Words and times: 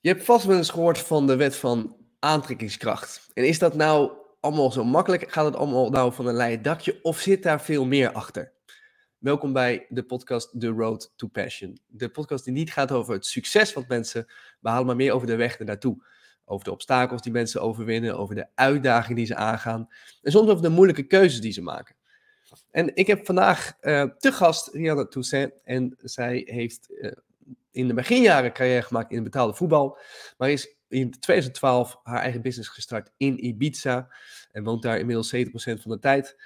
Je 0.00 0.08
hebt 0.08 0.24
vast 0.24 0.44
wel 0.44 0.56
eens 0.56 0.70
gehoord 0.70 0.98
van 0.98 1.26
de 1.26 1.36
wet 1.36 1.56
van 1.56 1.96
aantrekkingskracht. 2.18 3.30
En 3.34 3.46
is 3.46 3.58
dat 3.58 3.74
nou 3.74 4.12
allemaal 4.40 4.72
zo 4.72 4.84
makkelijk? 4.84 5.32
Gaat 5.32 5.44
het 5.44 5.56
allemaal 5.56 5.90
nou 5.90 6.12
van 6.12 6.26
een 6.26 6.36
leien 6.36 6.62
dakje 6.62 6.98
of 7.02 7.20
zit 7.20 7.42
daar 7.42 7.62
veel 7.62 7.84
meer 7.84 8.12
achter? 8.12 8.52
Welkom 9.18 9.52
bij 9.52 9.86
de 9.88 10.02
podcast 10.02 10.60
The 10.60 10.68
Road 10.68 11.12
to 11.16 11.26
Passion. 11.26 11.78
De 11.86 12.08
podcast 12.08 12.44
die 12.44 12.52
niet 12.52 12.72
gaat 12.72 12.92
over 12.92 13.14
het 13.14 13.26
succes 13.26 13.72
wat 13.72 13.88
mensen 13.88 14.26
behalen, 14.60 14.86
maar 14.86 14.96
meer 14.96 15.12
over 15.12 15.26
de 15.26 15.36
weg 15.36 15.58
ernaartoe. 15.58 16.06
Over 16.44 16.64
de 16.64 16.72
obstakels 16.72 17.22
die 17.22 17.32
mensen 17.32 17.62
overwinnen, 17.62 18.18
over 18.18 18.34
de 18.34 18.46
uitdagingen 18.54 19.16
die 19.16 19.26
ze 19.26 19.34
aangaan 19.34 19.88
en 20.22 20.32
soms 20.32 20.48
over 20.48 20.62
de 20.62 20.68
moeilijke 20.68 21.06
keuzes 21.06 21.40
die 21.40 21.52
ze 21.52 21.62
maken. 21.62 21.96
En 22.70 22.96
ik 22.96 23.06
heb 23.06 23.26
vandaag 23.26 23.72
uh, 23.80 24.02
te 24.18 24.32
gast 24.32 24.68
Rihanna 24.68 25.06
Toussaint 25.06 25.52
en 25.64 25.96
zij 25.98 26.42
heeft 26.50 26.88
uh, 26.90 27.12
in 27.78 27.88
de 27.88 27.94
beginjaren 27.94 28.52
carrière 28.52 28.82
gemaakt 28.82 29.12
in 29.12 29.22
betaalde 29.22 29.54
voetbal. 29.54 29.98
Maar 30.36 30.50
is 30.50 30.76
in 30.88 31.10
2012 31.10 32.00
haar 32.02 32.20
eigen 32.20 32.42
business 32.42 32.68
gestart 32.68 33.10
in 33.16 33.44
Ibiza. 33.44 34.08
En 34.52 34.64
woont 34.64 34.82
daar 34.82 34.98
inmiddels 34.98 35.34
70% 35.36 35.40
van 35.52 35.90
de 35.90 35.98
tijd. 35.98 36.36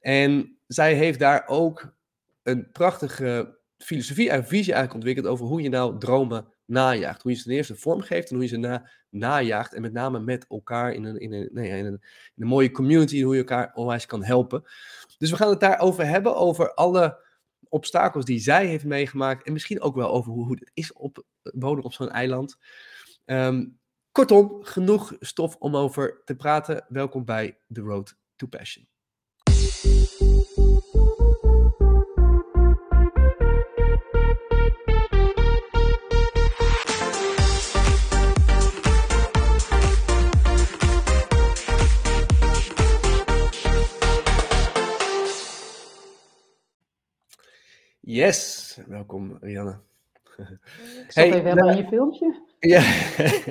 En 0.00 0.58
zij 0.66 0.94
heeft 0.94 1.18
daar 1.18 1.44
ook 1.46 1.94
een 2.42 2.70
prachtige 2.70 3.58
filosofie 3.78 4.30
en 4.30 4.44
visie 4.44 4.72
eigenlijk 4.72 4.94
ontwikkeld 4.94 5.26
over 5.26 5.46
hoe 5.46 5.62
je 5.62 5.68
nou 5.68 5.98
dromen 5.98 6.46
najaagt. 6.64 7.22
Hoe 7.22 7.30
je 7.30 7.36
ze 7.36 7.44
ten 7.44 7.52
eerste 7.52 7.76
vorm 7.76 8.00
geeft 8.00 8.28
en 8.28 8.34
hoe 8.34 8.44
je 8.44 8.50
ze 8.50 8.56
na, 8.56 8.90
najaagt. 9.10 9.74
En 9.74 9.82
met 9.82 9.92
name 9.92 10.20
met 10.20 10.46
elkaar 10.48 10.92
in 10.92 11.04
een, 11.04 11.18
in 11.18 11.32
een, 11.32 11.48
nee, 11.52 11.68
in 11.68 11.86
een, 11.86 12.02
in 12.34 12.42
een 12.42 12.46
mooie 12.46 12.70
community, 12.70 13.22
hoe 13.22 13.34
je 13.34 13.40
elkaar 13.40 13.70
onwijs 13.74 14.06
kan 14.06 14.24
helpen. 14.24 14.62
Dus 15.18 15.30
we 15.30 15.36
gaan 15.36 15.50
het 15.50 15.60
daarover 15.60 16.06
hebben, 16.06 16.36
over 16.36 16.74
alle 16.74 17.26
obstakels 17.68 18.24
die 18.24 18.38
zij 18.38 18.66
heeft 18.66 18.84
meegemaakt. 18.84 19.46
En 19.46 19.52
misschien 19.52 19.80
ook 19.80 19.94
wel 19.94 20.10
over 20.10 20.32
hoe, 20.32 20.44
hoe 20.44 20.56
het 20.58 20.70
is 20.74 20.92
op, 20.92 21.24
wonen 21.42 21.84
op 21.84 21.92
zo'n 21.92 22.10
eiland. 22.10 22.58
Um, 23.24 23.78
kortom, 24.12 24.64
genoeg 24.64 25.16
stof 25.20 25.56
om 25.56 25.76
over 25.76 26.22
te 26.24 26.36
praten. 26.36 26.84
Welkom 26.88 27.24
bij 27.24 27.58
The 27.72 27.80
Road 27.80 28.16
to 28.36 28.46
Passion. 28.46 28.88
Yes, 48.10 48.78
welkom 48.86 49.36
Rianne. 49.40 49.78
Ik 50.36 50.46
zat 51.08 51.14
hey, 51.14 51.26
even 51.26 51.44
helemaal 51.44 51.70
in 51.70 51.76
je 51.76 51.86
filmpje. 51.86 52.42
Ja, 52.58 52.80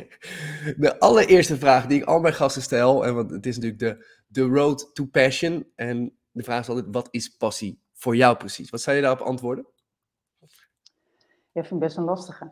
de 0.86 0.96
allereerste 1.00 1.58
vraag 1.58 1.86
die 1.86 2.02
ik 2.02 2.08
al 2.08 2.20
mijn 2.20 2.34
gasten 2.34 2.62
stel, 2.62 3.06
en 3.06 3.16
want 3.16 3.32
het 3.32 3.46
is 3.46 3.58
natuurlijk 3.58 3.82
de, 3.82 4.06
de 4.28 4.42
road 4.42 4.96
to 4.96 5.06
passion. 5.06 5.72
En 5.76 6.18
de 6.32 6.44
vraag 6.44 6.60
is 6.60 6.70
altijd, 6.70 6.88
wat 6.92 7.08
is 7.12 7.36
passie 7.36 7.82
voor 7.94 8.16
jou 8.16 8.38
precies? 8.38 8.70
Wat 8.70 8.82
zou 8.82 8.96
je 8.96 9.02
daarop 9.02 9.28
antwoorden? 9.28 9.66
Ja, 11.52 11.62
vind 11.64 11.72
ik 11.72 11.80
best 11.80 11.98
een 11.98 12.04
lastige. 12.04 12.52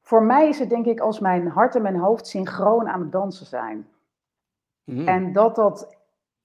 Voor 0.00 0.22
mij 0.22 0.48
is 0.48 0.58
het 0.58 0.68
denk 0.68 0.86
ik 0.86 1.00
als 1.00 1.20
mijn 1.20 1.46
hart 1.46 1.74
en 1.74 1.82
mijn 1.82 1.98
hoofd 1.98 2.26
synchroon 2.26 2.88
aan 2.88 3.00
het 3.00 3.12
dansen 3.12 3.46
zijn. 3.46 3.88
Mm. 4.84 5.08
En 5.08 5.32
dat 5.32 5.54
dat 5.54 5.96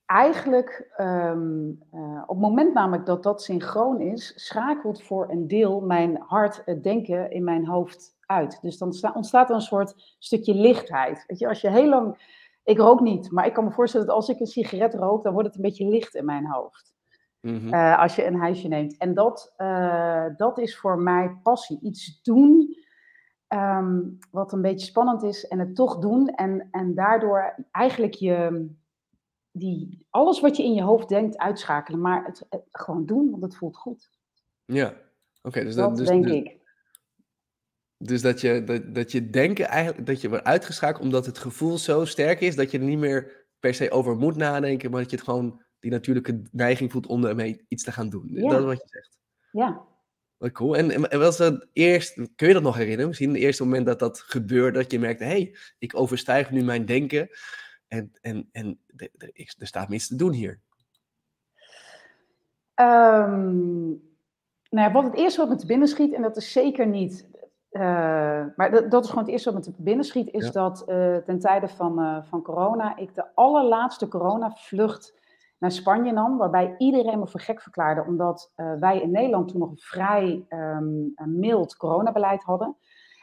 eigenlijk, 0.09 0.91
um, 0.97 1.79
uh, 1.93 2.21
op 2.21 2.35
het 2.35 2.39
moment 2.39 2.73
namelijk 2.73 3.05
dat 3.05 3.23
dat 3.23 3.41
synchroon 3.41 4.01
is, 4.01 4.45
schakelt 4.45 5.03
voor 5.03 5.29
een 5.29 5.47
deel 5.47 5.81
mijn 5.81 6.17
hart, 6.19 6.61
het 6.65 6.83
denken 6.83 7.31
in 7.31 7.43
mijn 7.43 7.67
hoofd 7.67 8.17
uit. 8.25 8.61
Dus 8.61 8.77
dan 8.77 8.93
ontstaat 9.13 9.49
er 9.49 9.55
een 9.55 9.61
soort 9.61 10.15
stukje 10.19 10.53
lichtheid. 10.53 11.23
Weet 11.27 11.39
je, 11.39 11.47
als 11.47 11.61
je 11.61 11.69
heel 11.69 11.89
lang, 11.89 12.17
ik 12.63 12.77
rook 12.77 12.99
niet, 12.99 13.31
maar 13.31 13.45
ik 13.45 13.53
kan 13.53 13.63
me 13.63 13.71
voorstellen 13.71 14.07
dat 14.07 14.15
als 14.15 14.29
ik 14.29 14.39
een 14.39 14.45
sigaret 14.45 14.93
rook, 14.93 15.23
dan 15.23 15.33
wordt 15.33 15.47
het 15.47 15.57
een 15.57 15.63
beetje 15.63 15.87
licht 15.87 16.15
in 16.15 16.25
mijn 16.25 16.47
hoofd. 16.47 16.93
Mm 17.41 17.57
-hmm. 17.57 17.73
uh, 17.73 17.99
als 17.99 18.15
je 18.15 18.25
een 18.25 18.39
huisje 18.39 18.67
neemt. 18.67 18.97
En 18.97 19.13
dat, 19.13 19.53
uh, 19.57 20.25
dat 20.37 20.57
is 20.57 20.77
voor 20.77 20.99
mij 20.99 21.37
passie. 21.43 21.79
Iets 21.81 22.21
doen 22.21 22.77
um, 23.47 24.17
wat 24.31 24.53
een 24.53 24.61
beetje 24.61 24.85
spannend 24.85 25.23
is 25.23 25.47
en 25.47 25.59
het 25.59 25.75
toch 25.75 25.99
doen. 25.99 26.27
En, 26.27 26.67
en 26.71 26.95
daardoor 26.95 27.55
eigenlijk 27.71 28.13
je, 28.13 28.69
die, 29.59 30.05
alles 30.09 30.39
wat 30.39 30.57
je 30.57 30.63
in 30.63 30.73
je 30.73 30.81
hoofd 30.81 31.09
denkt 31.09 31.37
uitschakelen, 31.37 32.01
maar 32.01 32.25
het, 32.25 32.45
het 32.49 32.63
gewoon 32.71 33.05
doen, 33.05 33.29
want 33.29 33.43
het 33.43 33.55
voelt 33.55 33.77
goed. 33.77 34.09
Ja, 34.65 34.87
oké. 34.87 34.97
Okay, 35.41 35.63
dus 35.63 35.75
dat, 35.75 35.97
dus, 35.97 36.07
denk 36.07 36.23
dus, 36.23 36.33
ik. 36.33 36.57
Dus 37.97 38.21
dat 38.21 38.41
je, 38.41 38.63
dat, 38.63 38.95
dat 38.95 39.11
je 39.11 39.29
denken 39.29 39.67
eigenlijk, 39.67 40.07
dat 40.07 40.21
je 40.21 40.29
wordt 40.29 40.45
uitgeschakeld 40.45 41.03
omdat 41.03 41.25
het 41.25 41.37
gevoel 41.37 41.77
zo 41.77 42.05
sterk 42.05 42.41
is 42.41 42.55
dat 42.55 42.71
je 42.71 42.77
er 42.77 42.83
niet 42.83 42.97
meer 42.97 43.47
per 43.59 43.73
se 43.73 43.91
over 43.91 44.17
moet 44.17 44.35
nadenken, 44.35 44.91
maar 44.91 45.01
dat 45.01 45.09
je 45.09 45.15
het 45.15 45.25
gewoon 45.25 45.61
die 45.79 45.91
natuurlijke 45.91 46.41
neiging 46.51 46.91
voelt 46.91 47.07
om 47.07 47.25
ermee 47.25 47.65
iets 47.67 47.83
te 47.83 47.91
gaan 47.91 48.09
doen. 48.09 48.29
Ja. 48.33 48.49
Dat 48.49 48.59
is 48.59 48.65
wat 48.65 48.81
je 48.81 48.87
zegt. 48.87 49.19
Ja. 49.51 49.87
Wat 50.37 50.51
cool. 50.51 50.75
En, 50.75 51.09
en 51.09 51.19
was 51.19 51.37
het 51.37 51.67
eerst, 51.73 52.13
kun 52.35 52.47
je 52.47 52.53
dat 52.53 52.63
nog 52.63 52.75
herinneren? 52.75 53.07
Misschien 53.07 53.29
het 53.29 53.39
eerste 53.39 53.63
moment 53.63 53.85
dat 53.85 53.99
dat 53.99 54.19
gebeurde, 54.19 54.79
dat 54.79 54.91
je 54.91 54.99
merkte, 54.99 55.23
hé, 55.23 55.29
hey, 55.29 55.55
ik 55.77 55.95
overstijg 55.95 56.51
nu 56.51 56.63
mijn 56.63 56.85
denken. 56.85 57.29
En, 57.89 58.11
en, 58.21 58.49
en 58.51 58.79
er, 58.95 59.09
er, 59.17 59.53
er 59.57 59.67
staat 59.67 59.89
iets 59.89 60.07
te 60.07 60.15
doen 60.15 60.31
hier. 60.31 60.59
Um, 62.75 64.07
nou 64.69 64.87
ja, 64.87 64.91
wat 64.91 65.03
het 65.03 65.15
eerste 65.15 65.39
wat 65.39 65.49
me 65.49 65.55
te 65.55 65.65
binnen 65.65 65.87
schiet, 65.87 66.13
en 66.13 66.21
dat 66.21 66.37
is 66.37 66.51
zeker 66.51 66.87
niet. 66.87 67.29
Uh, 67.71 67.81
maar 68.55 68.71
dat, 68.71 68.91
dat, 68.91 69.03
is 69.03 69.09
gewoon 69.09 69.23
het 69.23 69.33
eerste 69.33 69.53
wat 69.53 69.67
me 69.67 69.73
te 69.73 69.83
binnen 69.83 70.05
schiet, 70.05 70.33
is 70.33 70.45
ja. 70.45 70.51
dat 70.51 70.85
uh, 70.87 71.17
ten 71.17 71.39
tijde 71.39 71.67
van, 71.67 71.99
uh, 71.99 72.23
van 72.23 72.41
corona 72.41 72.97
ik 72.97 73.15
de 73.15 73.35
allerlaatste 73.35 74.07
corona-vlucht 74.07 75.17
naar 75.57 75.71
Spanje 75.71 76.11
nam, 76.11 76.37
waarbij 76.37 76.75
iedereen 76.77 77.19
me 77.19 77.27
voor 77.27 77.39
gek 77.39 77.61
verklaarde, 77.61 78.03
omdat 78.07 78.51
wij 78.79 79.01
in 79.01 79.11
Nederland 79.11 79.47
toen 79.47 79.59
nog 79.59 79.69
een 79.69 79.77
vrij 79.77 80.45
um, 80.49 81.13
mild 81.15 81.75
coronabeleid 81.75 82.43
hadden. 82.43 82.75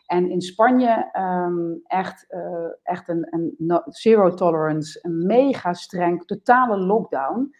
En 0.07 0.31
in 0.31 0.41
Spanje 0.41 1.11
um, 1.19 1.81
echt, 1.85 2.27
uh, 2.29 2.69
echt 2.83 3.09
een, 3.09 3.27
een 3.31 3.83
zero 3.85 4.35
tolerance, 4.35 4.99
een 5.03 5.27
mega 5.27 5.73
streng, 5.73 6.25
totale 6.25 6.79
lockdown. 6.79 7.55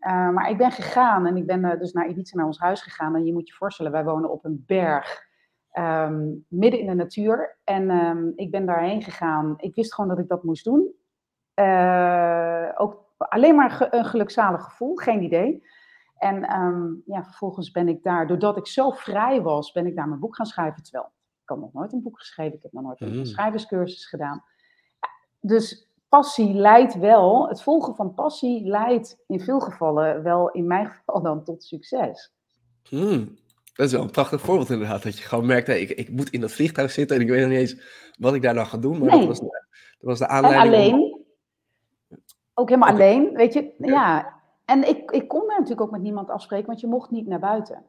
Uh, 0.00 0.30
maar 0.30 0.50
ik 0.50 0.56
ben 0.56 0.72
gegaan 0.72 1.26
en 1.26 1.36
ik 1.36 1.46
ben 1.46 1.64
uh, 1.64 1.78
dus 1.78 1.92
naar 1.92 2.08
Ibiza, 2.08 2.36
naar 2.36 2.46
ons 2.46 2.58
huis 2.58 2.82
gegaan. 2.82 3.14
En 3.14 3.24
je 3.24 3.32
moet 3.32 3.48
je 3.48 3.54
voorstellen, 3.54 3.92
wij 3.92 4.04
wonen 4.04 4.30
op 4.30 4.44
een 4.44 4.62
berg, 4.66 5.26
um, 5.72 6.44
midden 6.48 6.80
in 6.80 6.86
de 6.86 6.94
natuur. 6.94 7.58
En 7.64 7.90
um, 7.90 8.32
ik 8.36 8.50
ben 8.50 8.66
daarheen 8.66 9.02
gegaan. 9.02 9.54
Ik 9.56 9.74
wist 9.74 9.94
gewoon 9.94 10.10
dat 10.10 10.18
ik 10.18 10.28
dat 10.28 10.42
moest 10.42 10.64
doen. 10.64 10.94
ook 12.76 13.06
alleen 13.18 13.54
maar 13.54 13.86
een 13.90 14.04
gelukzalig 14.04 14.62
gevoel, 14.64 14.94
geen 14.94 15.22
idee. 15.22 15.62
En 16.16 16.40
ja, 17.06 17.24
vervolgens 17.24 17.70
ben 17.70 17.88
ik 17.88 18.02
daar, 18.02 18.26
doordat 18.26 18.56
ik 18.56 18.66
zo 18.66 18.90
vrij 18.90 19.42
was, 19.42 19.72
ben 19.72 19.86
ik 19.86 19.96
daar 19.96 20.08
mijn 20.08 20.20
boek 20.20 20.36
gaan 20.36 20.46
schrijven. 20.46 20.82
Terwijl 20.82 21.12
ik 21.48 21.54
had 21.54 21.64
nog 21.64 21.72
nooit 21.72 21.92
een 21.92 22.02
boek 22.02 22.18
geschreven, 22.18 22.56
ik 22.56 22.62
heb 22.62 22.72
nog 22.72 22.82
nooit 22.82 23.00
een 23.00 23.16
mm. 23.16 23.24
schrijverscursus 23.24 24.06
gedaan. 24.06 24.44
Dus 25.40 25.90
passie 26.08 26.54
leidt 26.54 26.98
wel, 26.98 27.48
het 27.48 27.62
volgen 27.62 27.94
van 27.94 28.14
passie 28.14 28.66
leidt 28.66 29.18
in 29.26 29.40
veel 29.40 29.60
gevallen 29.60 30.22
wel, 30.22 30.50
in 30.50 30.66
mijn 30.66 30.86
geval 30.96 31.22
dan, 31.22 31.44
tot 31.44 31.64
succes. 31.64 32.32
Mm. 32.90 33.38
Dat 33.74 33.86
is 33.86 33.92
wel 33.92 34.02
een 34.02 34.10
prachtig 34.10 34.40
voorbeeld 34.40 34.70
inderdaad, 34.70 35.02
dat 35.02 35.18
je 35.18 35.24
gewoon 35.24 35.46
merkt, 35.46 35.68
ik, 35.68 35.90
ik, 35.90 36.10
moet 36.10 36.30
in 36.30 36.40
dat 36.40 36.52
vliegtuig 36.52 36.90
zitten 36.90 37.16
en 37.16 37.22
ik 37.22 37.28
weet 37.28 37.40
nog 37.40 37.48
niet 37.48 37.58
eens 37.58 37.80
wat 38.18 38.34
ik 38.34 38.42
daar 38.42 38.54
nou 38.54 38.66
ga 38.66 38.78
doen, 38.78 38.98
maar 38.98 39.08
nee. 39.08 39.18
dat, 39.18 39.26
was, 39.26 39.38
dat 39.40 39.50
was 39.98 40.18
de 40.18 40.28
aanleiding. 40.28 40.74
En 40.74 40.80
alleen, 40.80 40.94
om... 40.94 41.24
ook 42.54 42.68
helemaal 42.68 42.92
okay. 42.94 43.06
alleen, 43.06 43.32
weet 43.34 43.52
je, 43.52 43.74
ja. 43.78 43.88
ja. 43.88 44.40
En 44.64 44.88
ik, 44.88 45.10
ik 45.10 45.28
kon 45.28 45.40
daar 45.40 45.58
natuurlijk 45.58 45.80
ook 45.80 45.90
met 45.90 46.02
niemand 46.02 46.30
afspreken, 46.30 46.66
want 46.66 46.80
je 46.80 46.86
mocht 46.86 47.10
niet 47.10 47.26
naar 47.26 47.38
buiten. 47.38 47.84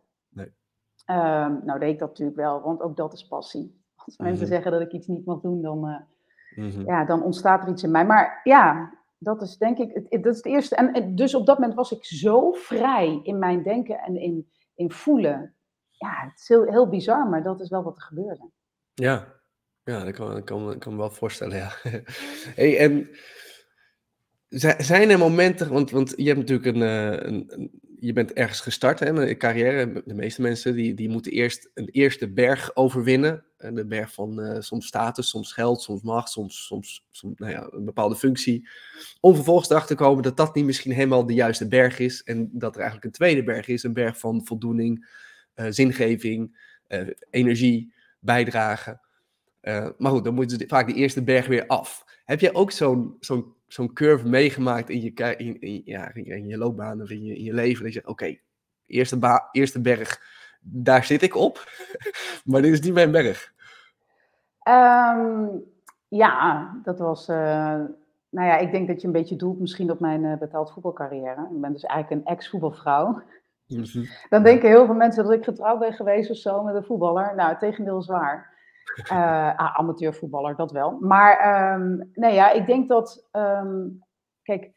Um, 1.10 1.62
nou 1.66 1.80
deed 1.80 1.94
ik 1.94 2.00
dat 2.00 2.10
natuurlijk 2.10 2.38
wel, 2.38 2.62
want 2.62 2.82
ook 2.82 2.98
dat 2.98 3.14
is 3.14 3.28
passie. 3.28 3.82
Als 3.96 4.18
mensen 4.18 4.36
mm 4.36 4.42
-hmm. 4.42 4.54
zeggen 4.54 4.72
dat 4.72 4.82
ik 4.82 4.92
iets 4.92 5.08
niet 5.08 5.26
mag 5.26 5.42
doen, 5.42 5.62
dan, 5.62 5.90
uh, 5.90 6.64
mm 6.64 6.72
-hmm. 6.72 6.86
ja, 6.86 7.06
dan 7.06 7.24
ontstaat 7.24 7.64
er 7.64 7.70
iets 7.70 7.84
in 7.84 7.92
mij. 7.92 8.06
Maar 8.06 8.42
ja, 8.44 8.94
dat 9.18 9.42
is 9.42 9.58
denk 9.58 9.78
ik, 9.78 9.94
het, 9.94 10.24
dat 10.24 10.34
is 10.34 10.38
het 10.38 10.46
eerste. 10.46 10.76
En, 10.76 10.94
en, 10.94 11.16
dus 11.16 11.36
op 11.36 11.46
dat 11.46 11.60
moment 11.60 11.78
was 11.78 11.92
ik 11.92 12.06
zo 12.06 12.52
vrij 12.52 13.20
in 13.24 13.40
mijn 13.40 13.64
denken 13.64 14.00
en 14.00 14.18
in, 14.18 14.50
in 14.76 14.92
voelen. 14.92 15.56
Ja, 15.92 16.14
het 16.30 16.40
is 16.40 16.48
heel, 16.48 16.64
heel 16.64 16.90
bizar, 16.90 17.28
maar 17.28 17.44
dat 17.44 17.62
is 17.62 17.70
wel 17.70 17.84
wat 17.84 17.96
er 17.96 18.02
gebeurde. 18.02 18.50
Ja, 18.94 19.28
ja 19.84 20.04
dat 20.04 20.14
kan, 20.14 20.44
kan, 20.44 20.78
kan 20.78 20.92
me 20.92 20.98
wel 20.98 21.12
voorstellen, 21.12 21.58
ja. 21.58 21.72
hey, 22.56 22.78
en 22.78 23.10
zijn 24.78 25.10
er 25.10 25.18
momenten, 25.18 25.72
want, 25.72 25.92
want 25.92 26.14
je 26.16 26.28
hebt 26.28 26.40
natuurlijk 26.40 26.76
een, 26.76 26.82
een, 26.82 27.46
een 27.48 27.80
je 28.00 28.14
bent 28.14 28.34
ergens 28.34 28.62
gestart, 28.62 29.00
hè, 29.00 29.14
met 29.14 29.30
een 29.30 29.38
carrière. 29.38 30.02
De 30.06 30.14
meeste 30.14 30.42
mensen 30.42 30.76
die, 30.76 30.94
die 30.94 31.10
moeten 31.10 31.32
eerst 31.32 31.70
een 31.74 31.90
eerste 31.90 32.32
berg 32.32 32.76
overwinnen. 32.76 33.44
De 33.58 33.86
berg 33.86 34.14
van 34.14 34.40
uh, 34.40 34.60
soms 34.60 34.88
status, 34.88 35.30
soms 35.30 35.54
geld, 35.54 35.82
soms 35.82 36.02
macht, 36.02 36.30
soms, 36.30 36.66
soms, 36.66 37.06
nou 37.36 37.52
ja, 37.52 37.68
een 37.72 37.86
bepaalde 37.86 38.16
functie. 38.16 38.70
Om 39.20 39.36
vervolgens 39.36 39.70
erachter 39.70 39.96
te 39.96 40.04
komen 40.04 40.24
dat 40.24 40.38
dat 40.38 40.56
niet 40.56 40.66
misschien 40.66 40.92
helemaal 40.92 41.26
de 41.26 41.34
juiste 41.34 41.68
berg 41.68 42.00
is. 42.00 42.24
En 42.24 42.50
dat 42.52 42.74
er 42.74 42.82
eigenlijk 42.82 43.06
een 43.06 43.18
tweede 43.18 43.44
berg 43.44 43.68
is. 43.68 43.84
Een 43.84 43.94
berg 43.94 44.20
van 44.20 44.46
voldoening, 44.46 45.10
uh, 45.56 45.66
zingeving, 45.70 46.60
uh, 46.88 47.08
energie, 47.30 47.94
bijdrage. 48.20 49.00
maar 49.98 50.12
goed, 50.12 50.24
dan 50.24 50.34
moeten 50.34 50.60
ze 50.60 50.68
vaak 50.68 50.88
de 50.88 50.94
eerste 50.94 51.24
berg 51.24 51.48
weer 51.48 51.68
af. 51.68 52.04
Heb 52.26 52.40
jij 52.40 52.54
ook 52.54 52.72
zo'n 52.72 53.16
zo'n 53.20 53.54
zo'n 53.74 53.94
curve 53.94 54.28
meegemaakt 54.28 54.90
in 54.90 55.02
je, 55.02 55.36
in, 55.38 55.62
in, 55.62 55.82
ja, 55.86 56.14
in 56.14 56.48
je 56.48 56.58
loopbaan 56.58 57.02
of 57.02 57.10
in 57.10 57.24
je, 57.24 57.36
in 57.36 57.44
je 57.44 57.54
leven? 57.54 57.84
Dat 57.84 57.94
je 57.94 58.00
zegt, 58.00 58.12
oké, 58.12 58.38
eerste, 58.86 59.48
eerste 59.52 59.82
berg, 59.82 60.22
daar 60.62 61.04
zit 61.04 61.22
ik 61.22 61.36
op, 61.36 61.64
maar 62.46 62.62
dit 62.62 62.74
is 62.74 62.82
niet 62.82 62.94
mijn 62.94 63.12
berg. 63.12 63.54
Ehm, 64.60 65.48
ja, 66.08 66.72
dat 66.84 67.00
was. 67.00 67.30
Uh, 67.30 67.36
nou 68.30 68.48
ja, 68.48 68.58
ik 68.58 68.72
denk 68.72 68.88
dat 68.88 69.02
je 69.02 69.08
een 69.08 69.14
beetje 69.14 69.36
doelt 69.36 69.60
misschien 69.60 69.92
op 69.92 70.00
mijn 70.00 70.24
uh, 70.24 70.38
betaald 70.38 70.72
voetbalcarrière. 70.72 71.48
Ik 71.52 71.62
ben 71.62 71.74
dus 71.74 71.84
eigenlijk 71.84 72.22
een 72.22 72.34
ex-voetbalvrouw. 72.34 73.22
Mhm. 73.68 74.06
Dan 74.30 74.44
denken 74.44 74.70
heel 74.70 74.86
veel 74.86 74.96
mensen 74.96 75.24
dat 75.24 75.34
ik 75.34 75.44
getrouwd 75.44 75.80
ben 75.80 75.94
geweest 75.94 76.30
of 76.30 76.38
zo 76.38 76.64
met 76.64 76.76
een 76.76 76.84
voetballer. 76.84 77.36
Nou, 77.36 77.50
het 77.50 77.60
tegendeel 77.60 78.00
is 78.00 78.08
waar. 78.08 78.49
Uh, 79.12 79.58
ah, 79.58 79.76
amateurvoetballer, 79.78 80.56
dat 80.56 80.72
wel. 80.72 80.98
Maar 81.00 81.74
um, 81.74 82.10
nee, 82.14 82.34
ja, 82.34 82.52
ik 82.52 82.66
denk 82.66 82.90
dat. 82.90 83.28
Um, 83.32 84.04
kijk, 84.42 84.72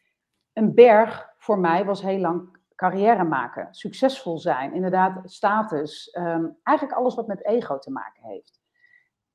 een 0.53 0.73
berg 0.73 1.33
voor 1.37 1.59
mij 1.59 1.85
was 1.85 2.01
heel 2.01 2.19
lang 2.19 2.57
carrière 2.75 3.23
maken, 3.23 3.67
succesvol 3.71 4.37
zijn, 4.37 4.73
inderdaad 4.73 5.31
status. 5.31 6.17
Um, 6.19 6.57
eigenlijk 6.63 6.97
alles 6.97 7.15
wat 7.15 7.27
met 7.27 7.45
ego 7.45 7.77
te 7.77 7.91
maken 7.91 8.23
heeft. 8.23 8.61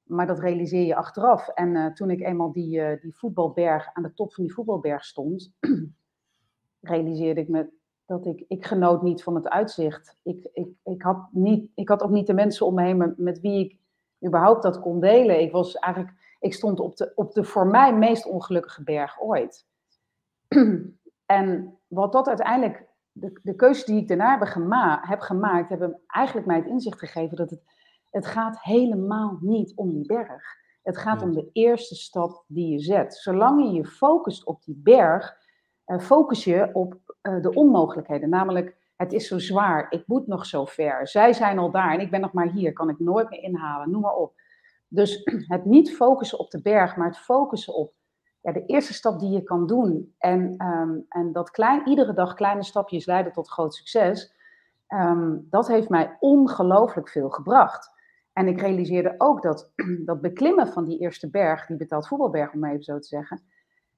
Maar 0.03 0.27
dat 0.27 0.41
realiseer 0.41 0.87
je 0.87 0.95
achteraf. 0.95 1.49
En 1.49 1.75
uh, 1.75 1.87
toen 1.87 2.11
ik 2.11 2.21
eenmaal 2.21 2.53
die, 2.53 2.79
uh, 2.79 3.01
die 3.01 3.17
voetbalberg 3.17 3.91
aan 3.93 4.03
de 4.03 4.15
top 4.15 4.35
van 4.35 4.45
die 4.45 4.53
voetbalberg 4.53 5.05
stond, 5.05 5.53
realiseerde 6.81 7.41
ik 7.41 7.49
me 7.49 7.71
dat 8.07 8.27
ik, 8.27 8.45
ik 8.49 8.67
genoot 8.67 9.03
niet 9.03 9.23
van 9.23 9.35
het 9.35 9.49
uitzicht. 9.49 10.19
Ik, 10.23 10.49
ik, 10.53 10.69
ik, 10.85 11.03
had 11.03 11.29
niet, 11.31 11.71
ik 11.75 11.89
had 11.89 12.03
ook 12.03 12.11
niet 12.11 12.27
de 12.27 12.35
mensen 12.35 12.67
om 12.67 12.75
me 12.75 12.83
heen 12.83 12.97
met, 12.97 13.19
met 13.19 13.41
wie 13.41 13.65
ik 13.65 13.78
überhaupt 14.27 14.63
dat 14.63 14.81
kon 14.81 15.01
delen. 15.01 15.41
Ik, 15.41 15.53
was 15.53 15.75
eigenlijk, 15.75 16.15
ik 16.41 16.55
stond 16.55 16.81
op 16.81 16.97
de, 16.97 17.13
op 17.15 17.33
de 17.33 17.45
voor 17.45 17.67
mij 17.67 17.95
meest 17.95 18.27
ongelukkige 18.27 18.83
berg 18.83 19.21
ooit. 19.21 19.67
en 21.27 21.79
wat 21.87 22.13
dat 22.13 22.29
uiteindelijk, 22.29 22.87
de, 23.13 23.41
de 23.43 23.55
keuzes 23.55 23.85
die 23.85 24.01
ik 24.01 24.09
daarna 24.09 24.39
heb, 24.39 24.49
gema 24.49 25.01
heb 25.03 25.21
gemaakt, 25.21 25.69
hebben 25.69 26.01
eigenlijk 26.07 26.47
mij 26.47 26.57
het 26.57 26.67
inzicht 26.67 26.99
gegeven 26.99 27.37
dat 27.37 27.51
het, 27.51 27.63
het 28.11 28.27
gaat 28.27 28.63
helemaal 28.63 29.39
niet 29.41 29.73
om 29.75 29.93
die 29.93 30.07
berg. 30.07 30.57
Het 30.83 30.99
gaat 30.99 31.23
om 31.23 31.33
de 31.33 31.51
eerste 31.53 31.95
stap 31.95 32.45
die 32.47 32.73
je 32.73 32.79
zet. 32.79 33.15
Zolang 33.15 33.65
je 33.65 33.73
je 33.73 33.85
focust 33.85 34.45
op 34.45 34.65
die 34.65 34.81
berg, 34.83 35.37
uh, 35.87 35.99
focus 35.99 36.45
je 36.45 36.71
op 36.73 37.17
uh, 37.23 37.43
de 37.43 37.55
onmogelijkheden. 37.55 38.29
Namelijk, 38.29 38.77
het 38.99 39.13
is 39.13 39.29
zo 39.29 39.39
zwaar, 39.39 39.87
ik 39.91 40.03
moet 40.07 40.27
nog 40.27 40.47
zo 40.47 40.65
ver. 40.65 41.09
Zij 41.09 41.33
zijn 41.33 41.59
al 41.59 41.71
daar 41.71 41.93
en 41.93 42.01
ik 42.01 42.11
ben 42.11 42.21
nog 42.21 42.33
maar 42.33 42.51
hier, 42.51 42.73
kan 42.73 42.89
ik 42.89 42.99
nooit 42.99 43.31
meer 43.31 43.43
inhalen, 43.43 43.91
noem 43.91 44.01
maar 44.01 44.15
op. 44.15 44.41
Dus 44.89 45.23
het 45.55 45.65
niet 45.65 45.97
focussen 45.97 46.39
op 46.39 46.51
de 46.51 46.63
berg, 46.63 46.97
maar 46.97 47.07
het 47.07 47.19
focussen 47.19 47.75
op 47.75 47.93
ja, 48.41 48.53
de 48.53 48.65
eerste 48.67 48.93
stap 48.93 49.19
die 49.19 49.31
je 49.31 49.43
kan 49.43 49.67
doen. 49.67 50.15
En, 50.19 50.65
um, 50.67 51.05
en 51.09 51.33
dat 51.33 51.51
klein, 51.51 51.89
iedere 51.89 52.13
dag 52.13 52.35
kleine 52.35 52.65
stapjes 52.65 53.07
leiden 53.07 53.33
tot 53.33 53.49
groot 53.49 53.75
succes. 53.75 54.35
Um, 54.89 55.47
dat 55.51 55.69
heeft 55.69 55.89
mij 55.89 56.17
ongelooflijk 56.21 57.09
veel 57.09 57.31
gebracht. 57.31 57.91
En 58.33 58.49
ik 58.49 58.61
realiseerde 58.61 59.15
ook 59.19 59.43
dat 59.43 59.73
dat 60.11 60.21
beklimmen 60.21 60.69
van 60.69 60.85
die 60.85 60.99
eerste 60.99 61.31
berg, 61.31 61.67
die 61.67 61.77
betaald 61.77 62.09
voetbalberg 62.09 62.53
om 62.53 62.65
even 62.65 62.83
zo 62.83 62.99
te 62.99 63.07
zeggen, 63.07 63.43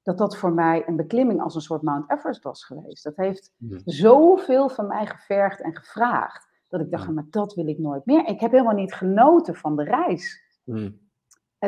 dat 0.02 0.19
dat 0.19 0.37
voor 0.37 0.52
mij 0.52 0.82
een 0.87 0.97
beklimming 0.97 1.43
als 1.43 1.55
een 1.55 1.61
soort 1.61 1.82
Mount 1.82 2.11
Everest 2.11 2.43
was 2.43 2.64
geweest. 2.64 3.05
Dat 3.05 3.17
heeft 3.17 3.52
zoveel 3.85 4.69
van 4.69 4.87
mij 4.87 5.06
gevergd 5.06 5.61
en 5.61 5.76
gevraagd, 5.76 6.49
dat 6.69 6.81
ik 6.81 6.91
dacht, 6.91 7.08
maar 7.08 7.26
dat 7.31 7.55
wil 7.55 7.69
ik 7.69 7.79
nooit 7.79 8.06
meer. 8.06 8.26
Ik 8.26 8.41
heb 8.41 8.50
helemaal 8.50 8.75
niet 8.75 8.94
genoten 8.94 9.55
van 9.55 9.76
de 9.76 9.85
reis. 9.85 10.43
Mm. 10.64 10.99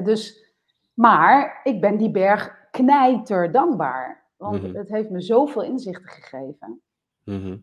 Dus, 0.03 0.53
maar 0.95 1.61
ik 1.65 1.81
ben 1.81 1.97
die 1.97 2.11
berg 2.11 2.61
knijter 2.71 3.53
dankbaar, 3.53 4.31
want 4.37 4.63
mhm. 4.63 4.77
het 4.77 4.89
heeft 4.89 5.11
me 5.11 5.21
zoveel 5.21 5.63
inzichten 5.63 6.09
gegeven. 6.09 6.81
Mhm. 7.25 7.57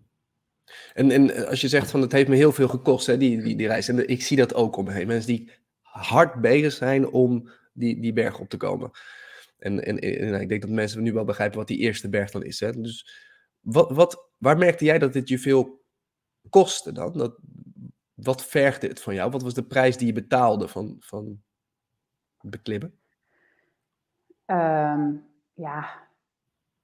En, 0.93 1.11
en 1.11 1.47
als 1.47 1.61
je 1.61 1.67
zegt 1.67 1.91
van 1.91 2.01
het 2.01 2.11
heeft 2.11 2.29
me 2.29 2.35
heel 2.35 2.51
veel 2.51 2.67
gekost, 2.67 3.07
hè, 3.07 3.17
die, 3.17 3.41
die, 3.41 3.55
die 3.55 3.67
reis. 3.67 3.87
En 3.87 4.07
ik 4.07 4.21
zie 4.21 4.37
dat 4.37 4.53
ook 4.53 4.75
om 4.75 4.85
me 4.85 4.91
heen. 4.91 5.07
Mensen 5.07 5.35
die 5.35 5.51
hard 5.81 6.41
bezig 6.41 6.71
zijn 6.71 7.09
om 7.09 7.49
die, 7.73 7.99
die 7.99 8.13
berg 8.13 8.39
op 8.39 8.49
te 8.49 8.57
komen. 8.57 8.91
En, 9.59 9.85
en, 9.85 9.99
en, 9.99 10.41
ik 10.41 10.49
denk 10.49 10.61
dat 10.61 10.69
mensen 10.69 11.03
nu 11.03 11.13
wel 11.13 11.23
begrijpen 11.23 11.57
wat 11.57 11.67
die 11.67 11.77
eerste 11.77 12.09
berg 12.09 12.31
dan 12.31 12.43
is. 12.43 12.59
Hè? 12.59 12.71
Dus 12.71 13.27
wat, 13.59 13.91
wat, 13.91 14.31
waar 14.37 14.57
merkte 14.57 14.85
jij 14.85 14.99
dat 14.99 15.13
dit 15.13 15.27
je 15.27 15.39
veel 15.39 15.81
kostte 16.49 16.91
dan? 16.91 17.13
Dat, 17.13 17.39
wat 18.13 18.45
vergde 18.45 18.87
het 18.87 19.01
van 19.01 19.13
jou? 19.13 19.31
Wat 19.31 19.43
was 19.43 19.53
de 19.53 19.63
prijs 19.63 19.97
die 19.97 20.07
je 20.07 20.13
betaalde 20.13 20.67
van, 20.67 20.95
van 20.99 21.41
beklimmen? 22.41 22.99
Um, 24.45 25.23
ja, 25.53 26.07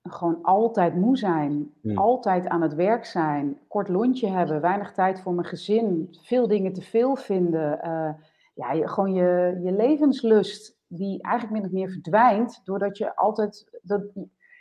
gewoon 0.04 0.39
altijd 0.42 0.95
moe 0.95 1.18
zijn. 1.18 1.74
Hmm. 1.81 1.98
Altijd 1.98 2.48
aan 2.48 2.62
het 2.62 2.74
werk 2.74 3.06
zijn. 3.06 3.60
Kort 3.68 3.88
lontje 3.88 4.27
hebben. 4.27 4.62
Weinig 4.62 4.92
tijd 4.92 5.22
voor 5.22 5.33
mijn 5.33 5.48
gezin. 5.48 6.16
Veel 6.22 6.48
dingen 6.48 6.74
te 6.74 6.81
veel 6.81 7.16
vinden. 7.16 7.80
Uh, 7.83 8.13
ja, 8.54 8.88
gewoon 8.88 9.13
je, 9.13 9.60
je 9.63 9.72
levenslust 9.72 10.77
die 10.95 11.21
eigenlijk 11.21 11.62
min 11.62 11.65
of 11.65 11.71
meer 11.71 11.89
verdwijnt, 11.89 12.62
doordat 12.63 12.97
je 12.97 13.15
altijd. 13.15 13.80
Dat, 13.81 14.03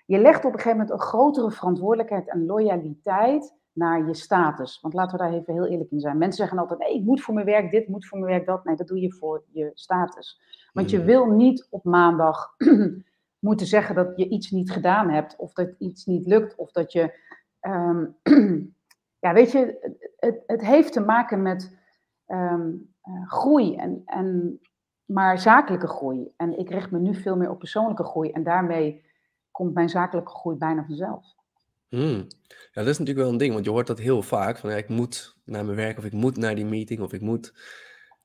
je 0.06 0.18
legt 0.18 0.44
op 0.44 0.52
een 0.52 0.58
gegeven 0.58 0.78
moment 0.78 0.90
een 0.90 1.06
grotere 1.06 1.50
verantwoordelijkheid 1.50 2.28
en 2.28 2.46
loyaliteit 2.46 3.54
naar 3.72 4.06
je 4.06 4.14
status. 4.14 4.80
Want 4.80 4.94
laten 4.94 5.18
we 5.18 5.24
daar 5.24 5.32
even 5.32 5.52
heel 5.52 5.66
eerlijk 5.66 5.90
in 5.90 6.00
zijn. 6.00 6.18
Mensen 6.18 6.38
zeggen 6.38 6.58
altijd: 6.58 6.78
nee, 6.78 6.94
ik 6.94 7.04
moet 7.04 7.20
voor 7.22 7.34
mijn 7.34 7.46
werk 7.46 7.70
dit, 7.70 7.88
moet 7.88 8.06
voor 8.06 8.18
mijn 8.18 8.30
werk 8.30 8.46
dat. 8.46 8.64
Nee, 8.64 8.76
dat 8.76 8.86
doe 8.86 9.00
je 9.00 9.12
voor 9.12 9.44
je 9.52 9.70
status. 9.74 10.40
Want 10.72 10.90
je 10.90 10.98
mm. 10.98 11.04
wil 11.04 11.26
niet 11.26 11.66
op 11.70 11.84
maandag 11.84 12.54
moeten 13.48 13.66
zeggen 13.66 13.94
dat 13.94 14.12
je 14.16 14.28
iets 14.28 14.50
niet 14.50 14.70
gedaan 14.70 15.10
hebt, 15.10 15.36
of 15.36 15.52
dat 15.52 15.74
iets 15.78 16.04
niet 16.04 16.26
lukt, 16.26 16.54
of 16.56 16.72
dat 16.72 16.92
je. 16.92 17.18
Um, 17.60 18.16
ja, 19.24 19.32
weet 19.32 19.52
je, 19.52 19.96
het, 20.16 20.42
het 20.46 20.60
heeft 20.60 20.92
te 20.92 21.00
maken 21.00 21.42
met 21.42 21.78
um, 22.26 22.94
uh, 23.04 23.30
groei 23.30 23.76
en, 23.76 24.02
en 24.04 24.60
maar 25.04 25.38
zakelijke 25.38 25.88
groei. 25.88 26.32
En 26.36 26.58
ik 26.58 26.70
richt 26.70 26.90
me 26.90 26.98
nu 26.98 27.14
veel 27.14 27.36
meer 27.36 27.50
op 27.50 27.58
persoonlijke 27.58 28.04
groei. 28.04 28.30
En 28.30 28.42
daarmee 28.42 29.04
komt 29.50 29.74
mijn 29.74 29.88
zakelijke 29.88 30.30
groei 30.30 30.56
bijna 30.56 30.84
vanzelf. 30.84 31.34
Hmm. 31.88 32.26
Ja, 32.46 32.82
dat 32.82 32.86
is 32.86 32.98
natuurlijk 32.98 33.26
wel 33.26 33.28
een 33.28 33.38
ding, 33.38 33.52
want 33.52 33.64
je 33.64 33.70
hoort 33.70 33.86
dat 33.86 33.98
heel 33.98 34.22
vaak. 34.22 34.58
Van 34.58 34.70
ja, 34.70 34.76
ik 34.76 34.88
moet 34.88 35.36
naar 35.44 35.64
mijn 35.64 35.76
werk, 35.76 35.98
of 35.98 36.04
ik 36.04 36.12
moet 36.12 36.36
naar 36.36 36.54
die 36.54 36.64
meeting, 36.64 37.00
of 37.00 37.12
ik 37.12 37.20
moet. 37.20 37.54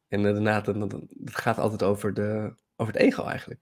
En 0.08 0.26
inderdaad, 0.26 0.66
het 0.66 1.06
gaat 1.24 1.58
altijd 1.58 1.84
over, 1.84 2.14
de, 2.14 2.54
over 2.76 2.94
het 2.94 3.02
ego 3.02 3.24
eigenlijk. 3.24 3.60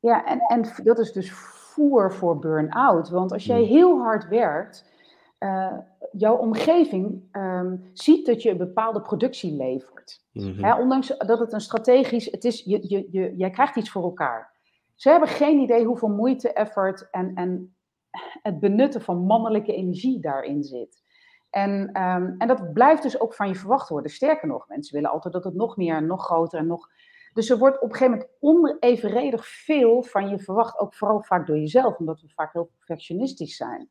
Ja, 0.00 0.26
en, 0.26 0.40
en 0.40 0.84
dat 0.84 0.98
is 0.98 1.12
dus 1.12 1.32
voer 1.32 2.12
voor 2.12 2.38
burn-out. 2.38 3.08
Want 3.08 3.32
als 3.32 3.44
jij 3.44 3.58
hmm. 3.58 3.66
heel 3.66 3.98
hard 3.98 4.28
werkt, 4.28 4.84
uh, 5.44 5.78
jouw 6.12 6.36
omgeving 6.36 7.22
um, 7.32 7.90
ziet 7.92 8.26
dat 8.26 8.42
je 8.42 8.50
een 8.50 8.56
bepaalde 8.56 9.00
productie 9.00 9.52
levert. 9.52 10.22
Mm 10.32 10.72
ondanks 10.78 11.16
dat 11.18 11.38
het 11.38 11.52
een 11.52 11.60
strategisch, 11.60 12.30
het 12.30 12.44
is, 12.44 12.62
je, 12.64 12.88
je, 12.88 13.08
je, 13.10 13.36
jij 13.36 13.50
krijgt 13.50 13.76
iets 13.76 13.90
voor 13.90 14.02
elkaar. 14.02 14.52
Ze 14.94 15.10
hebben 15.10 15.28
geen 15.28 15.58
idee 15.58 15.84
hoeveel 15.84 16.08
moeite, 16.08 16.52
effort 16.52 17.10
en, 17.10 17.34
en 17.34 17.76
het 18.42 18.60
benutten 18.60 19.02
van 19.02 19.18
mannelijke 19.18 19.74
energie 19.74 20.20
daarin 20.20 20.62
zit. 20.62 21.02
En, 21.50 22.02
um, 22.02 22.34
en 22.38 22.48
dat 22.48 22.72
blijft 22.72 23.02
dus 23.02 23.20
ook 23.20 23.34
van 23.34 23.48
je 23.48 23.54
verwacht 23.54 23.88
worden. 23.88 24.10
Sterker 24.10 24.48
nog, 24.48 24.68
mensen 24.68 24.94
willen 24.94 25.10
altijd 25.10 25.34
dat 25.34 25.44
het 25.44 25.54
nog 25.54 25.76
meer, 25.76 26.02
nog 26.02 26.24
groter 26.24 26.58
en 26.58 26.66
nog. 26.66 26.88
Dus 27.32 27.50
er 27.50 27.58
wordt 27.58 27.80
op 27.80 27.90
een 27.90 27.96
gegeven 27.96 28.12
moment 28.12 28.30
onevenredig 28.40 29.46
veel 29.46 30.02
van 30.02 30.28
je 30.28 30.38
verwacht, 30.38 30.78
ook 30.78 30.94
vooral 30.94 31.22
vaak 31.22 31.46
door 31.46 31.58
jezelf, 31.58 31.96
omdat 31.96 32.20
we 32.20 32.28
vaak 32.28 32.52
heel 32.52 32.70
perfectionistisch 32.76 33.56
zijn. 33.56 33.88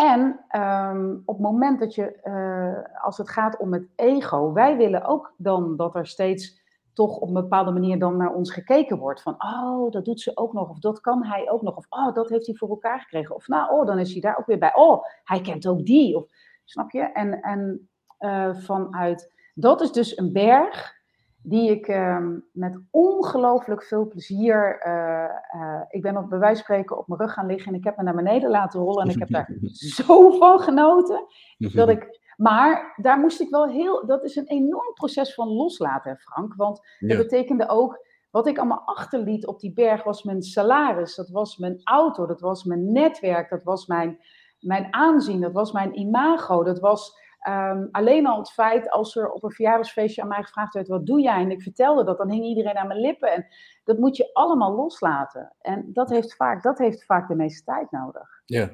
En 0.00 0.44
um, 0.60 1.22
op 1.24 1.34
het 1.34 1.44
moment 1.44 1.80
dat 1.80 1.94
je, 1.94 2.20
uh, 2.24 3.04
als 3.04 3.18
het 3.18 3.28
gaat 3.28 3.56
om 3.56 3.72
het 3.72 3.88
ego, 3.96 4.52
wij 4.52 4.76
willen 4.76 5.04
ook 5.04 5.34
dan 5.36 5.76
dat 5.76 5.94
er 5.94 6.06
steeds 6.06 6.60
toch 6.92 7.16
op 7.16 7.28
een 7.28 7.34
bepaalde 7.34 7.70
manier 7.70 7.98
dan 7.98 8.16
naar 8.16 8.34
ons 8.34 8.52
gekeken 8.52 8.98
wordt. 8.98 9.22
Van, 9.22 9.34
oh, 9.38 9.90
dat 9.90 10.04
doet 10.04 10.20
ze 10.20 10.36
ook 10.36 10.52
nog, 10.52 10.68
of 10.68 10.78
dat 10.78 11.00
kan 11.00 11.24
hij 11.24 11.50
ook 11.50 11.62
nog, 11.62 11.76
of 11.76 11.86
oh, 11.88 12.14
dat 12.14 12.28
heeft 12.28 12.46
hij 12.46 12.54
voor 12.54 12.68
elkaar 12.68 13.00
gekregen. 13.00 13.34
Of 13.34 13.48
nou, 13.48 13.72
oh, 13.72 13.86
dan 13.86 13.98
is 13.98 14.12
hij 14.12 14.20
daar 14.20 14.38
ook 14.38 14.46
weer 14.46 14.58
bij. 14.58 14.74
Oh, 14.74 15.04
hij 15.24 15.40
kent 15.40 15.66
ook 15.66 15.86
die. 15.86 16.16
Of, 16.16 16.24
snap 16.64 16.90
je? 16.90 17.02
En, 17.02 17.40
en 17.40 17.88
uh, 18.20 18.54
vanuit, 18.54 19.32
dat 19.54 19.80
is 19.80 19.92
dus 19.92 20.18
een 20.18 20.32
berg 20.32 20.99
die 21.42 21.70
ik 21.70 21.88
uh, 21.88 22.26
met 22.52 22.80
ongelooflijk 22.90 23.82
veel 23.82 24.08
plezier. 24.08 24.86
Uh, 24.86 25.60
uh, 25.60 25.80
ik 25.88 26.02
ben 26.02 26.16
op 26.16 26.28
bij 26.28 26.38
wijze 26.38 26.62
spreken 26.62 26.98
op 26.98 27.08
mijn 27.08 27.20
rug 27.20 27.32
gaan 27.32 27.46
liggen 27.46 27.72
en 27.72 27.78
ik 27.78 27.84
heb 27.84 27.96
me 27.96 28.02
naar 28.02 28.14
beneden 28.14 28.50
laten 28.50 28.80
rollen 28.80 29.04
en 29.04 29.10
ik 29.10 29.18
heb 29.18 29.28
daar 29.28 29.50
zo 29.96 30.30
van 30.30 30.58
genoten. 30.58 31.26
Dat 31.58 31.88
ik, 31.88 32.18
maar 32.36 32.94
daar 32.96 33.18
moest 33.18 33.40
ik 33.40 33.50
wel 33.50 33.68
heel. 33.68 34.06
Dat 34.06 34.24
is 34.24 34.36
een 34.36 34.46
enorm 34.46 34.92
proces 34.94 35.34
van 35.34 35.48
loslaten, 35.48 36.16
Frank. 36.16 36.54
Want 36.54 36.80
dat 36.98 37.16
betekende 37.16 37.68
ook. 37.68 38.08
Wat 38.30 38.46
ik 38.46 38.58
allemaal 38.58 38.82
achterliet 38.84 39.46
op 39.46 39.60
die 39.60 39.72
berg 39.72 40.04
was 40.04 40.22
mijn 40.22 40.42
salaris, 40.42 41.14
dat 41.14 41.28
was 41.28 41.56
mijn 41.56 41.80
auto, 41.84 42.26
dat 42.26 42.40
was 42.40 42.64
mijn 42.64 42.92
netwerk, 42.92 43.50
dat 43.50 43.62
was 43.62 43.86
mijn, 43.86 44.18
mijn 44.60 44.94
aanzien, 44.94 45.40
dat 45.40 45.52
was 45.52 45.72
mijn 45.72 45.98
imago, 45.98 46.64
dat 46.64 46.78
was 46.78 47.19
Ehm, 47.40 47.86
alleen 47.90 48.26
al 48.26 48.38
het 48.38 48.50
feit 48.50 48.90
als 48.90 49.16
er 49.16 49.30
op 49.30 49.44
een 49.44 49.50
verjaardagsfeestje 49.50 50.22
aan 50.22 50.28
mij 50.28 50.42
gevraagd 50.42 50.74
werd: 50.74 50.88
wat 50.88 51.06
doe 51.06 51.20
jij? 51.20 51.40
En 51.42 51.50
ik 51.50 51.62
vertelde 51.62 52.04
dat, 52.04 52.18
dan 52.18 52.30
hing 52.30 52.44
iedereen 52.44 52.76
aan 52.76 52.86
mijn 52.86 53.00
lippen. 53.00 53.32
En 53.32 53.46
dat 53.84 53.98
moet 53.98 54.16
je 54.16 54.30
allemaal 54.32 54.74
loslaten. 54.74 55.52
En 55.60 55.90
dat 55.92 56.10
heeft 56.10 56.36
vaak, 56.36 56.62
dat 56.62 56.78
heeft 56.78 57.04
vaak 57.04 57.28
de 57.28 57.34
meeste 57.34 57.64
tijd 57.64 57.90
nodig. 57.90 58.42
Ja. 58.44 58.70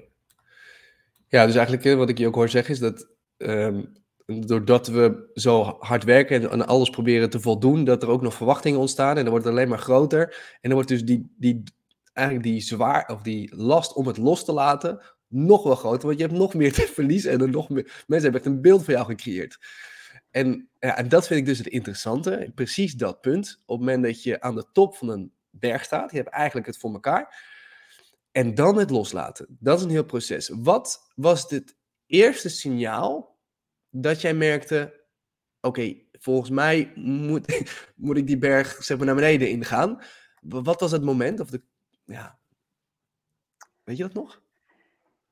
Ja, 1.29 1.47
dus 1.47 1.55
eigenlijk 1.55 1.97
wat 1.97 2.09
ik 2.09 2.19
je 2.19 2.27
ook 2.27 2.35
hoor 2.35 2.49
zeggen 2.49 2.75
is 2.75 2.81
dat 2.81 3.09
ehm, 3.37 3.85
doordat 4.27 4.87
we 4.87 5.31
zo 5.35 5.77
hard 5.79 6.05
werken 6.05 6.41
en 6.41 6.51
aan 6.51 6.67
alles 6.67 6.91
proberen 6.91 7.31
te 7.31 7.41
voldoen, 7.41 7.85
dat 7.85 8.03
er 8.03 8.09
ook 8.09 8.23
nog 8.23 8.35
verwachtingen 8.35 8.81
ontstaan 8.81 9.17
en 9.17 9.23
dan 9.23 9.31
wordt 9.31 9.45
het 9.45 9.55
alleen 9.55 9.69
maar 9.69 9.79
groter. 9.79 10.29
En 10.53 10.59
dan 10.61 10.73
wordt 10.73 10.89
dus 10.89 11.05
die, 11.05 11.35
die, 11.39 11.63
eigenlijk 12.13 12.47
die 12.47 12.61
zwaar, 12.61 13.09
of 13.13 13.23
die 13.23 13.57
last 13.57 13.95
om 13.95 14.07
het 14.07 14.17
los 14.17 14.45
te 14.45 14.53
laten 14.53 15.01
nog 15.29 15.63
wel 15.63 15.75
groter, 15.75 16.07
want 16.07 16.19
je 16.19 16.27
hebt 16.27 16.39
nog 16.39 16.55
meer 16.55 16.73
te 16.73 16.87
verliezen 16.95 17.31
en 17.31 17.41
er 17.41 17.51
nog 17.51 17.69
meer, 17.69 18.05
mensen 18.07 18.33
hebben 18.33 18.53
een 18.53 18.61
beeld 18.61 18.85
van 18.85 18.95
jou 18.95 19.07
gecreëerd. 19.07 19.59
En, 20.31 20.69
ja, 20.79 20.97
en 20.97 21.09
dat 21.09 21.27
vind 21.27 21.41
ik 21.41 21.47
dus 21.47 21.59
het 21.59 21.67
interessante, 21.67 22.53
precies 22.55 22.95
dat 22.95 23.21
punt. 23.21 23.63
Op 23.67 23.79
het 23.79 23.87
moment 23.87 24.05
dat 24.05 24.23
je 24.23 24.41
aan 24.41 24.55
de 24.55 24.67
top 24.73 24.97
van 24.97 25.09
een 25.09 25.33
berg 25.51 25.85
staat, 25.85 26.11
je 26.11 26.17
hebt 26.17 26.29
eigenlijk 26.29 26.67
het 26.67 26.79
voor 26.79 26.93
elkaar, 26.93 27.55
en 28.33 28.55
dan 28.55 28.79
het 28.79 28.91
loslaten. 28.91 29.57
Dat 29.61 29.79
is 29.79 29.85
een 29.85 29.91
heel 29.91 30.05
proces. 30.05 30.51
Wat 30.55 31.13
was 31.15 31.51
het 31.51 31.77
eerste 32.07 32.49
signaal 32.49 33.39
dat 33.91 34.21
jij 34.21 34.35
merkte: 34.35 35.05
oké, 35.61 35.95
volgens 36.13 36.51
mij 36.51 36.93
moet, 36.95 37.67
moet 37.97 38.17
ik 38.17 38.27
die 38.27 38.39
berg 38.39 38.85
zeg 38.85 38.97
maar, 38.97 39.07
naar 39.07 39.15
beneden 39.15 39.51
ingaan? 39.51 40.03
Wat 40.41 40.81
was 40.81 40.91
het 40.91 41.03
moment? 41.03 41.41
Of 41.41 41.51
de, 41.51 41.63
ja. 42.05 42.39
Weet 43.85 43.97
je 43.97 44.03
dat 44.03 44.15
nog? 44.15 44.43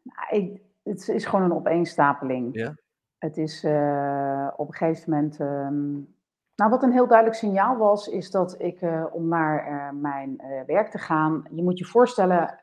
Nou, 0.04 0.42
ik, 0.42 0.62
het 0.82 1.08
is 1.08 1.26
gewoon 1.26 1.44
een 1.44 1.56
opeenstapeling. 1.56 2.48
Ja. 2.52 2.74
Het 3.18 3.36
is 3.36 3.64
uh, 3.64 4.48
op 4.56 4.68
een 4.68 4.74
gegeven 4.74 5.10
moment. 5.10 5.38
Um, 5.40 6.14
nou, 6.54 6.70
wat 6.70 6.82
een 6.82 6.92
heel 6.92 7.06
duidelijk 7.06 7.38
signaal 7.38 7.76
was, 7.76 8.08
is 8.08 8.30
dat 8.30 8.60
ik 8.60 8.80
uh, 8.80 9.04
om 9.12 9.28
naar 9.28 9.70
uh, 9.72 10.00
mijn 10.00 10.42
werk 10.66 10.90
te 10.90 10.98
gaan. 10.98 11.44
Je 11.50 11.62
moet 11.62 11.78
je 11.78 11.84
voorstellen, 11.84 12.60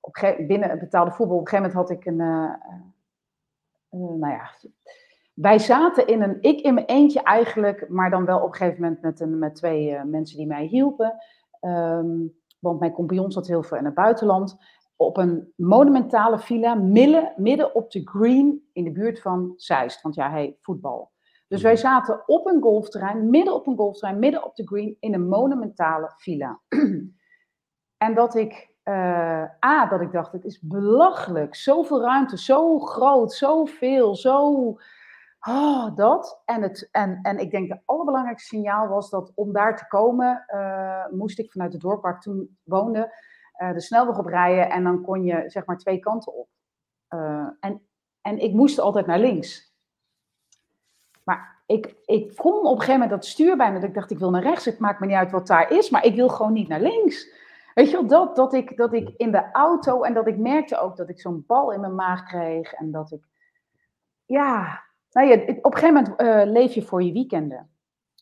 op 0.00 0.34
binnen 0.46 0.70
het 0.70 0.78
betaalde 0.78 1.10
voetbal, 1.10 1.36
op 1.36 1.42
een 1.42 1.48
gegeven 1.48 1.70
moment 1.70 1.88
had 1.88 1.98
ik 1.98 2.06
een. 2.06 2.16
nou 4.18 4.32
ja. 4.32 4.50
Wij 5.34 5.58
zaten 5.58 6.06
in 6.06 6.22
een. 6.22 6.38
Ik 6.40 6.60
in 6.60 6.74
mijn 6.74 6.86
eentje 6.86 7.22
eigenlijk, 7.22 7.88
maar 7.88 8.10
dan 8.10 8.24
wel 8.24 8.40
op 8.40 8.48
een 8.48 8.54
gegeven 8.54 8.82
moment 8.82 9.00
met, 9.02 9.20
een, 9.20 9.38
met 9.38 9.54
twee 9.54 10.04
mensen 10.04 10.36
die 10.36 10.46
mij 10.46 10.64
hielpen. 10.64 11.14
Um, 11.60 12.36
want 12.58 12.80
mijn 12.80 12.92
compagnon 12.92 13.32
zat 13.32 13.46
heel 13.46 13.62
veel 13.62 13.78
in 13.78 13.84
het 13.84 13.94
buitenland 13.94 14.56
op 14.98 15.16
een 15.16 15.52
monumentale 15.56 16.38
villa 16.38 16.74
midden, 16.74 17.32
midden 17.36 17.74
op 17.74 17.90
de 17.90 18.00
green 18.04 18.68
in 18.72 18.84
de 18.84 18.92
buurt 18.92 19.20
van 19.20 19.52
Zeist. 19.56 20.02
Want 20.02 20.14
ja, 20.14 20.30
hey, 20.30 20.56
voetbal. 20.60 21.10
Dus 21.48 21.62
wij 21.62 21.72
mhm. 21.72 21.80
zaten 21.80 22.22
op 22.26 22.46
een 22.46 22.62
golfterrein, 22.62 23.30
midden 23.30 23.54
op 23.54 23.66
een 23.66 23.76
golfterrein, 23.76 24.18
midden 24.18 24.44
op 24.44 24.56
de 24.56 24.66
green, 24.66 24.96
in 25.00 25.14
een 25.14 25.28
monumentale 25.28 26.12
villa. 26.16 26.60
en 28.04 28.14
dat 28.14 28.34
ik, 28.34 28.70
uh, 28.84 29.64
A, 29.64 29.86
dat 29.88 30.00
ik 30.00 30.12
dacht, 30.12 30.32
het 30.32 30.44
is 30.44 30.60
belachelijk, 30.60 31.54
zoveel 31.54 32.00
ruimte, 32.00 32.38
zo 32.38 32.78
groot, 32.78 33.32
zoveel, 33.32 34.14
zo, 34.14 34.52
oh, 35.40 35.96
dat. 35.96 36.42
En, 36.44 36.62
het, 36.62 36.88
en, 36.90 37.18
en 37.22 37.38
ik 37.38 37.50
denk, 37.50 37.68
het 37.68 37.82
allerbelangrijkste 37.84 38.56
signaal 38.56 38.88
was 38.88 39.10
dat 39.10 39.32
om 39.34 39.52
daar 39.52 39.76
te 39.76 39.86
komen, 39.86 40.44
uh, 40.54 41.06
moest 41.10 41.38
ik 41.38 41.52
vanuit 41.52 41.72
het 41.72 41.82
dorp 41.82 42.02
waar 42.02 42.14
ik 42.14 42.20
toen 42.20 42.58
woonde, 42.62 43.12
uh, 43.58 43.72
de 43.72 43.80
snelweg 43.80 44.18
op 44.18 44.26
rijden 44.26 44.70
en 44.70 44.84
dan 44.84 45.02
kon 45.02 45.24
je 45.24 45.44
zeg 45.46 45.64
maar 45.66 45.78
twee 45.78 45.98
kanten 45.98 46.34
op. 46.34 46.48
Uh, 47.14 47.48
en, 47.60 47.88
en 48.20 48.38
ik 48.38 48.52
moest 48.52 48.78
altijd 48.78 49.06
naar 49.06 49.18
links. 49.18 49.74
Maar 51.24 51.62
ik, 51.66 51.94
ik 52.04 52.36
kon 52.36 52.54
op 52.54 52.64
een 52.64 52.70
gegeven 52.70 52.92
moment 52.92 53.10
dat 53.10 53.24
stuur 53.24 53.56
bijna, 53.56 53.74
dat 53.74 53.88
ik 53.88 53.94
dacht 53.94 54.10
ik 54.10 54.18
wil 54.18 54.30
naar 54.30 54.42
rechts, 54.42 54.64
het 54.64 54.78
maakt 54.78 55.00
me 55.00 55.06
niet 55.06 55.16
uit 55.16 55.30
wat 55.30 55.46
daar 55.46 55.70
is, 55.70 55.90
maar 55.90 56.04
ik 56.04 56.14
wil 56.14 56.28
gewoon 56.28 56.52
niet 56.52 56.68
naar 56.68 56.80
links. 56.80 57.36
Weet 57.74 57.90
je 57.90 57.96
wel, 57.96 58.06
dat, 58.06 58.36
dat, 58.36 58.52
ik, 58.52 58.76
dat 58.76 58.92
ik 58.92 59.14
in 59.16 59.30
de 59.30 59.50
auto 59.52 60.02
en 60.02 60.14
dat 60.14 60.26
ik 60.26 60.38
merkte 60.38 60.78
ook 60.78 60.96
dat 60.96 61.08
ik 61.08 61.20
zo'n 61.20 61.44
bal 61.46 61.72
in 61.72 61.80
mijn 61.80 61.94
maag 61.94 62.24
kreeg 62.24 62.72
en 62.72 62.90
dat 62.90 63.12
ik, 63.12 63.24
ja, 64.24 64.84
nou 65.10 65.28
ja, 65.28 65.34
op 65.34 65.72
een 65.72 65.78
gegeven 65.78 65.94
moment 65.94 66.20
uh, 66.20 66.52
leef 66.52 66.74
je 66.74 66.82
voor 66.82 67.02
je 67.02 67.12
weekenden. 67.12 67.70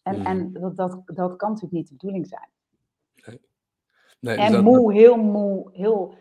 En, 0.02 0.19
mm. 0.19 0.26
en 0.26 0.52
dat, 0.52 0.76
dat, 0.76 1.02
dat 1.05 1.37
kan 1.37 1.49
natuurlijk 1.49 1.73
niet 1.73 1.88
de 1.88 1.95
bedoeling 1.95 2.26
zijn. 2.26 2.49
Nee, 4.26 4.37
en 4.37 4.62
moe, 4.62 4.92
heel 4.92 5.16
moe, 5.16 5.71
heel... 5.73 6.14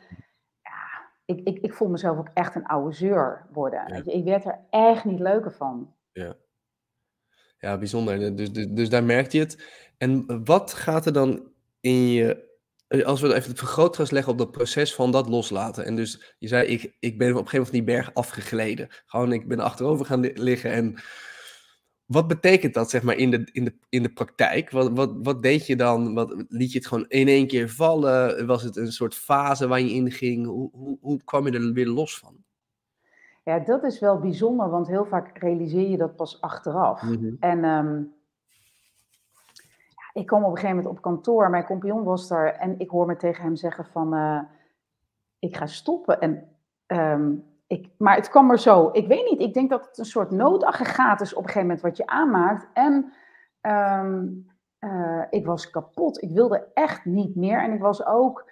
Ja, 0.62 1.09
ik, 1.25 1.39
ik, 1.43 1.59
ik 1.59 1.74
voel 1.74 1.88
mezelf 1.88 2.17
ook 2.17 2.29
echt 2.33 2.55
een 2.55 2.65
oude 2.65 2.95
zeur 2.95 3.45
worden. 3.51 4.03
Ik 4.05 4.24
werd 4.24 4.45
er 4.45 4.59
echt 4.69 5.05
niet 5.05 5.19
leuker 5.19 5.51
van. 5.51 5.93
Ja, 6.12 6.35
ja 7.57 7.77
bijzonder. 7.77 8.35
Dus, 8.35 8.51
dus, 8.51 8.67
dus 8.67 8.89
daar 8.89 9.03
merkte 9.03 9.38
je 9.38 9.43
het. 9.43 9.63
En 9.97 10.43
wat 10.45 10.74
gaat 10.74 11.05
er 11.05 11.13
dan 11.13 11.51
in 11.79 12.07
je... 12.07 12.53
Als 13.05 13.21
we 13.21 13.33
even 13.33 13.50
het 13.50 13.59
vergrootglas 13.59 14.12
leggen 14.12 14.31
op 14.31 14.38
dat 14.38 14.51
proces 14.51 14.95
van 14.95 15.12
dat 15.12 15.29
loslaten. 15.29 15.85
En 15.85 15.95
dus 15.95 16.35
je 16.39 16.47
zei, 16.47 16.67
ik, 16.67 16.95
ik 17.00 17.17
ben 17.17 17.29
op 17.29 17.38
een 17.38 17.47
gegeven 17.47 17.57
moment 17.57 17.85
die 17.85 17.95
berg 17.95 18.13
afgegleden. 18.13 18.88
Gewoon, 19.05 19.31
ik 19.31 19.47
ben 19.47 19.59
achterover 19.59 20.05
gaan 20.05 20.21
liggen 20.21 20.71
en 20.71 20.95
wat 22.05 22.27
betekent 22.27 22.74
dat, 22.74 22.89
zeg 22.89 23.03
maar, 23.03 23.15
in 23.15 23.31
de, 23.31 23.50
in 23.51 23.63
de, 23.63 23.74
in 23.89 24.03
de 24.03 24.13
praktijk? 24.13 24.71
Wat, 24.71 24.91
wat, 24.91 25.13
wat 25.24 25.41
deed 25.41 25.67
je 25.67 25.75
dan? 25.75 26.13
Wat, 26.13 26.45
liet 26.47 26.71
je 26.71 26.77
het 26.77 26.88
gewoon 26.88 27.05
in 27.07 27.27
één 27.27 27.47
keer 27.47 27.69
vallen? 27.69 28.47
Was 28.47 28.63
het 28.63 28.75
een 28.75 28.91
soort 28.91 29.15
fase 29.15 29.67
waar 29.67 29.79
je 29.79 29.93
in 29.93 30.12
ging? 30.12 30.45
Hoe, 30.45 30.69
hoe, 30.74 30.97
hoe 31.01 31.24
kwam 31.24 31.47
je 31.47 31.51
er 31.51 31.74
weer 31.74 31.88
los 31.88 32.19
van? 32.19 32.43
Ja, 33.43 33.59
dat 33.59 33.83
is 33.83 34.00
wel 34.00 34.19
bijzonder, 34.19 34.69
want 34.69 34.88
heel 34.88 35.05
vaak 35.05 35.38
realiseer 35.38 35.89
je 35.89 35.97
dat 35.97 36.15
pas 36.15 36.41
achteraf. 36.41 37.01
Mhm. 37.01 37.33
En 37.39 37.63
um, 37.63 38.13
ja, 39.95 40.21
ik 40.21 40.25
kwam 40.25 40.43
op 40.43 40.50
een 40.50 40.55
gegeven 40.55 40.75
moment 40.75 40.95
op 40.95 41.01
kantoor, 41.01 41.50
mijn 41.50 41.65
compagnon 41.65 42.03
was 42.03 42.27
daar 42.27 42.53
en 42.53 42.79
ik 42.79 42.89
hoor 42.89 43.05
me 43.05 43.15
tegen 43.15 43.43
hem 43.43 43.55
zeggen 43.55 43.85
van, 43.85 44.13
uh, 44.13 44.41
ik 45.39 45.57
ga 45.57 45.65
stoppen. 45.65 46.19
En 46.19 46.50
um, 46.88 47.43
ik, 47.67 47.89
maar 47.98 48.15
het 48.15 48.29
kwam 48.29 48.51
er 48.51 48.60
zo. 48.60 48.89
Ik 48.91 49.07
weet 49.07 49.29
niet, 49.29 49.39
ik 49.39 49.53
denk 49.53 49.69
dat 49.69 49.86
het 49.86 49.98
een 49.98 50.05
soort 50.05 50.31
noodaggregaat 50.31 51.22
is 51.22 51.34
op 51.34 51.43
een 51.43 51.50
gegeven 51.50 51.67
moment 51.67 51.81
wat 51.81 51.98
je 51.98 52.07
aanmaakt. 52.07 52.67
En 52.74 53.13
um, 53.62 54.48
uh, 54.79 55.24
ik 55.29 55.45
was 55.45 55.69
kapot. 55.69 56.22
Ik 56.22 56.31
wilde 56.31 56.67
echt 56.74 57.05
niet 57.05 57.36
meer. 57.36 57.63
En 57.63 57.74
ik 57.74 57.81
was 57.81 58.05
ook, 58.05 58.51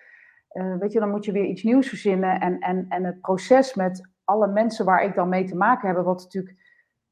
uh, 0.52 0.78
weet 0.78 0.92
je, 0.92 1.00
dan 1.00 1.10
moet 1.10 1.26
je 1.26 1.32
weer 1.32 1.46
iets 1.46 1.64
nieuws 1.64 1.88
verzinnen. 1.88 2.40
En, 2.40 2.60
en, 2.60 2.86
en 2.90 3.04
het 3.04 3.22
proces 3.22 3.74
met 3.74 4.12
alle 4.24 4.48
mensen 4.48 4.86
waar 4.86 5.04
ik 5.04 5.16
dan 5.16 5.30
mee 5.30 5.46
te 5.46 5.56
maken 5.56 5.88
heb, 5.88 6.06
wat 6.06 6.22
natuurlijk, 6.22 6.56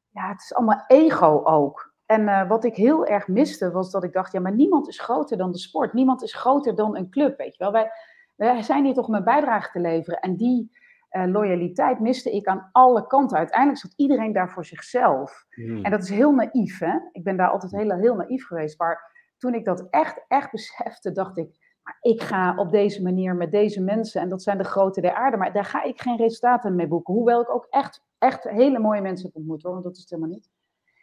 ja, 0.10 0.30
het 0.30 0.42
is 0.42 0.54
allemaal 0.54 0.84
ego 0.88 1.42
ook. 1.44 1.94
En 2.06 2.22
uh, 2.22 2.48
wat 2.48 2.64
ik 2.64 2.76
heel 2.76 3.06
erg 3.06 3.28
miste, 3.28 3.72
was 3.72 3.92
dat 3.92 4.04
ik 4.04 4.14
dacht, 4.14 4.32
ja, 4.32 4.40
maar 4.40 4.56
niemand 4.56 4.88
is 4.88 5.00
groter 5.00 5.38
dan 5.38 5.52
de 5.52 5.58
sport. 5.58 5.94
Niemand 5.94 6.24
is 6.24 6.34
groter 6.34 6.76
dan 6.76 6.98
een 6.98 7.10
club, 7.10 7.38
weet 7.38 7.56
je 7.56 7.64
wel. 7.64 7.72
Wij, 7.72 7.92
wij 8.36 8.62
zijn 8.62 8.86
hier 8.86 8.94
toch 8.94 9.08
om 9.08 9.14
een 9.14 9.24
bijdrage 9.24 9.72
te 9.72 9.80
leveren. 9.80 10.20
En 10.20 10.36
die 10.36 10.72
uh, 11.12 11.26
loyaliteit 11.26 12.00
miste 12.00 12.32
ik 12.32 12.48
aan 12.48 12.70
alle 12.72 13.08
kanten. 13.08 13.38
Uiteindelijk 13.38 13.80
zat 13.80 13.94
iedereen 13.96 14.34
daar 14.34 14.50
voor 14.50 14.66
zichzelf. 14.66 15.46
Hmm. 15.50 15.84
En 15.84 15.92
dat 15.92 16.04
is 16.04 16.10
heel 16.10 16.32
naïef, 16.32 16.80
hè? 16.80 16.98
Ik 17.12 17.24
ben 17.24 17.38
daar 17.38 17.50
altijd 17.50 17.72
heel, 17.72 17.92
heel 17.92 18.16
naïef 18.16 18.46
geweest. 18.46 18.80
Maar 18.80 19.12
toen 19.38 19.54
ik 19.54 19.66
dat 19.66 19.88
echt, 19.90 20.26
echt 20.28 20.52
besefte, 20.52 21.12
dacht 21.12 21.38
ik... 21.38 21.70
Maar 21.84 21.98
ik 22.02 22.22
ga 22.22 22.56
op 22.56 22.72
deze 22.72 23.02
manier 23.02 23.36
met 23.36 23.52
deze 23.52 23.82
mensen, 23.82 24.22
en 24.22 24.30
dat 24.30 24.44
zijn 24.44 24.58
de 24.58 24.64
grote 24.64 25.02
der 25.02 25.14
aarde, 25.14 25.38
maar 25.38 25.54
daar 25.54 25.66
ga 25.66 25.84
ik 25.84 26.02
geen 26.02 26.18
resultaten 26.18 26.76
mee 26.76 26.88
boeken. 26.88 27.14
Hoewel 27.14 27.42
ik 27.42 27.50
ook 27.50 27.68
echt, 27.70 28.06
echt 28.18 28.44
hele 28.44 28.80
mooie 28.80 29.02
mensen 29.02 29.26
heb 29.26 29.36
ontmoet, 29.36 29.64
hoor, 29.64 29.72
want 29.72 29.84
dat 29.84 29.96
is 29.96 30.00
het 30.00 30.10
helemaal 30.10 30.32
niet. 30.32 30.50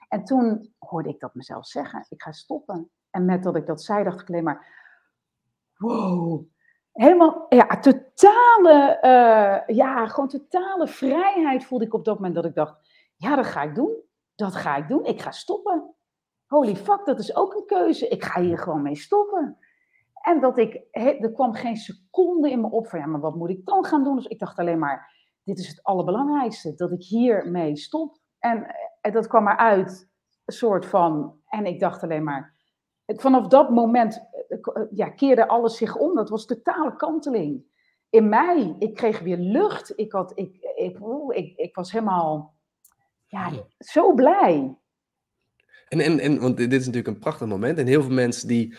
En 0.09 0.25
toen 0.25 0.75
hoorde 0.79 1.09
ik 1.09 1.21
dat 1.21 1.35
mezelf 1.35 1.67
zeggen, 1.67 2.07
ik 2.09 2.23
ga 2.23 2.33
stoppen. 2.33 2.91
En 3.11 3.25
met 3.25 3.43
dat 3.43 3.57
ik 3.57 3.67
dat 3.67 3.83
zei, 3.83 4.05
dacht 4.05 4.21
ik 4.21 4.29
alleen 4.29 4.45
maar, 4.45 4.67
wow, 5.77 6.45
helemaal, 6.93 7.47
ja, 7.49 7.67
totale, 7.67 8.99
uh, 9.03 9.77
ja, 9.77 10.07
gewoon 10.07 10.29
totale 10.29 10.89
vrijheid 10.89 11.65
voelde 11.65 11.85
ik 11.85 11.95
op 11.95 12.05
dat 12.05 12.15
moment 12.15 12.35
dat 12.35 12.45
ik 12.45 12.55
dacht, 12.55 12.89
ja, 13.17 13.37
dat 13.37 13.47
ga 13.47 13.63
ik 13.63 13.75
doen. 13.75 14.07
Dat 14.35 14.57
ga 14.57 14.77
ik 14.77 14.89
doen. 14.89 15.05
Ik 15.05 15.21
ga 15.21 15.31
stoppen. 15.31 15.95
Holy 16.47 16.77
fuck, 16.77 17.05
dat 17.05 17.19
is 17.19 17.37
ook 17.37 17.55
een 17.55 17.67
keuze. 17.67 18.09
Ik 18.09 18.25
ga 18.25 18.41
hier 18.41 18.59
gewoon 18.59 18.83
mee 18.83 18.97
stoppen. 18.97 19.59
En 20.23 20.41
dat 20.41 20.59
ik, 20.59 20.87
er 20.91 21.33
kwam 21.33 21.53
geen 21.53 21.77
seconde 21.77 22.51
in 22.51 22.61
me 22.61 22.71
op 22.71 22.87
van, 22.87 22.99
ja, 22.99 23.07
maar 23.07 23.21
wat 23.21 23.35
moet 23.35 23.51
ik 23.51 23.67
dan 23.67 23.85
gaan 23.85 24.05
doen? 24.05 24.17
Dus 24.17 24.27
ik 24.27 24.39
dacht 24.39 24.59
alleen 24.59 24.79
maar, 24.79 25.15
dit 25.45 25.59
is 25.59 25.69
het 25.69 25.83
allerbelangrijkste, 25.83 26.75
dat 26.75 26.93
ik 26.93 27.03
hiermee 27.03 27.77
stop. 27.77 28.19
En, 28.39 28.67
eh, 29.01 29.13
dat 29.13 29.27
kwam 29.27 29.49
eruit, 29.49 30.11
een 30.45 30.55
soort 30.55 30.87
van, 30.87 31.41
en 31.47 31.67
ik 31.67 31.81
dacht 31.81 32.03
alleen 32.03 32.25
maar, 32.25 32.55
vanaf 33.07 33.47
dat 33.47 33.71
moment 33.71 34.17
eh, 34.17 34.28
ja, 34.91 35.09
keerde 35.09 35.49
alles 35.49 35.77
zich 35.77 35.97
om. 35.97 36.15
Dat 36.15 36.29
was 36.29 36.47
totale 36.47 36.97
kanteling. 36.97 37.63
In 38.11 38.29
mij, 38.29 38.77
ik 38.79 38.95
kreeg 38.95 39.21
weer 39.21 39.37
lucht. 39.37 39.93
Ik, 39.97 40.13
had, 40.13 40.33
ik, 40.35 40.57
ik, 40.77 40.99
ik, 41.29 41.57
ik 41.57 41.75
was 41.75 41.93
helemaal 41.93 42.55
ja, 43.27 43.53
zo 43.79 44.15
blij. 44.15 44.77
En, 45.89 46.01
en, 46.01 46.19
en, 46.19 46.41
want 46.41 46.57
dit 46.57 46.73
is 46.73 46.79
natuurlijk 46.79 47.07
een 47.07 47.19
prachtig 47.19 47.47
moment. 47.47 47.79
En 47.79 47.87
heel 47.87 48.03
veel 48.03 48.13
mensen 48.13 48.49
die. 48.49 48.77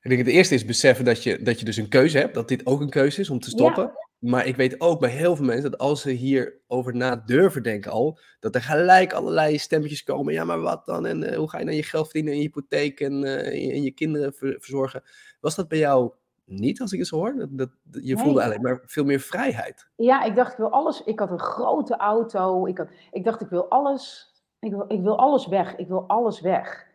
Ik 0.00 0.08
denk 0.10 0.18
het 0.18 0.34
eerste 0.34 0.54
is 0.54 0.64
beseffen 0.64 1.04
dat 1.04 1.22
je, 1.22 1.42
dat 1.42 1.58
je 1.58 1.64
dus 1.64 1.76
een 1.76 1.88
keuze 1.88 2.18
hebt. 2.18 2.34
Dat 2.34 2.48
dit 2.48 2.66
ook 2.66 2.80
een 2.80 2.90
keuze 2.90 3.20
is 3.20 3.30
om 3.30 3.40
te 3.40 3.50
stoppen. 3.50 3.92
Maar 4.20 4.46
ik 4.46 4.56
weet 4.56 4.80
ook 4.80 5.00
bij 5.00 5.10
heel 5.10 5.36
veel 5.36 5.44
mensen 5.44 5.70
dat 5.70 5.80
als 5.80 6.02
ze 6.02 6.10
hierover 6.10 6.96
na 6.96 7.16
durven 7.16 7.62
denken 7.62 7.90
al, 7.90 8.18
dat 8.40 8.54
er 8.54 8.62
gelijk 8.62 9.12
allerlei 9.12 9.58
stemmetjes 9.58 10.02
komen. 10.02 10.32
Ja, 10.32 10.44
maar 10.44 10.60
wat 10.60 10.86
dan? 10.86 11.06
En 11.06 11.34
hoe 11.34 11.50
ga 11.50 11.58
je 11.58 11.64
dan 11.64 11.74
je 11.74 11.82
geld 11.82 12.04
verdienen 12.04 12.32
en 12.32 12.38
je 12.38 12.44
hypotheek 12.44 13.00
en, 13.00 13.24
en 13.24 13.82
je 13.82 13.90
kinderen 13.90 14.32
verzorgen? 14.34 15.02
Was 15.40 15.54
dat 15.54 15.68
bij 15.68 15.78
jou 15.78 16.12
niet, 16.50 16.80
als 16.80 16.92
ik 16.92 16.98
het 16.98 17.08
zo 17.08 17.16
hoor. 17.16 17.34
Dat, 17.50 17.70
dat 17.82 18.06
je 18.06 18.18
voelde 18.18 18.42
alleen 18.42 18.62
maar 18.62 18.82
veel 18.86 19.04
meer 19.04 19.20
vrijheid. 19.20 19.88
Ja, 19.96 20.22
ik 20.22 20.36
dacht, 20.36 20.52
ik 20.52 20.58
wil 20.58 20.70
alles. 20.70 21.04
Ik 21.04 21.18
had 21.18 21.30
een 21.30 21.40
grote 21.40 21.96
auto. 21.96 22.66
Ik, 22.66 22.78
had, 22.78 22.88
ik 23.10 23.24
dacht, 23.24 23.40
ik 23.40 23.48
wil 23.48 23.68
alles. 23.68 24.32
Ik 24.58 24.70
wil, 24.70 24.84
ik 24.88 25.00
wil 25.00 25.18
alles 25.18 25.46
weg. 25.46 25.76
Ik 25.76 25.88
wil 25.88 26.04
alles 26.06 26.40
weg. 26.40 26.88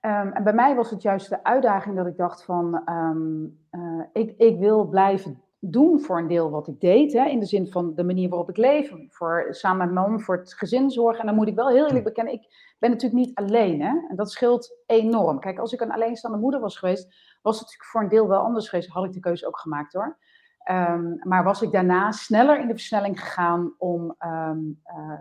Ehm, 0.00 0.28
en 0.28 0.44
bij 0.44 0.52
mij 0.52 0.76
was 0.76 0.90
het 0.90 1.02
juist 1.02 1.28
de 1.28 1.44
uitdaging 1.44 1.96
dat 1.96 2.06
ik 2.06 2.16
dacht 2.16 2.44
van, 2.44 2.82
ehm, 2.84 3.44
eh, 3.70 4.04
ik, 4.12 4.34
ik 4.36 4.58
wil 4.58 4.84
blijven 4.84 5.42
doen 5.60 6.00
voor 6.00 6.18
een 6.18 6.26
deel 6.26 6.50
wat 6.50 6.68
ik 6.68 6.80
deed. 6.80 7.12
Hè, 7.12 7.24
in 7.24 7.40
de 7.40 7.46
zin 7.46 7.70
van 7.70 7.94
de 7.94 8.04
manier 8.04 8.28
waarop 8.28 8.48
ik 8.48 8.56
leef. 8.56 8.92
Voor, 9.08 9.46
samen 9.50 9.78
met 9.78 9.94
mijn 9.94 10.10
man 10.10 10.20
voor 10.20 10.36
het 10.36 10.54
gezin 10.54 10.90
zorgen. 10.90 11.20
En 11.20 11.26
dan 11.26 11.34
moet 11.34 11.48
ik 11.48 11.54
wel 11.54 11.68
heel 11.68 11.86
eerlijk 11.86 12.04
bekennen, 12.04 12.32
ik 12.32 12.74
ben 12.78 12.90
natuurlijk 12.90 13.26
niet 13.26 13.34
alleen. 13.34 13.82
Hè, 13.82 14.08
en 14.08 14.16
dat 14.16 14.30
scheelt 14.30 14.76
enorm. 14.86 15.40
Kijk, 15.40 15.58
als 15.58 15.72
ik 15.72 15.80
een 15.80 15.92
alleenstaande 15.92 16.38
moeder 16.38 16.60
was 16.60 16.78
geweest, 16.78 17.04
was 17.42 17.58
het 17.58 17.64
natuurlijk 17.64 17.90
voor 17.90 18.02
een 18.02 18.08
deel 18.08 18.28
wel 18.28 18.40
anders 18.40 18.68
geweest. 18.68 18.88
Had 18.88 19.04
ik 19.04 19.12
de 19.12 19.20
keuze 19.20 19.46
ook 19.46 19.58
gemaakt 19.58 19.92
hoor. 19.92 20.18
Ehm, 20.60 21.14
maar 21.18 21.44
was 21.44 21.62
ik 21.62 21.72
daarna 21.72 22.12
sneller 22.12 22.60
in 22.60 22.66
de 22.66 22.72
versnelling 22.72 23.20
gegaan 23.20 23.74
om, 23.78 24.16
uh, 24.20 24.50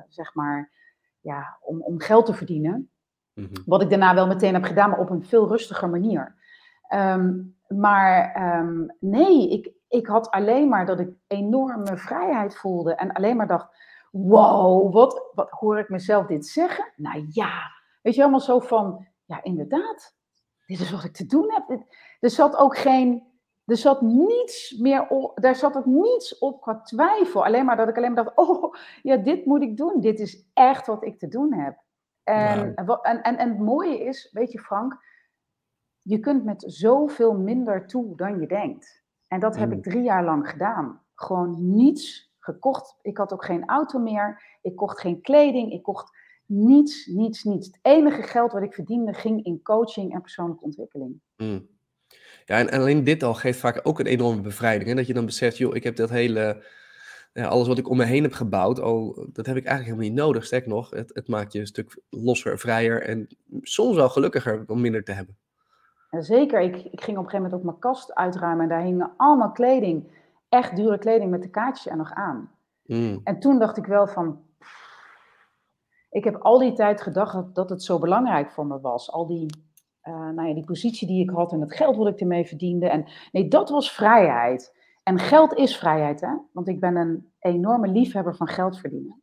zeg 0.08 0.34
maar, 0.34 0.72
ja, 1.22 1.58
om, 1.62 1.82
om 1.82 2.00
geld 2.00 2.26
te 2.26 2.34
verdienen. 2.34 2.90
Mhm. 3.34 3.54
Wat 3.66 3.82
ik 3.82 3.90
daarna 3.90 4.14
wel 4.14 4.28
meteen 4.28 4.54
heb 4.54 4.64
gedaan, 4.64 4.90
maar 4.90 5.00
op 5.00 5.10
een 5.10 5.26
veel 5.26 5.48
rustiger 5.48 5.90
manier. 5.90 6.36
Ehm, 6.88 7.42
maar 7.68 8.42
nee, 9.00 9.50
ik, 9.50 9.72
ik 9.90 10.08
had 10.08 10.32
alleen 10.32 10.70
maar 10.70 10.86
dat 10.86 11.00
ik 11.00 11.10
enorme 11.28 11.98
vrijheid 11.98 12.58
voelde. 12.58 12.96
En 12.96 13.12
alleen 13.12 13.36
maar 13.36 13.48
dacht, 13.48 13.68
wow, 14.12 14.94
wat, 14.94 15.32
wat 15.34 15.50
hoor 15.50 15.80
ik 15.80 15.90
mezelf 15.90 16.26
dit 16.26 16.48
zeggen? 16.48 16.92
Nou 16.96 17.26
ja, 17.30 17.72
weet 18.02 18.14
je, 18.14 18.20
helemaal 18.20 18.40
zo 18.40 18.60
van, 18.60 19.08
ja 19.26 19.44
inderdaad, 19.44 20.16
dit 20.66 20.80
is 20.80 20.92
wat 20.92 21.04
ik 21.04 21.14
te 21.14 21.26
doen 21.26 21.52
heb. 21.52 21.84
Er 22.20 22.30
zat 22.30 22.56
ook 22.56 22.78
geen, 22.78 23.24
er 23.66 23.78
zat 23.78 24.02
niets 24.02 24.78
meer 24.78 25.08
op, 25.08 25.42
daar 25.42 25.56
zat 25.56 25.78
ook 25.78 25.86
niets 25.86 26.38
op 26.38 26.62
qua 26.62 26.82
twijfel. 26.82 27.46
Alleen 27.46 27.66
maar 27.66 27.78
dat 27.78 27.88
ik 27.88 27.98
alleen 27.98 28.14
maar 28.14 28.24
dacht, 28.24 28.38
oh, 28.38 28.74
ja, 29.02 29.18
dit 29.18 29.46
moet 29.46 29.62
ik 29.62 29.78
doen. 29.78 30.02
Dit 30.02 30.20
is 30.20 30.50
echt 30.54 30.88
wat 30.88 31.04
ik 31.04 31.20
te 31.20 31.28
doen 31.28 31.54
heb. 31.54 31.78
En, 32.24 32.76
en, 32.76 33.02
en, 33.02 33.38
en 33.38 33.50
het 33.50 33.60
mooie 33.60 34.04
is, 34.04 34.30
weet 34.32 34.52
je 34.52 34.60
Frank, 34.60 35.04
je 36.02 36.20
kunt 36.20 36.44
met 36.44 36.64
zoveel 36.68 37.34
minder 37.34 37.88
toe 37.88 38.16
dan 38.16 38.40
je 38.40 38.48
denkt. 38.48 39.04
En 39.30 39.40
dat 39.40 39.58
heb 39.58 39.70
ik 39.70 39.76
mm. 39.76 39.82
drie 39.82 40.04
jaar 40.04 40.24
lang 40.24 40.50
gedaan. 40.50 41.02
Gewoon 41.16 41.76
niets 41.76 42.34
gekocht. 42.40 42.96
Ik 43.02 43.18
had 43.18 43.34
ook 43.34 43.46
geen 43.46 43.68
auto 43.68 44.00
meer. 44.00 44.58
Ik 44.62 44.76
kocht 44.76 45.00
geen 45.00 45.22
kleding. 45.22 45.72
Ik 45.72 45.84
kocht 45.84 46.18
niets, 46.46 47.06
niets, 47.06 47.44
niets. 47.44 47.68
Het 47.68 47.80
enige 47.82 48.22
geld 48.22 48.52
wat 48.52 48.64
ik 48.64 48.74
verdiende 48.74 49.14
ging 49.14 49.46
in 49.46 49.62
coaching 49.62 50.14
en 50.14 50.22
persoonlijke 50.22 50.64
ontwikkeling. 50.64 51.22
Mm. 51.38 51.68
Ja, 52.46 52.58
en 52.58 52.70
alleen 52.70 53.04
dit 53.04 53.24
al 53.24 53.34
geeft 53.34 53.60
vaak 53.60 53.80
ook 53.84 54.00
een 54.00 54.06
enorme 54.06 54.42
bevrijding. 54.42 54.90
Hè? 54.90 54.96
Dat 54.96 55.08
je 55.08 55.14
dan 55.14 55.26
beseft, 55.26 55.58
joh, 55.58 55.76
ik 55.76 55.84
heb 55.84 55.96
dat 55.96 56.10
hele, 56.10 56.66
ja, 57.34 57.48
alles 57.48 57.68
wat 57.68 57.78
ik 57.78 57.90
om 57.90 57.98
me 57.98 58.06
heen 58.06 58.24
heb 58.24 58.34
gebouwd, 58.34 58.80
oh, 58.80 59.18
dat 59.18 59.46
heb 59.46 59.56
ik 59.56 59.66
eigenlijk 59.66 59.84
helemaal 59.84 60.16
niet 60.16 60.26
nodig. 60.26 60.46
Sterk 60.46 60.66
nog, 60.66 60.90
het, 60.90 61.12
het 61.14 61.28
maakt 61.28 61.54
je 61.54 61.60
een 61.60 61.68
stuk 61.68 62.02
losser, 62.10 62.60
vrijer 62.60 63.02
en 63.02 63.28
soms 63.62 63.96
wel 63.96 64.10
gelukkiger 64.10 64.64
om 64.68 64.82
minder 64.82 65.04
te 65.04 65.12
hebben. 65.12 65.38
Zeker, 66.10 66.62
ik, 66.62 66.76
ik 66.76 67.02
ging 67.02 67.18
op 67.18 67.24
een 67.24 67.30
gegeven 67.30 67.42
moment 67.42 67.54
ook 67.54 67.64
mijn 67.64 67.80
kast 67.80 68.16
uitruimen 68.16 68.64
en 68.64 68.70
daar 68.70 68.82
hingen 68.82 69.12
allemaal 69.18 69.52
kleding, 69.52 70.12
echt 70.50 70.76
dure 70.76 70.98
kleding 70.98 71.32
met 71.32 71.42
de 71.42 71.50
kaartjes 71.50 71.92
er 71.92 71.98
nog 71.98 72.14
aan. 72.14 72.52
Mm. 72.84 73.22
En 73.24 73.40
toen 73.40 73.60
dacht 73.60 73.78
ik 73.78 73.86
wel 73.86 74.08
van, 74.08 74.42
ik 76.10 76.24
heb 76.24 76.36
al 76.36 76.58
die 76.58 76.74
tijd 76.74 77.02
gedacht 77.02 77.34
dat, 77.34 77.56
dat 77.56 77.70
het 77.70 77.84
zo 77.84 78.00
belangrijk 78.00 78.52
voor 78.52 78.66
me 78.66 78.80
was. 78.80 79.12
Al 79.12 79.28
die, 79.28 79.46
uh, 80.04 80.30
nou 80.30 80.48
ja, 80.48 80.54
die 80.54 80.66
positie 80.66 81.08
die 81.08 81.24
ik 81.24 81.30
had 81.30 81.52
en 81.52 81.62
het 81.62 81.76
geld 81.76 81.96
wat 81.96 82.08
ik 82.08 82.20
ermee 82.20 82.46
verdiende. 82.46 82.90
En 82.90 83.06
nee, 83.32 83.48
dat 83.48 83.70
was 83.70 83.92
vrijheid. 83.92 84.78
En 85.04 85.20
geld 85.20 85.54
is 85.54 85.78
vrijheid, 85.78 86.22
hè? 86.22 86.34
Want 86.52 86.68
ik 86.68 86.80
ben 86.80 86.96
een 86.96 87.32
enorme 87.40 87.88
liefhebber 87.88 88.36
van 88.36 88.48
geld 88.48 88.80
verdienen. 88.80 89.22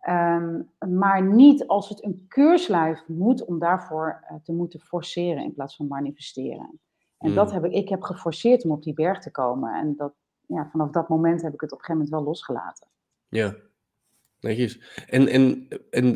Ehm, 0.00 0.62
maar 0.96 1.22
niet 1.22 1.66
als 1.66 1.88
het 1.88 2.04
een 2.04 2.24
keurslijf 2.28 3.02
moet 3.06 3.44
om 3.44 3.58
daarvoor 3.58 4.24
uh, 4.30 4.36
te 4.42 4.52
moeten 4.52 4.80
forceren 4.80 5.42
in 5.42 5.54
plaats 5.54 5.76
van 5.76 5.86
manifesteren. 5.86 6.80
En 7.18 7.34
dat 7.34 7.48
mm. 7.48 7.54
heb 7.54 7.64
ik, 7.64 7.72
ik 7.72 7.88
heb 7.88 8.02
geforceerd 8.02 8.64
om 8.64 8.70
op 8.70 8.82
die 8.82 8.94
berg 8.94 9.20
te 9.20 9.30
komen. 9.30 9.74
En 9.74 9.96
dat, 9.96 10.12
ja, 10.46 10.68
vanaf 10.70 10.90
dat 10.90 11.08
moment 11.08 11.42
heb 11.42 11.54
ik 11.54 11.60
het 11.60 11.72
op 11.72 11.78
een 11.78 11.84
gegeven 11.84 12.04
moment 12.04 12.10
wel 12.10 12.32
losgelaten. 12.32 12.86
Ja, 13.28 13.54
netjes. 14.40 15.04
En, 15.08 15.28
en, 15.28 15.68
en 15.90 16.14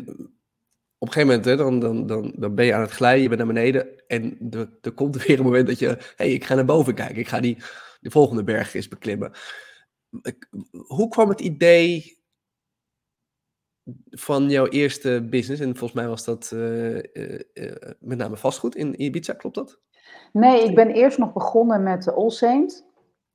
op 0.97 1.07
een 1.07 1.13
gegeven 1.13 1.27
moment, 1.27 1.45
hè, 1.45 1.55
dan, 1.55 1.79
dan, 1.79 2.05
dan, 2.05 2.33
dan 2.35 2.55
ben 2.55 2.65
je 2.65 2.73
aan 2.73 2.81
het 2.81 2.91
glijden, 2.91 3.21
je 3.21 3.27
bent 3.27 3.39
naar 3.39 3.53
beneden. 3.53 4.07
En 4.07 4.37
er, 4.51 4.69
er 4.81 4.91
komt 4.91 5.23
weer 5.25 5.37
een 5.37 5.45
moment 5.45 5.67
dat 5.67 5.79
je, 5.79 5.87
hé, 5.87 5.97
hey, 6.15 6.31
ik 6.31 6.43
ga 6.43 6.55
naar 6.55 6.65
boven 6.65 6.93
kijken. 6.93 7.17
Ik 7.17 7.27
ga 7.27 7.39
die, 7.39 7.57
de 8.01 8.11
volgende 8.11 8.43
berg 8.43 8.73
eens 8.73 8.87
beklimmen. 8.87 9.31
Hoe 10.71 11.07
kwam 11.09 11.29
het 11.29 11.41
idee 11.41 12.20
van 14.09 14.49
jouw 14.49 14.67
eerste 14.67 15.27
business? 15.29 15.61
En 15.61 15.75
volgens 15.75 15.93
mij 15.93 16.07
was 16.07 16.25
dat 16.25 16.51
uh, 16.53 16.95
uh, 16.95 17.01
met 17.99 18.17
name 18.17 18.37
vastgoed 18.37 18.75
in 18.75 19.01
Ibiza, 19.01 19.33
klopt 19.33 19.55
dat? 19.55 19.79
Nee, 20.31 20.63
ik 20.63 20.75
ben 20.75 20.89
eerst 20.89 21.17
nog 21.17 21.33
begonnen 21.33 21.83
met 21.83 22.13
All 22.13 22.29
Saints. 22.29 22.83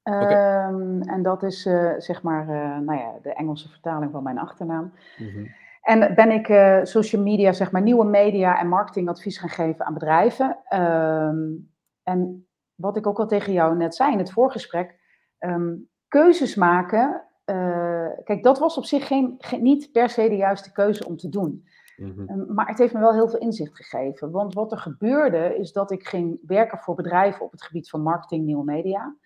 Um, 0.03 1.03
En 1.03 1.23
dat 1.23 1.43
is 1.43 1.63
zeg 1.99 2.23
maar 2.23 2.47
nou 2.83 2.99
ja, 2.99 3.19
de 3.23 3.35
Engelse 3.35 3.69
vertaling 3.69 4.13
van 4.13 4.23
mijn 4.23 4.39
achternaam. 4.39 4.93
Mm 5.19 5.47
En 5.83 6.15
ben 6.15 6.31
ik 6.31 6.47
social 6.87 7.23
media, 7.23 7.53
zeg 7.53 7.71
maar 7.71 7.83
nieuwe 7.83 8.05
media 8.05 8.59
en 8.61 8.69
marketingadvies 8.69 9.39
gaan 9.39 9.49
geven 9.49 9.85
aan 9.85 9.95
bedrijven. 9.95 10.59
Um, 10.75 11.75
en 12.03 12.49
wat 12.75 12.97
ik 12.97 13.07
ook 13.07 13.19
al 13.19 13.27
tegen 13.27 13.53
jou 13.53 13.77
net 13.77 13.95
zei 13.95 14.13
in 14.13 14.19
het 14.19 14.33
voorgesprek, 14.33 14.99
um, 15.39 15.89
keuzes 16.09 16.55
maken 16.55 17.26
uh, 17.51 18.09
kijk, 18.25 18.43
dat 18.43 18.59
was 18.59 18.77
op 18.77 18.85
zich 18.85 19.07
geen, 19.07 19.35
geen, 19.39 19.63
niet 19.63 19.93
per 19.93 20.09
se 20.09 20.29
de 20.29 20.37
juiste 20.37 20.73
keuze 20.73 21.07
om 21.07 21.17
te 21.17 21.29
doen. 21.29 21.69
Mm 21.97 22.13
-hmm. 22.17 22.55
maar 22.55 22.67
het 22.67 22.79
heeft 22.79 22.93
me 22.93 23.01
wel 23.01 23.13
heel 23.13 23.29
veel 23.29 23.39
inzicht 23.39 23.77
gegeven. 23.77 24.31
Want 24.31 24.55
wat 24.55 24.73
er 24.73 24.79
gebeurde, 24.79 25.57
is 25.59 25.73
dat 25.73 25.91
ik 25.91 26.09
ging 26.09 26.41
werken 26.47 26.79
voor 26.79 26.95
bedrijven 26.95 27.45
op 27.45 27.51
het 27.51 27.63
gebied 27.63 27.91
van 27.91 28.03
marketing, 28.03 28.45
nieuwe 28.45 28.65
media. 28.65 29.17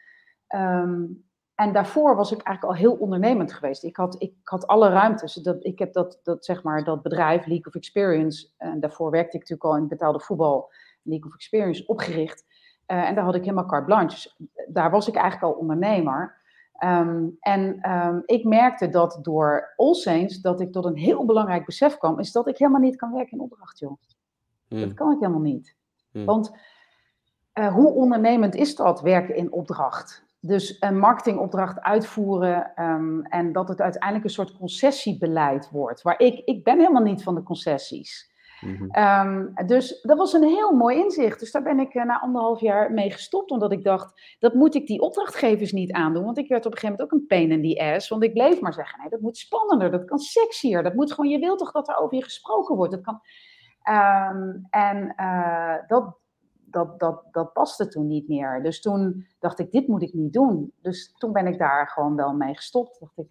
Um, 0.48 1.28
en 1.60 1.72
daarvoor 1.72 2.16
was 2.16 2.32
ik 2.32 2.42
eigenlijk 2.42 2.76
al 2.76 2.80
heel 2.82 2.96
ondernemend 2.96 3.52
geweest. 3.52 3.84
Ik 3.84 3.96
had, 3.96 4.22
ik 4.22 4.34
had 4.42 4.66
alle 4.66 4.88
ruimtes. 4.88 5.34
Dat, 5.34 5.64
ik 5.64 5.78
heb 5.78 5.92
dat, 5.92 6.20
dat, 6.22 6.44
zeg 6.44 6.62
maar, 6.62 6.84
dat 6.84 7.02
bedrijf, 7.02 7.46
League 7.46 7.66
of 7.66 7.74
Experience, 7.74 8.48
en 8.56 8.80
daarvoor 8.80 9.10
werkte 9.10 9.36
ik 9.36 9.40
natuurlijk 9.40 9.64
al 9.64 9.76
in 9.76 9.88
betaalde 9.88 10.20
voetbal, 10.20 10.72
League 11.02 11.28
of 11.28 11.34
Experience, 11.34 11.86
opgericht. 11.86 12.44
Uh, 12.86 13.08
en 13.08 13.14
daar 13.14 13.24
had 13.24 13.34
ik 13.34 13.42
helemaal 13.42 13.66
carte 13.66 13.84
blanche. 13.84 14.06
Dus 14.06 14.36
daar 14.68 14.90
was 14.90 15.08
ik 15.08 15.14
eigenlijk 15.14 15.52
al 15.52 15.60
ondernemer. 15.60 16.39
Um, 16.84 17.36
en 17.40 17.90
um, 17.90 18.22
ik 18.26 18.44
merkte 18.44 18.88
dat 18.88 19.18
door 19.22 19.72
All 19.76 19.94
Saints, 19.94 20.40
dat 20.40 20.60
ik 20.60 20.72
tot 20.72 20.84
een 20.84 20.96
heel 20.96 21.24
belangrijk 21.24 21.64
besef 21.64 21.96
kwam, 21.96 22.18
is 22.18 22.32
dat 22.32 22.48
ik 22.48 22.58
helemaal 22.58 22.80
niet 22.80 22.96
kan 22.96 23.12
werken 23.12 23.32
in 23.32 23.44
opdracht, 23.44 23.78
joh. 23.78 23.96
Hmm. 24.68 24.80
Dat 24.80 24.94
kan 24.94 25.12
ik 25.12 25.18
helemaal 25.20 25.40
niet. 25.40 25.76
Hmm. 26.12 26.24
Want 26.24 26.56
uh, 27.54 27.74
hoe 27.74 27.92
ondernemend 27.92 28.54
is 28.54 28.74
dat, 28.74 29.00
werken 29.00 29.36
in 29.36 29.52
opdracht? 29.52 30.24
Dus 30.40 30.76
een 30.80 30.98
marketingopdracht 30.98 31.80
uitvoeren 31.80 32.72
um, 32.84 33.22
en 33.22 33.52
dat 33.52 33.68
het 33.68 33.80
uiteindelijk 33.80 34.24
een 34.24 34.30
soort 34.30 34.56
concessiebeleid 34.56 35.70
wordt. 35.70 36.02
Waar 36.02 36.20
ik, 36.20 36.38
ik 36.44 36.64
ben 36.64 36.78
helemaal 36.78 37.02
niet 37.02 37.22
van 37.22 37.34
de 37.34 37.42
concessies. 37.42 38.29
Mm 38.60 38.88
dus 39.66 40.00
dat 40.02 40.18
was 40.18 40.32
een 40.32 40.42
heel 40.42 40.72
mooi 40.72 40.98
inzicht. 40.98 41.40
Dus 41.40 41.50
daar 41.50 41.62
ben 41.62 41.78
ik 41.78 41.94
uh, 41.94 42.04
na 42.04 42.20
anderhalf 42.20 42.60
jaar 42.60 42.92
mee 42.92 43.10
gestopt, 43.10 43.50
omdat 43.50 43.72
ik 43.72 43.84
dacht, 43.84 44.36
dat 44.38 44.54
moet 44.54 44.74
ik 44.74 44.86
die 44.86 45.00
opdrachtgevers 45.00 45.72
niet 45.72 45.92
aandoen. 45.92 46.24
Want 46.24 46.38
ik 46.38 46.48
werd 46.48 46.66
op 46.66 46.72
een 46.72 46.78
gegeven 46.78 46.96
moment 46.96 47.14
ook 47.14 47.20
een 47.20 47.26
pain 47.26 47.50
in 47.50 47.74
the 47.74 47.94
ass, 47.94 48.08
want 48.08 48.22
ik 48.22 48.32
bleef 48.32 48.60
maar 48.60 48.72
zeggen, 48.72 49.00
nee, 49.00 49.08
dat 49.08 49.20
moet 49.20 49.36
spannender, 49.36 49.90
dat 49.90 50.04
kan 50.04 50.18
sexier, 50.18 50.82
dat 50.82 50.94
moet 50.94 51.12
gewoon, 51.12 51.30
je 51.30 51.38
wilt 51.38 51.58
toch 51.58 51.72
dat 51.72 51.88
er 51.88 51.96
over 51.96 52.16
je 52.16 52.22
gesproken 52.22 52.76
wordt. 52.76 52.92
Dat 52.92 53.02
kan, 53.02 53.20
um, 53.88 54.66
en 54.70 55.14
uh, 55.20 55.74
dat, 55.86 56.18
dat, 56.64 57.00
dat, 57.00 57.22
dat 57.30 57.52
paste 57.52 57.88
toen 57.88 58.06
niet 58.06 58.28
meer. 58.28 58.62
Dus 58.62 58.80
toen 58.80 59.26
dacht 59.38 59.58
ik, 59.58 59.70
dit 59.70 59.86
moet 59.86 60.02
ik 60.02 60.12
niet 60.12 60.32
doen. 60.32 60.72
Dus 60.82 61.14
toen 61.18 61.32
ben 61.32 61.46
ik 61.46 61.58
daar 61.58 61.88
gewoon 61.88 62.16
wel 62.16 62.32
mee 62.32 62.54
gestopt, 62.54 63.00
dacht 63.00 63.18
ik. 63.18 63.28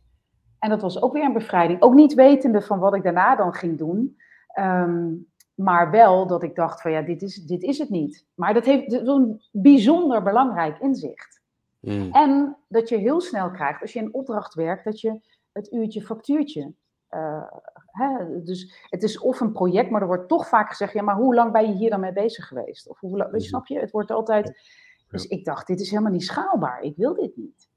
En 0.60 0.70
dat 0.70 0.82
was 0.82 1.02
ook 1.02 1.14
weer 1.14 1.24
een 1.24 1.34
bevrijding. 1.34 1.82
Ook 1.82 1.94
niet 1.94 2.14
wetende 2.14 2.62
van 2.62 2.80
wat 2.80 2.96
ik 2.96 3.04
daarna 3.04 3.36
dan 3.36 3.54
ging 3.54 3.78
doen. 3.78 4.18
Um, 4.60 5.28
maar 5.56 5.92
wel 5.92 6.28
dat 6.28 6.44
ik 6.44 6.56
dacht 6.56 6.82
van 6.82 6.92
ja, 6.92 7.02
dit 7.02 7.22
is, 7.22 7.36
dit 7.36 7.64
is 7.64 7.78
het 7.78 7.90
niet. 7.90 8.26
Maar 8.36 8.54
dat 8.54 8.66
heeft 8.66 8.94
een 8.94 9.42
bijzonder 9.52 10.24
belangrijk 10.24 10.80
inzicht. 10.80 11.42
Hmm. 11.80 12.12
En 12.12 12.58
dat 12.68 12.90
je 12.90 12.98
heel 12.98 13.22
snel 13.22 13.52
krijgt, 13.52 13.82
als 13.82 13.94
je 13.94 14.00
in 14.00 14.14
opdracht 14.14 14.54
werkt, 14.54 14.84
dat 14.84 15.02
je 15.02 15.20
het 15.52 15.72
uurtje 15.72 16.02
factuurtje. 16.02 16.74
Uh, 17.10 17.52
hè, 17.86 18.44
dus 18.44 18.88
het 18.90 19.04
is 19.04 19.20
of 19.20 19.40
een 19.40 19.52
project, 19.52 19.90
maar 19.90 20.02
er 20.02 20.08
wordt 20.08 20.28
toch 20.28 20.48
vaak 20.48 20.70
gezegd: 20.70 20.94
ja, 20.94 21.02
maar 21.02 21.16
hoe 21.16 21.36
lang 21.36 21.52
ben 21.52 21.68
je 21.68 21.74
hier 21.76 21.90
dan 21.90 22.00
mee 22.00 22.14
bezig 22.14 22.48
geweest? 22.48 22.90
Of 22.90 23.00
hoe 23.00 23.18
lang, 23.18 23.30
hmm. 23.30 23.40
snap 23.40 23.68
je? 23.68 23.80
Het 23.80 23.92
wordt 23.92 24.12
altijd. 24.12 24.62
Dus 25.10 25.28
ik 25.28 25.46
dacht: 25.46 25.68
dit 25.68 25.80
is 25.80 25.90
helemaal 25.90 26.12
niet 26.12 26.24
schaalbaar. 26.24 26.82
Ik 26.82 26.96
wil 26.96 27.14
dit 27.14 27.36
niet. 27.36 27.70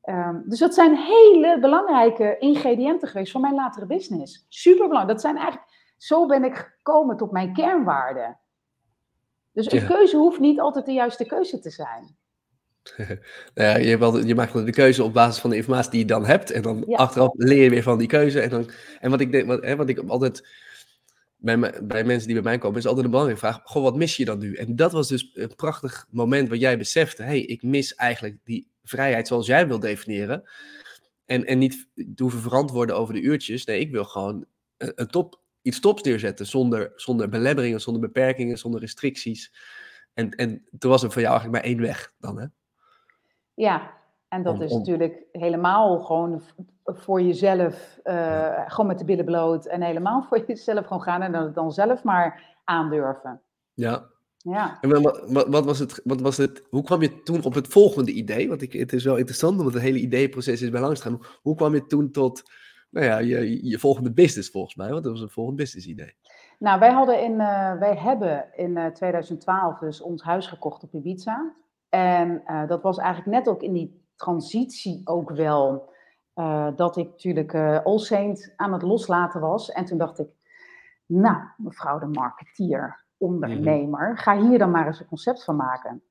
Ehm, 0.00 0.40
dus 0.44 0.58
dat 0.58 0.74
zijn 0.74 0.96
hele 0.96 1.58
belangrijke 1.60 2.38
ingrediënten 2.38 3.08
geweest 3.08 3.32
voor 3.32 3.40
mijn 3.40 3.54
latere 3.54 3.86
business. 3.86 4.46
Super 4.48 4.88
belangrijk. 4.88 5.08
Dat 5.08 5.20
zijn 5.20 5.36
eigenlijk, 5.36 5.79
zo 6.02 6.26
ben 6.26 6.44
ik 6.44 6.56
gekomen 6.56 7.16
tot 7.16 7.30
mijn 7.30 7.52
kernwaarden. 7.52 8.38
Dus 9.52 9.72
een 9.72 9.86
keuze 9.86 10.16
hoeft 10.16 10.40
niet 10.40 10.60
altijd 10.60 10.86
de 10.86 10.92
juiste 10.92 11.26
keuze 11.26 11.58
te 11.58 11.70
zijn. 11.70 12.16
nou 13.54 13.68
ja, 13.68 13.76
je, 13.76 14.34
maakt 14.34 14.52
de 14.52 14.70
keuze 14.70 15.04
op 15.04 15.12
basis 15.12 15.40
van 15.40 15.50
de 15.50 15.56
informatie 15.56 15.90
die 15.90 16.00
je 16.00 16.06
dan 16.06 16.24
hebt. 16.24 16.50
En 16.50 16.62
dan 16.62 16.94
achteraf 16.94 17.32
leer 17.32 17.62
je 17.62 17.70
weer 17.70 17.82
van 17.82 17.98
die 17.98 18.08
keuze. 18.08 18.40
En, 18.40 18.50
dan, 18.50 18.70
en 19.00 19.10
wat, 19.10 19.20
ik 19.20 19.32
denk, 19.32 19.46
wat, 19.46 19.62
hè, 19.62 19.76
wat 19.76 19.88
ik 19.88 19.98
altijd 20.06 20.48
bij, 21.36 21.58
bij 21.82 22.04
mensen 22.04 22.26
die 22.26 22.34
bij 22.34 22.50
mij 22.50 22.58
komen, 22.58 22.78
is 22.78 22.86
altijd 22.86 23.04
een 23.04 23.10
belangrijke 23.10 23.46
vraag. 23.46 23.60
Goh, 23.64 23.82
wat 23.82 23.96
mis 23.96 24.16
je 24.16 24.24
dan 24.24 24.38
nu? 24.38 24.54
En 24.54 24.76
dat 24.76 24.92
was 24.92 25.08
dus 25.08 25.30
een 25.34 25.54
prachtig 25.54 26.06
moment 26.10 26.48
waar 26.48 26.58
jij 26.58 26.78
besefte. 26.78 27.22
hey, 27.22 27.40
ik 27.40 27.62
mis 27.62 27.94
eigenlijk 27.94 28.36
die 28.44 28.68
vrijheid 28.84 29.28
zoals 29.28 29.46
jij 29.46 29.68
wil 29.68 29.80
definiëren. 29.80 30.48
En, 31.26 31.44
en 31.44 31.58
niet 31.58 31.88
te 31.94 32.22
hoeven 32.22 32.40
verantwoorden 32.40 32.96
over 32.96 33.14
de 33.14 33.20
uurtjes. 33.20 33.64
Nee, 33.64 33.80
ik 33.80 33.90
wil 33.90 34.04
gewoon 34.04 34.44
een, 34.76 34.92
een 34.94 35.08
top, 35.08 35.39
iets 35.62 35.80
tops 35.80 36.02
neerzetten. 36.02 36.46
Zonder, 36.46 36.92
zonder 36.94 37.28
belemmeringen, 37.28 37.80
zonder 37.80 38.02
beperkingen, 38.02 38.58
zonder 38.58 38.80
restricties. 38.80 39.52
En, 40.14 40.30
en 40.30 40.64
toen 40.78 40.90
was 40.90 41.02
er 41.02 41.12
voor 41.12 41.22
jou 41.22 41.34
eigenlijk 41.34 41.62
maar 41.62 41.72
één 41.72 41.80
weg 41.80 42.14
dan, 42.18 42.38
hè? 42.38 42.46
Ja, 43.54 43.98
en 44.28 44.42
dat 44.42 44.60
is 44.60 44.72
natuurlijk 44.72 45.24
helemaal 45.32 46.00
gewoon 46.00 46.42
voor 46.84 47.22
jezelf, 47.22 48.00
uh, 48.04 48.60
gewoon 48.66 48.86
met 48.86 48.98
de 48.98 49.04
billen 49.04 49.24
bloot 49.24 49.66
en 49.66 49.82
helemaal 49.82 50.22
voor 50.22 50.44
jezelf 50.46 50.86
gewoon 50.86 51.02
gaan 51.02 51.22
en 51.22 51.32
dan, 51.32 51.52
dan 51.52 51.72
zelf 51.72 52.02
maar 52.02 52.58
aandurven. 52.64 53.40
Ja. 53.74 54.06
ja. 54.36 54.78
En 54.80 55.02
wat, 55.02 55.24
wat, 55.28 55.48
wat, 55.48 55.64
was 55.64 55.78
het, 55.78 56.00
wat 56.04 56.20
was 56.20 56.36
het, 56.36 56.66
hoe 56.70 56.82
kwam 56.82 57.02
je 57.02 57.22
toen 57.22 57.44
op 57.44 57.54
het 57.54 57.68
volgende 57.68 58.12
idee? 58.12 58.48
Want 58.48 58.62
ik, 58.62 58.72
het 58.72 58.92
is 58.92 59.04
wel 59.04 59.16
interessant, 59.16 59.58
omdat 59.58 59.72
het 59.74 59.82
hele 59.82 59.98
ideeproces 59.98 60.62
is 60.62 60.70
bij 60.70 60.80
langs 60.80 61.00
gaan. 61.00 61.20
Hoe 61.42 61.56
kwam 61.56 61.74
je 61.74 61.86
toen 61.86 62.10
tot 62.10 62.42
nou 62.90 63.06
ja, 63.06 63.18
je, 63.18 63.66
je 63.68 63.78
volgende 63.78 64.12
business 64.12 64.50
volgens 64.50 64.74
mij? 64.74 64.90
Want 64.90 65.02
dat 65.02 65.12
was 65.12 65.22
een 65.22 65.28
volgend 65.30 65.56
business 65.56 65.86
idee. 65.86 66.14
Nou, 66.58 66.78
wij, 66.78 66.90
hadden 66.90 67.22
in, 67.22 67.32
uh, 67.32 67.78
wij 67.78 67.96
hebben 67.96 68.48
in 68.52 68.76
uh, 68.76 68.86
2012 68.86 69.78
dus 69.78 70.00
ons 70.00 70.22
huis 70.22 70.46
gekocht 70.46 70.82
op 70.82 70.94
Ibiza. 70.94 71.54
En 71.88 72.42
uh, 72.46 72.68
dat 72.68 72.82
was 72.82 72.98
eigenlijk 72.98 73.36
net 73.36 73.48
ook 73.48 73.62
in 73.62 73.72
die 73.72 74.04
transitie 74.16 75.00
ook 75.04 75.30
wel 75.30 75.88
dat 76.76 76.96
ik 76.96 77.08
natuurlijk 77.08 77.54
All 77.84 77.98
Saint 77.98 78.52
aan 78.56 78.72
het 78.72 78.82
loslaten 78.82 79.40
was. 79.40 79.72
En 79.72 79.84
toen 79.84 79.98
dacht 79.98 80.18
ik, 80.18 80.28
nou, 81.06 81.36
mevrouw 81.56 81.98
de 81.98 82.06
marketeer, 82.06 83.04
ondernemer, 83.16 84.18
ga 84.18 84.38
hier 84.38 84.58
dan 84.58 84.70
maar 84.70 84.86
eens 84.86 85.00
een 85.00 85.06
concept 85.06 85.44
van 85.44 85.56
maken. 85.56 86.02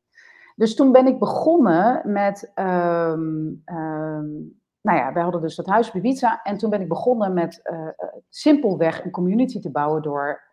Dus 0.56 0.76
toen 0.76 0.92
ben 0.92 1.08
ik 1.08 1.20
begonnen 1.20 2.12
met, 2.12 2.52
um, 2.56 3.64
um, 3.66 4.59
nou 4.82 4.98
ja, 4.98 5.14
wij 5.14 5.24
hadden 5.24 5.42
dus 5.42 5.56
dat 5.56 5.66
huis 5.66 5.88
op 5.88 5.96
Ibiza. 5.96 6.42
En 6.44 6.58
toen 6.58 6.70
ben 6.70 6.82
ik 6.82 6.88
begonnen 6.88 7.34
met 7.34 7.60
uh, 7.64 7.88
simpelweg 8.30 9.04
een 9.04 9.12
community 9.12 9.60
te 9.60 9.72
bouwen 9.72 10.02
door 10.02 10.50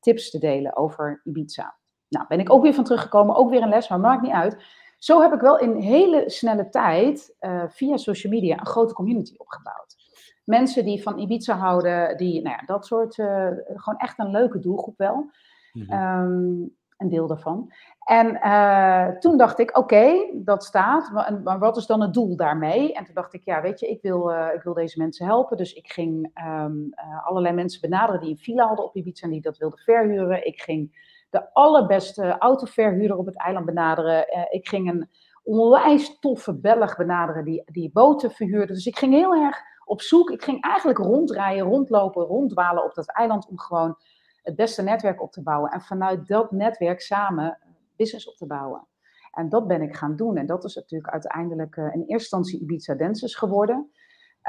tips 0.00 0.30
te 0.30 0.38
delen 0.38 0.76
over 0.76 1.20
Ibiza. 1.24 1.76
Nou, 2.08 2.26
ben 2.28 2.40
ik 2.40 2.52
ook 2.52 2.62
weer 2.62 2.74
van 2.74 2.84
teruggekomen, 2.84 3.36
ook 3.36 3.50
weer 3.50 3.62
een 3.62 3.68
les, 3.68 3.88
maar 3.88 4.00
maakt 4.00 4.22
niet 4.22 4.32
uit. 4.32 4.64
Zo 4.98 5.20
heb 5.20 5.32
ik 5.32 5.40
wel 5.40 5.58
in 5.58 5.76
hele 5.76 6.30
snelle 6.30 6.68
tijd 6.68 7.36
uh, 7.40 7.62
via 7.68 7.96
social 7.96 8.32
media 8.32 8.58
een 8.58 8.66
grote 8.66 8.94
community 8.94 9.34
opgebouwd. 9.36 9.96
Mensen 10.44 10.84
die 10.84 11.02
van 11.02 11.18
Ibiza 11.18 11.56
houden, 11.56 12.16
die, 12.16 12.42
nou 12.42 12.56
ja, 12.58 12.66
dat 12.66 12.86
soort, 12.86 13.14
gewoon 13.14 13.96
echt 13.96 14.18
een 14.18 14.30
leuke 14.30 14.58
doelgroep 14.58 14.98
wel. 14.98 15.30
Mm 15.72 15.82
-hmm. 15.82 16.22
um, 16.22 16.76
een 16.96 17.08
deel 17.08 17.26
daarvan. 17.26 17.72
En 18.04 18.38
uh, 18.44 19.08
toen 19.08 19.36
dacht 19.36 19.58
ik, 19.58 19.76
oké, 19.76 20.30
dat 20.34 20.64
staat, 20.64 21.10
maar, 21.44 21.58
wat 21.58 21.76
is 21.76 21.86
dan 21.86 22.00
het 22.00 22.14
doel 22.14 22.36
daarmee? 22.36 22.92
En 22.92 23.04
toen 23.04 23.14
dacht 23.14 23.34
ik, 23.34 23.44
ja, 23.44 23.62
weet 23.62 23.80
je, 23.80 23.88
ik 23.88 24.02
wil, 24.02 24.30
ik 24.30 24.62
wil 24.62 24.74
deze 24.74 24.98
mensen 24.98 25.26
helpen. 25.26 25.56
Dus 25.56 25.72
ik 25.72 25.92
ging 25.92 26.30
um, 26.46 26.92
allerlei 27.24 27.54
mensen 27.54 27.80
benaderen 27.80 28.20
die 28.20 28.30
een 28.30 28.38
villa 28.38 28.66
hadden 28.66 28.84
op 28.84 28.96
Ibiza 28.96 29.26
en 29.26 29.32
die 29.32 29.40
dat 29.40 29.58
wilden 29.58 29.78
verhuren. 29.78 30.46
Ik 30.46 30.60
ging 30.60 31.12
de 31.30 31.52
allerbeste 31.52 32.38
autoverhuurder 32.38 33.16
op 33.16 33.26
het 33.26 33.38
eiland 33.38 33.66
benaderen. 33.66 34.48
Ik 34.50 34.68
ging 34.68 34.90
een 34.90 35.08
onwijs 35.42 36.18
toffe 36.18 36.54
Belg 36.54 36.96
benaderen 36.96 37.44
die, 37.44 37.62
die 37.66 37.90
boten 37.92 38.30
verhuurde. 38.30 38.72
Dus 38.72 38.86
ik 38.86 38.98
ging 38.98 39.12
heel 39.12 39.34
erg 39.34 39.62
op 39.84 40.00
zoek. 40.00 40.30
Ik 40.30 40.42
ging 40.42 40.62
eigenlijk 40.62 40.98
rondrijden, 40.98 41.66
rondlopen, 41.66 42.22
ronddwalen 42.22 42.84
op 42.84 42.94
dat 42.94 43.12
eiland 43.12 43.48
om 43.48 43.58
gewoon 43.58 43.96
het 44.42 44.56
beste 44.56 44.82
netwerk 44.82 45.22
op 45.22 45.32
te 45.32 45.42
bouwen. 45.42 45.70
En 45.70 45.80
vanuit 45.80 46.26
dat 46.26 46.50
netwerk 46.50 47.00
samen 47.00 47.58
business 47.96 48.28
op 48.28 48.36
te 48.36 48.46
bouwen. 48.46 48.86
En 49.30 49.48
dat 49.48 49.66
ben 49.66 49.82
ik 49.82 49.96
gaan 49.96 50.16
doen. 50.16 50.36
En 50.36 50.46
dat 50.46 50.64
is 50.64 50.74
natuurlijk 50.74 51.12
uiteindelijk 51.12 51.76
uh, 51.76 51.84
in 51.84 52.00
eerste 52.00 52.12
instantie 52.12 52.60
Ibiza 52.60 52.94
Dances 52.94 53.34
geworden. 53.34 53.90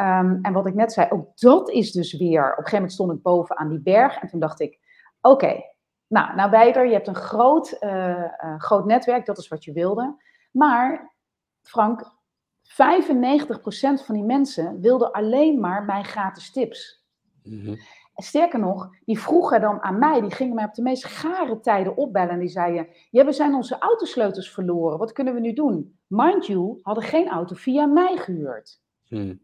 Um, 0.02 0.40
en 0.42 0.54
wat 0.54 0.66
ik 0.66 0.74
net 0.74 0.94
zei, 0.94 1.10
ook 1.10 1.38
dat 1.38 1.70
is 1.70 1.92
dus 1.92 2.18
weer. 2.18 2.44
Op 2.44 2.50
een 2.50 2.56
gegeven 2.56 2.76
moment 2.76 2.94
stond 2.94 3.12
ik 3.12 3.22
boven 3.22 3.58
aan 3.58 3.70
die 3.70 3.82
berg 3.82 4.18
en 4.18 4.28
toen 4.28 4.40
dacht 4.40 4.60
ik: 4.60 4.80
oké, 5.22 5.62
nou, 6.08 6.36
nou 6.36 6.50
Bijder, 6.50 6.86
je 6.86 6.94
hebt 6.94 7.08
een 7.08 7.16
groot, 7.16 7.78
uh, 7.80 7.90
uh, 8.44 8.60
groot 8.60 8.86
netwerk, 8.86 9.26
dat 9.26 9.38
is 9.38 9.48
wat 9.48 9.64
je 9.64 9.72
wilde. 9.72 10.16
Maar, 10.52 11.16
Frank, 11.62 12.04
95% 12.04 12.72
van 14.06 14.16
die 14.16 14.24
mensen 14.24 14.82
wilden 14.82 15.12
alleen 15.12 15.60
maar 15.60 15.84
mijn 15.84 16.06
gratis 16.06 16.52
tips. 16.52 17.06
Mm-hmm. 17.44 17.78
Sterker 18.16 18.60
nog, 18.60 18.90
die 19.06 19.20
vroegen 19.20 19.62
dan 19.62 19.82
aan 19.82 20.00
mij, 20.00 20.22
die 20.22 20.32
gingen 20.32 20.56
mij 20.56 20.66
op 20.66 20.74
de 20.74 20.82
meest 20.82 21.06
gare 21.06 21.60
tijden 21.60 21.98
opbellen. 21.98 22.30
En 22.30 22.40
die 22.40 22.48
zeiden, 22.48 22.88
ja, 23.12 23.26
we 23.26 23.32
zijn 23.32 23.54
onze 23.54 23.78
autosleutels 23.78 24.52
verloren, 24.52 24.98
wat 24.98 25.12
kunnen 25.12 25.34
we 25.34 25.40
nu 25.40 25.54
doen? 25.54 25.98
Mind 26.08 26.46
you, 26.46 26.80
hadden 26.82 27.04
geen 27.04 27.30
auto 27.30 27.56
via 27.56 27.86
mij 27.86 28.18
gehuurd. 28.18 28.82
Mm. 29.10 29.40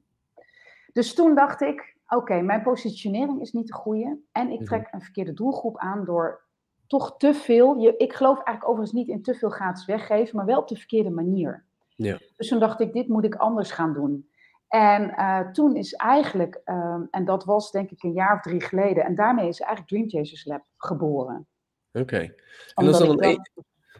Dus 0.94 1.14
toen 1.14 1.36
dacht 1.36 1.62
ik, 1.62 1.98
oké, 2.06 2.16
okay, 2.16 2.42
mijn 2.42 2.62
positionering 2.62 3.42
is 3.42 3.52
niet 3.52 3.68
de 3.68 3.74
goede. 3.74 4.20
En 4.32 4.44
ik 4.44 4.50
mm-hmm. 4.50 4.66
trek 4.66 4.88
een 4.92 5.02
verkeerde 5.02 5.34
doelgroep 5.34 5.78
aan 5.78 6.06
door 6.06 6.42
toch 6.88 7.18
te 7.18 7.34
veel. 7.34 7.78
Je, 7.78 7.98
ik 7.98 8.14
geloof 8.14 8.36
eigenlijk 8.36 8.68
overigens 8.68 8.98
niet 8.98 9.08
in 9.08 9.22
te 9.22 9.34
veel 9.34 9.50
gratis 9.50 9.86
weggeven, 9.86 10.36
maar 10.36 10.46
wel 10.46 10.60
op 10.60 10.68
de 10.68 10.76
verkeerde 10.76 11.10
manier. 11.10 11.66
Ja. 11.96 12.20
Dus 12.36 12.48
toen 12.48 12.60
dacht 12.60 12.80
ik, 12.80 12.94
dit 12.94 13.08
moet 13.08 13.24
ik 13.24 13.36
anders 13.36 13.72
gaan 13.72 13.94
doen. 13.94 14.30
En 14.72 15.14
uh, 15.18 15.40
toen 15.40 15.76
is 15.76 15.94
eigenlijk, 15.94 16.62
um, 16.66 17.08
en 17.10 17.26
dat 17.26 17.46
was 17.46 17.72
denk 17.72 17.92
ik 17.92 18.04
een 18.04 18.14
jaar 18.14 18.36
of 18.36 18.42
drie 18.42 18.62
geleden, 18.62 19.04
en 19.06 19.16
daarmee 19.16 19.48
is 19.48 19.60
eigenlijk 19.60 19.90
Dream 19.90 20.10
Chasers 20.10 20.46
Lab 20.46 20.64
geboren. 20.78 21.48
Oké. 21.92 22.02
Okay. 22.02 22.34
En 22.74 22.86
dat 22.86 22.94
is 22.94 23.08
dan 23.08 23.24
een, 23.24 23.40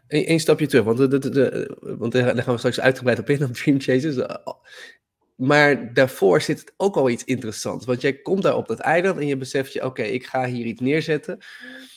een, 0.08 0.32
een, 0.32 0.40
stapje 0.40 0.68
terug, 0.68 0.86
want, 0.86 0.98
de, 0.98 1.08
de, 1.08 1.30
de, 1.30 1.78
want 1.98 2.12
daar 2.12 2.44
gaan 2.44 2.54
we 2.54 2.58
straks 2.58 2.80
uitgebreid 2.80 3.20
op 3.20 3.30
in, 3.30 3.44
op 3.44 3.54
Dream 3.54 3.80
Chasers. 3.80 4.28
Maar 5.36 5.94
daarvoor 5.94 6.42
zit 6.42 6.60
het 6.60 6.74
ook 6.78 6.96
al 6.96 7.10
iets 7.10 7.24
interessants. 7.24 7.86
Want 7.86 8.02
jij 8.02 8.14
komt 8.14 8.42
daar 8.42 8.56
op 8.56 8.68
dat 8.68 8.80
eiland 8.80 9.20
en 9.20 9.28
je 9.28 9.38
beseft 9.38 9.74
je, 9.74 9.80
oké, 9.80 9.88
okay, 9.88 10.12
ik 10.12 10.26
ga 10.26 10.46
hier 10.46 10.66
iets 10.66 10.82
neerzetten. 10.82 11.38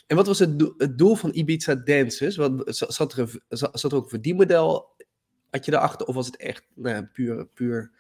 En 0.06 0.16
wat 0.16 0.26
was 0.26 0.38
het, 0.38 0.58
do 0.58 0.74
het 0.76 0.98
doel 0.98 1.14
van 1.14 1.30
Ibiza 1.34 1.74
Dances? 1.74 2.36
Wat, 2.36 2.62
zat, 2.66 3.12
er 3.12 3.18
een, 3.18 3.56
zat 3.72 3.92
er 3.92 3.94
ook 3.94 4.02
een 4.02 4.08
verdienmodel? 4.08 4.94
Had 5.50 5.64
je 5.64 5.70
daarachter? 5.70 6.06
Of 6.06 6.14
was 6.14 6.26
het 6.26 6.36
echt 6.36 6.66
nou 6.74 7.04
puur, 7.04 7.46
puur 7.46 7.92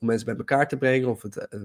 om 0.00 0.06
mensen 0.06 0.26
bij 0.26 0.36
elkaar 0.36 0.68
te 0.68 0.76
brengen? 0.76 1.08
Of 1.08 1.22
het, 1.22 1.36
uh, 1.36 1.60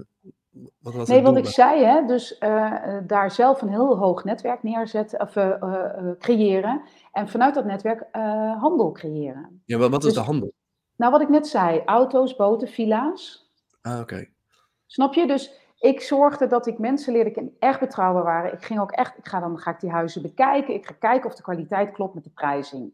wat 0.79 0.93
was 0.93 1.07
nee, 1.07 1.21
wat 1.21 1.37
ik 1.37 1.45
zei, 1.45 1.83
hè, 1.83 2.05
dus 2.05 2.35
uh, 2.39 2.97
daar 3.07 3.31
zelf 3.31 3.61
een 3.61 3.69
heel 3.69 3.97
hoog 3.97 4.23
netwerk 4.23 4.63
neerzetten 4.63 5.21
of 5.21 5.35
uh, 5.35 6.11
creëren. 6.19 6.81
En 7.11 7.29
vanuit 7.29 7.55
dat 7.55 7.65
netwerk 7.65 8.05
handel 8.59 8.91
creëren. 8.91 9.61
Ja, 9.65 9.77
wat, 9.77 9.89
wat 9.89 10.01
dus, 10.01 10.09
is 10.09 10.15
de 10.15 10.23
handel? 10.23 10.53
Nou, 10.95 11.11
wat 11.11 11.21
ik 11.21 11.29
net 11.29 11.47
zei, 11.47 11.81
auto's, 11.85 12.35
boten, 12.35 12.67
villa's. 12.67 13.51
Ah, 13.81 13.93
oké. 13.93 14.01
Okay. 14.01 14.33
Snap 14.85 15.13
je? 15.13 15.27
Dus 15.27 15.59
ik 15.79 16.01
zorgde 16.01 16.47
dat 16.47 16.67
ik 16.67 16.77
mensen 16.77 17.13
leerde 17.13 17.31
die 17.31 17.55
echt 17.59 17.79
betrouwbaar 17.79 18.23
waren. 18.23 18.53
Ik 18.53 18.63
ging 18.63 18.79
ook 18.79 18.91
echt, 18.91 19.17
ik 19.17 19.27
ga 19.27 19.39
dan 19.39 19.59
ga 19.59 19.71
ik 19.71 19.79
die 19.79 19.91
huizen 19.91 20.21
bekijken. 20.21 20.73
Ik 20.73 20.85
ga 20.85 20.93
kijken 20.99 21.29
of 21.29 21.35
de 21.35 21.43
kwaliteit 21.43 21.91
klopt 21.91 22.13
met 22.13 22.23
de 22.23 22.29
prijzing. 22.29 22.93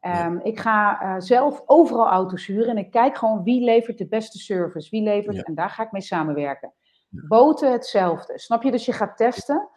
Um, 0.00 0.12
ja. 0.12 0.42
Ik 0.42 0.58
ga 0.58 1.02
uh, 1.02 1.14
zelf 1.20 1.62
overal 1.66 2.06
auto's 2.06 2.46
huren 2.46 2.68
en 2.68 2.78
ik 2.78 2.90
kijk 2.90 3.16
gewoon 3.16 3.42
wie 3.42 3.64
levert 3.64 3.98
de 3.98 4.06
beste 4.08 4.38
service. 4.38 4.90
Wie 4.90 5.02
levert, 5.02 5.42
en 5.44 5.54
daar 5.54 5.70
ga 5.70 5.82
ik 5.82 5.92
mee 5.92 6.02
samenwerken. 6.02 6.72
Boten 7.08 7.72
hetzelfde. 7.72 8.38
Snap 8.38 8.62
je? 8.62 8.70
Dus 8.70 8.84
je 8.84 8.92
gaat 8.92 9.16
testen. 9.16 9.68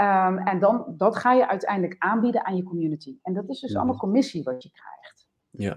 Um, 0.00 0.38
en 0.38 0.58
dan, 0.58 0.84
dat 0.96 1.16
ga 1.16 1.32
je 1.32 1.48
uiteindelijk 1.48 1.96
aanbieden 1.98 2.44
aan 2.44 2.56
je 2.56 2.62
community. 2.62 3.18
En 3.22 3.34
dat 3.34 3.48
is 3.48 3.60
dus 3.60 3.76
allemaal 3.76 3.96
commissie 3.96 4.42
wat 4.42 4.62
je 4.62 4.70
krijgt. 4.70 5.28
Ja. 5.50 5.76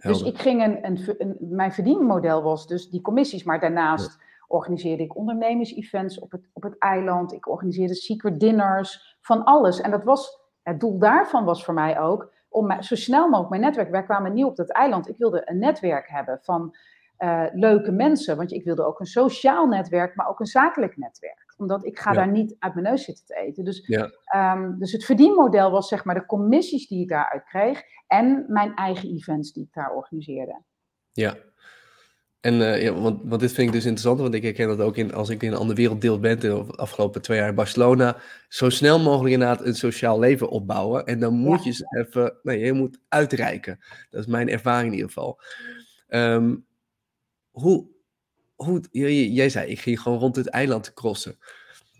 Dus 0.00 0.22
ik 0.22 0.38
ging 0.38 0.62
een, 0.62 0.86
een, 0.86 1.14
een, 1.18 1.36
mijn 1.40 1.72
verdienmodel 1.72 2.42
was 2.42 2.66
dus 2.66 2.90
die 2.90 3.00
commissies, 3.00 3.44
maar 3.44 3.60
daarnaast 3.60 4.18
organiseerde 4.46 5.02
ik 5.02 5.16
ondernemers-events 5.16 6.18
op 6.18 6.30
het, 6.30 6.48
op 6.52 6.62
het 6.62 6.78
eiland. 6.78 7.32
Ik 7.32 7.48
organiseerde 7.48 7.94
secret 7.94 8.40
dinners, 8.40 9.16
van 9.20 9.44
alles. 9.44 9.80
En 9.80 9.90
dat 9.90 10.04
was, 10.04 10.40
het 10.62 10.80
doel 10.80 10.98
daarvan 10.98 11.44
was 11.44 11.64
voor 11.64 11.74
mij 11.74 12.00
ook 12.00 12.34
om 12.56 12.82
zo 12.82 12.94
snel 12.94 13.24
mogelijk 13.24 13.50
mijn 13.50 13.62
netwerk. 13.62 13.90
Wij 13.90 14.04
kwamen 14.04 14.32
nieuw 14.32 14.46
op 14.46 14.56
dat 14.56 14.72
eiland. 14.72 15.08
Ik 15.08 15.16
wilde 15.16 15.42
een 15.44 15.58
netwerk 15.58 16.08
hebben 16.08 16.38
van 16.42 16.76
uh, 17.18 17.44
leuke 17.52 17.92
mensen. 17.92 18.36
Want 18.36 18.52
ik 18.52 18.64
wilde 18.64 18.84
ook 18.84 19.00
een 19.00 19.06
sociaal 19.06 19.66
netwerk, 19.66 20.16
maar 20.16 20.28
ook 20.28 20.40
een 20.40 20.46
zakelijk 20.46 20.96
netwerk. 20.96 21.54
Omdat 21.56 21.84
ik 21.84 21.98
ga 21.98 22.10
ja. 22.10 22.16
daar 22.16 22.30
niet 22.30 22.56
uit 22.58 22.74
mijn 22.74 22.86
neus 22.86 23.04
zitten 23.04 23.24
te 23.24 23.34
eten. 23.34 23.64
Dus, 23.64 23.86
ja. 23.86 24.52
um, 24.54 24.78
dus 24.78 24.92
het 24.92 25.04
verdienmodel 25.04 25.70
was 25.70 25.88
zeg 25.88 26.04
maar 26.04 26.14
de 26.14 26.26
commissies 26.26 26.88
die 26.88 27.02
ik 27.02 27.08
daaruit 27.08 27.44
kreeg. 27.44 27.82
En 28.06 28.44
mijn 28.48 28.74
eigen 28.74 29.08
events 29.08 29.52
die 29.52 29.64
ik 29.64 29.72
daar 29.72 29.94
organiseerde. 29.94 30.62
Ja, 31.12 31.36
En 32.46 32.54
uh, 32.54 32.82
ja, 32.82 32.92
want, 32.92 33.20
want 33.24 33.40
dit 33.40 33.52
vind 33.52 33.66
ik 33.66 33.72
dus 33.72 33.84
interessant, 33.84 34.20
want 34.20 34.34
ik 34.34 34.42
herken 34.42 34.68
dat 34.68 34.80
ook 34.80 34.96
in, 34.96 35.14
als 35.14 35.28
ik 35.28 35.42
in 35.42 35.52
een 35.52 35.58
ander 35.58 35.76
werelddeel 35.76 36.20
ben, 36.20 36.40
de 36.40 36.52
afgelopen 36.76 37.22
twee 37.22 37.38
jaar 37.38 37.48
in 37.48 37.54
Barcelona, 37.54 38.16
zo 38.48 38.70
snel 38.70 39.00
mogelijk 39.00 39.32
inderdaad 39.32 39.64
een 39.66 39.74
sociaal 39.74 40.18
leven 40.18 40.48
opbouwen. 40.48 41.06
En 41.06 41.20
dan 41.20 41.34
moet 41.34 41.64
je 41.64 41.70
je 41.70 42.04
even, 42.06 42.38
nee, 42.42 42.58
je 42.58 42.72
moet 42.72 42.98
uitreiken. 43.08 43.78
Dat 44.10 44.20
is 44.20 44.26
mijn 44.26 44.48
ervaring 44.48 44.86
in 44.86 44.94
ieder 44.94 45.12
geval. 45.12 45.40
Um, 46.08 46.66
hoe, 47.50 47.86
hoe, 48.54 48.80
jij 49.32 49.48
zei, 49.48 49.70
ik 49.70 49.80
ging 49.80 50.00
gewoon 50.00 50.18
rond 50.18 50.36
het 50.36 50.48
eiland 50.48 50.92
crossen. 50.92 51.38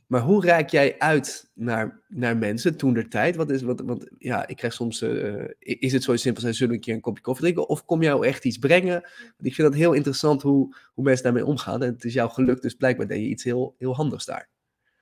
Maar 0.07 0.21
hoe 0.21 0.41
reik 0.41 0.71
jij 0.71 0.99
uit 0.99 1.51
naar, 1.55 2.01
naar 2.09 2.37
mensen 2.37 2.77
toen 2.77 2.95
der 2.95 3.09
tijd? 3.09 3.37
Wat 3.37 3.51
is, 3.51 3.63
wat, 3.63 3.81
want 3.81 4.07
ja, 4.19 4.47
ik 4.47 4.57
krijg 4.57 4.73
soms, 4.73 5.03
uh, 5.03 5.45
is 5.59 5.93
het 5.93 6.03
zo 6.03 6.17
simpel 6.17 6.43
zijn, 6.43 6.55
zullen 6.55 6.75
een 6.75 6.81
keer 6.81 6.95
een 6.95 7.01
kopje 7.01 7.23
koffie 7.23 7.43
drinken? 7.45 7.69
Of 7.69 7.85
kom 7.85 8.03
jou 8.03 8.27
echt 8.27 8.45
iets 8.45 8.59
brengen? 8.59 9.01
Want 9.21 9.47
ik 9.47 9.55
vind 9.55 9.69
dat 9.69 9.77
heel 9.77 9.93
interessant 9.93 10.43
hoe, 10.43 10.77
hoe 10.95 11.05
mensen 11.05 11.25
daarmee 11.25 11.47
omgaan. 11.47 11.83
En 11.83 11.93
het 11.93 12.05
is 12.05 12.13
jouw 12.13 12.29
geluk, 12.29 12.63
dus 12.63 12.75
blijkbaar 12.75 13.07
deed 13.07 13.21
je 13.21 13.29
iets 13.29 13.45
heel, 13.45 13.75
heel 13.79 13.95
handigs 13.95 14.25
daar. 14.25 14.49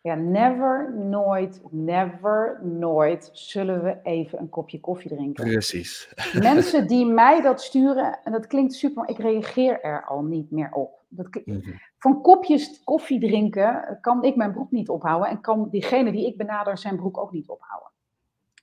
Ja, 0.04 0.14
never, 0.14 0.94
nooit, 0.94 1.62
never, 1.70 2.60
nooit 2.62 3.30
zullen 3.32 3.82
we 3.82 4.00
even 4.02 4.38
een 4.38 4.48
kopje 4.48 4.80
koffie 4.80 5.10
drinken. 5.10 5.44
Precies. 5.44 6.14
Mensen 6.32 6.86
die 6.94 7.06
mij 7.06 7.42
dat 7.42 7.62
sturen, 7.62 8.18
en 8.24 8.32
dat 8.32 8.46
klinkt 8.46 8.74
super, 8.74 8.96
maar 8.96 9.10
ik 9.10 9.18
reageer 9.18 9.80
er 9.80 10.04
al 10.04 10.22
niet 10.22 10.50
meer 10.50 10.72
op. 10.72 11.02
Dat, 11.08 11.40
mhm. 11.44 11.76
Van 11.98 12.20
kopjes 12.20 12.82
koffie 12.84 13.20
drinken 13.20 13.98
kan 14.00 14.22
ik 14.22 14.36
mijn 14.36 14.52
broek 14.52 14.70
niet 14.70 14.88
ophouden 14.88 15.28
en 15.28 15.40
kan 15.40 15.68
diegene 15.70 16.12
die 16.12 16.26
ik 16.26 16.36
benader 16.36 16.78
zijn 16.78 16.96
broek 16.96 17.18
ook 17.18 17.32
niet 17.32 17.48
ophouden. 17.48 17.90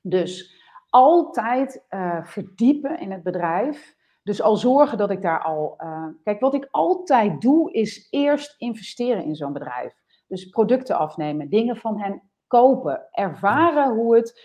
Dus 0.01 0.63
altijd 0.89 1.84
uh, 1.89 2.25
verdiepen 2.25 2.99
in 2.99 3.12
het 3.12 3.23
bedrijf. 3.23 3.95
Dus 4.23 4.41
al 4.41 4.58
zorgen 4.58 4.97
dat 4.97 5.12
ik 5.12 5.21
daar 5.21 5.43
al. 5.43 5.77
Uh, 5.80 6.08
kijk, 6.23 6.39
wat 6.39 6.54
ik 6.54 6.67
altijd 6.71 7.41
doe, 7.41 7.71
is 7.71 8.08
eerst 8.10 8.56
investeren 8.58 9.23
in 9.23 9.36
zo'n 9.36 9.54
bedrijf. 9.54 10.00
Dus 10.31 10.45
producten 10.45 10.97
afnemen, 10.97 11.49
dingen 11.49 11.75
van 11.75 11.99
hen 11.99 12.21
kopen, 12.47 13.07
ervaren 13.11 13.95
hoe 13.95 14.15
het. 14.15 14.41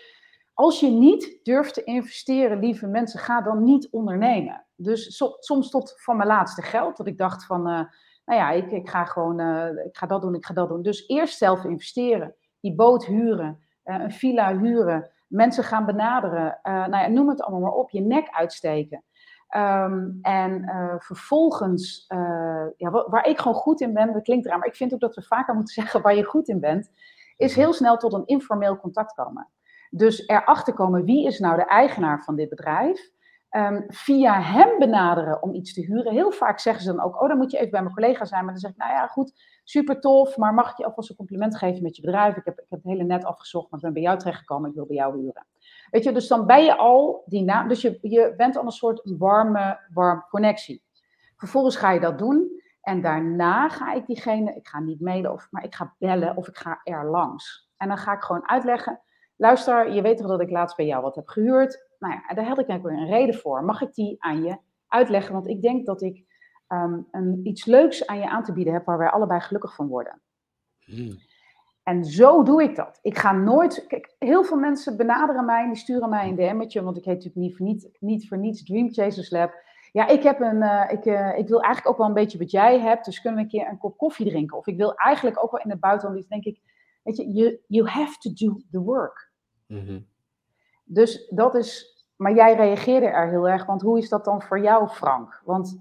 Als 0.53 0.79
je 0.79 0.89
niet 0.89 1.39
durft 1.43 1.73
te 1.73 1.83
investeren, 1.83 2.59
lieve 2.59 2.87
mensen, 2.87 3.19
ga 3.19 3.41
dan 3.41 3.63
niet 3.63 3.89
ondernemen. 3.89 4.65
Dus 4.75 5.23
soms 5.39 5.69
tot 5.69 5.93
van 6.01 6.17
mijn 6.17 6.29
laatste 6.29 6.61
geld, 6.61 6.97
dat 6.97 7.07
ik 7.07 7.17
dacht 7.17 7.45
van, 7.45 7.59
uh, 7.59 7.81
nou 8.25 8.39
ja, 8.39 8.51
ik, 8.51 8.71
ik 8.71 8.89
ga 8.89 9.05
gewoon, 9.05 9.39
uh, 9.41 9.85
ik 9.85 9.97
ga 9.97 10.07
dat 10.07 10.21
doen, 10.21 10.35
ik 10.35 10.45
ga 10.45 10.53
dat 10.53 10.69
doen. 10.69 10.81
Dus 10.81 11.07
eerst 11.07 11.37
zelf 11.37 11.63
investeren, 11.63 12.35
die 12.59 12.75
boot 12.75 13.05
huren, 13.05 13.63
uh, 13.85 13.99
een 13.99 14.11
villa 14.11 14.57
huren, 14.57 15.11
mensen 15.27 15.63
gaan 15.63 15.85
benaderen, 15.85 16.59
nou 16.63 16.97
ja, 16.97 17.07
noem 17.07 17.29
het 17.29 17.41
allemaal 17.41 17.61
maar 17.61 17.79
op, 17.79 17.89
je 17.89 18.01
nek 18.01 18.29
uitsteken. 18.29 19.03
Um, 19.55 20.19
en 20.21 20.63
vervolgens, 20.99 22.05
ja, 22.77 22.91
waar 22.91 23.27
ik 23.27 23.39
gewoon 23.39 23.57
goed 23.57 23.81
in 23.81 23.93
ben, 23.93 24.13
dat 24.13 24.23
klinkt 24.23 24.45
raar, 24.45 24.57
maar 24.57 24.67
ik 24.67 24.75
vind 24.75 24.93
ook 24.93 24.99
dat 24.99 25.15
we 25.15 25.21
vaker 25.21 25.55
moeten 25.55 25.73
zeggen 25.83 26.01
waar 26.01 26.15
je 26.15 26.23
goed 26.23 26.47
in 26.47 26.59
bent, 26.59 26.91
is 27.37 27.55
heel 27.55 27.73
snel 27.73 27.97
tot 27.97 28.13
een 28.13 28.25
informeel 28.25 28.77
contact 28.77 29.13
komen. 29.13 29.47
Dus 29.89 30.27
erachter 30.27 30.73
komen 30.73 31.03
wie 31.03 31.25
is 31.25 31.39
nou 31.39 31.55
de 31.55 31.65
eigenaar 31.65 32.23
van 32.23 32.35
dit 32.35 32.49
bedrijf. 32.49 33.15
Um, 33.51 33.83
via 33.87 34.41
hem 34.41 34.79
benaderen 34.79 35.41
om 35.41 35.53
iets 35.53 35.73
te 35.73 35.81
huren. 35.81 36.13
Heel 36.13 36.31
vaak 36.31 36.59
zeggen 36.59 36.83
ze 36.83 36.93
dan 36.93 37.05
ook, 37.05 37.21
oh 37.21 37.27
dan 37.27 37.37
moet 37.37 37.51
je 37.51 37.57
even 37.57 37.71
bij 37.71 37.81
mijn 37.81 37.93
collega 37.93 38.25
zijn. 38.25 38.43
Maar 38.43 38.53
dan 38.53 38.61
zeg 38.61 38.71
ik, 38.71 38.77
nou 38.77 38.91
ja 38.91 39.07
goed, 39.07 39.33
super 39.63 39.99
tof, 39.99 40.37
maar 40.37 40.53
mag 40.53 40.71
ik 40.71 40.77
je 40.77 40.85
alvast 40.85 41.09
een 41.09 41.15
compliment 41.15 41.57
geven 41.57 41.83
met 41.83 41.95
je 41.95 42.01
bedrijf? 42.01 42.35
Ik 42.35 42.45
heb, 42.45 42.59
ik 42.59 42.69
heb 42.69 42.79
het 42.83 42.91
hele 42.91 43.03
net 43.03 43.25
afgezocht, 43.25 43.69
maar 43.69 43.79
ik 43.79 43.85
ben 43.85 43.93
bij 43.93 44.01
jou 44.01 44.17
terechtgekomen, 44.17 44.69
ik 44.69 44.75
wil 44.75 44.85
bij 44.85 44.95
jou 44.95 45.17
huren. 45.17 45.45
Weet 45.89 46.03
je, 46.03 46.11
dus 46.11 46.27
dan 46.27 46.45
ben 46.45 46.63
je 46.63 46.77
al 46.77 47.23
die 47.25 47.43
naam, 47.43 47.67
dus 47.67 47.81
je, 47.81 47.97
je 48.01 48.33
bent 48.37 48.57
al 48.57 48.65
een 48.65 48.71
soort 48.71 49.01
warme, 49.17 49.79
warm 49.93 50.25
connectie. 50.29 50.83
Vervolgens 51.37 51.75
ga 51.75 51.91
je 51.91 51.99
dat 51.99 52.17
doen 52.17 52.61
en 52.81 53.01
daarna 53.01 53.69
ga 53.69 53.93
ik 53.93 54.05
diegene, 54.05 54.55
ik 54.55 54.67
ga 54.67 54.79
niet 54.79 55.01
mailen, 55.01 55.31
of, 55.31 55.47
maar 55.51 55.63
ik 55.63 55.75
ga 55.75 55.95
bellen 55.97 56.35
of 56.35 56.47
ik 56.47 56.57
ga 56.57 56.81
er 56.83 57.09
langs. 57.09 57.69
En 57.77 57.87
dan 57.87 57.97
ga 57.97 58.13
ik 58.13 58.21
gewoon 58.21 58.49
uitleggen, 58.49 59.01
luister, 59.35 59.93
je 59.93 60.01
weet 60.01 60.17
toch 60.17 60.27
dat 60.27 60.41
ik 60.41 60.49
laatst 60.49 60.75
bij 60.75 60.85
jou 60.85 61.01
wat 61.01 61.15
heb 61.15 61.27
gehuurd? 61.27 61.85
Nou 61.99 62.13
ja, 62.13 62.35
daar 62.35 62.45
had 62.45 62.59
ik 62.59 62.67
eigenlijk 62.67 62.83
weer 62.83 63.07
een 63.07 63.19
reden 63.19 63.35
voor. 63.35 63.63
Mag 63.63 63.81
ik 63.81 63.93
die 63.93 64.15
aan 64.19 64.43
je 64.43 64.57
uitleggen? 64.87 65.33
Want 65.33 65.47
ik 65.47 65.61
denk 65.61 65.85
dat 65.85 66.01
ik 66.01 66.25
ehm, 66.67 67.01
een, 67.11 67.39
iets 67.43 67.65
leuks 67.65 68.07
aan 68.07 68.19
je 68.19 68.29
aan 68.29 68.43
te 68.43 68.53
bieden 68.53 68.73
heb 68.73 68.85
waar 68.85 68.97
wij 68.97 69.09
allebei 69.09 69.39
gelukkig 69.39 69.75
van 69.75 69.87
worden. 69.87 70.21
Hmm. 70.79 71.17
En 71.87 72.05
zo 72.05 72.43
doe 72.43 72.63
ik 72.63 72.75
dat. 72.75 72.99
Ik 73.01 73.17
ga 73.17 73.31
nooit. 73.31 73.85
Kijk, 73.87 74.15
heel 74.19 74.43
veel 74.43 74.57
mensen 74.57 74.97
benaderen 74.97 75.45
mij 75.45 75.63
en 75.63 75.67
die 75.67 75.77
sturen 75.77 76.09
mij 76.09 76.27
een 76.27 76.35
DM'tje, 76.35 76.83
want 76.83 76.97
ik 76.97 77.05
heet 77.05 77.15
natuurlijk 77.15 77.45
niet 77.45 77.55
voor, 77.57 77.65
niet, 77.65 77.89
niet 77.99 78.27
voor 78.27 78.37
niets 78.37 78.63
Dream 78.63 78.93
Chasers 78.93 79.29
Lab. 79.29 79.53
Ja, 79.91 80.07
ik, 80.07 80.23
heb 80.23 80.39
een, 80.39 80.55
uh, 80.55 80.85
ik, 80.89 81.05
uh, 81.05 81.37
ik 81.37 81.47
wil 81.47 81.61
eigenlijk 81.61 81.87
ook 81.87 81.97
wel 81.97 82.07
een 82.07 82.13
beetje 82.13 82.37
wat 82.37 82.51
jij 82.51 82.79
hebt, 82.79 83.05
dus 83.05 83.21
kunnen 83.21 83.39
we 83.39 83.45
een 83.45 83.51
keer 83.51 83.69
een 83.69 83.77
kop 83.77 83.97
koffie 83.97 84.25
drinken? 84.25 84.57
Of 84.57 84.67
ik 84.67 84.77
wil 84.77 84.93
eigenlijk 84.93 85.43
ook 85.43 85.51
wel 85.51 85.61
in 85.61 85.69
het 85.69 85.79
buitenland 85.79 86.19
iets, 86.19 86.29
denk 86.29 86.43
ik, 86.43 86.59
weet 87.03 87.17
je, 87.17 87.31
you, 87.31 87.59
you 87.67 87.87
have 87.87 88.17
to 88.17 88.33
do 88.33 88.59
the 88.71 88.79
work. 88.79 89.31
Mm 89.67 90.05
dus 90.87 91.27
dat 91.29 91.55
is. 91.55 91.95
Maar 92.15 92.35
jij 92.35 92.55
reageerde 92.55 93.05
er 93.05 93.29
heel 93.29 93.47
erg, 93.47 93.65
want 93.65 93.81
hoe 93.81 93.97
is 93.97 94.09
dat 94.09 94.25
dan 94.25 94.41
voor 94.41 94.59
jou, 94.59 94.87
Frank? 94.87 95.41
Want 95.45 95.79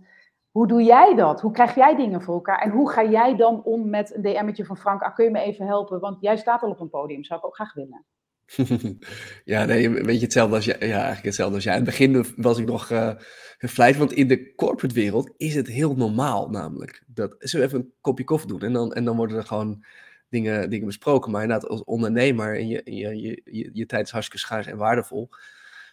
hoe 0.56 0.66
doe 0.66 0.82
jij 0.82 1.14
dat? 1.14 1.40
Hoe 1.40 1.52
krijg 1.52 1.74
jij 1.74 1.96
dingen 1.96 2.22
voor 2.22 2.34
elkaar? 2.34 2.58
En 2.62 2.70
hoe 2.70 2.90
ga 2.90 3.04
jij 3.04 3.36
dan 3.36 3.62
om 3.62 3.90
met 3.90 4.14
een 4.14 4.22
DM'tje 4.22 4.64
van 4.64 4.76
Frank? 4.76 5.02
Ah, 5.02 5.14
kun 5.14 5.24
je 5.24 5.30
me 5.30 5.40
even 5.40 5.66
helpen? 5.66 6.00
Want 6.00 6.20
jij 6.20 6.36
staat 6.36 6.62
al 6.62 6.70
op 6.70 6.80
een 6.80 6.90
podium, 6.90 7.24
zou 7.24 7.38
ik 7.38 7.46
ook 7.46 7.54
graag 7.54 7.74
willen. 7.74 8.04
ja, 9.44 9.64
nee, 9.64 9.90
weet 9.90 10.18
je 10.18 10.24
hetzelfde 10.24 10.54
als 10.54 10.64
jij? 10.64 10.76
Ja, 10.78 10.96
eigenlijk 10.96 11.24
hetzelfde 11.24 11.54
als 11.54 11.64
jij. 11.64 11.72
In 11.72 11.80
het 11.80 11.88
begin 11.88 12.26
was 12.36 12.58
ik 12.58 12.66
nog 12.66 12.90
uh, 12.90 13.96
want 13.98 14.12
in 14.12 14.28
de 14.28 14.54
corporate 14.54 14.94
wereld 14.94 15.32
is 15.36 15.54
het 15.54 15.66
heel 15.66 15.94
normaal 15.94 16.50
namelijk. 16.50 17.02
Dat, 17.06 17.36
we 17.38 17.62
even 17.62 17.78
een 17.78 17.92
kopje 18.00 18.24
koffie 18.24 18.48
doen? 18.48 18.60
En 18.60 18.72
dan, 18.72 18.92
en 18.92 19.04
dan 19.04 19.16
worden 19.16 19.36
er 19.36 19.46
gewoon 19.46 19.84
dingen, 20.28 20.70
dingen 20.70 20.86
besproken. 20.86 21.30
Maar 21.30 21.42
inderdaad, 21.42 21.70
als 21.70 21.84
ondernemer 21.84 22.56
en 22.58 22.68
je, 22.68 22.80
je, 22.84 23.20
je, 23.20 23.40
je, 23.44 23.70
je 23.72 23.86
tijd 23.86 24.06
is 24.06 24.12
hartstikke 24.12 24.44
schaars 24.44 24.66
en 24.66 24.76
waardevol. 24.76 25.28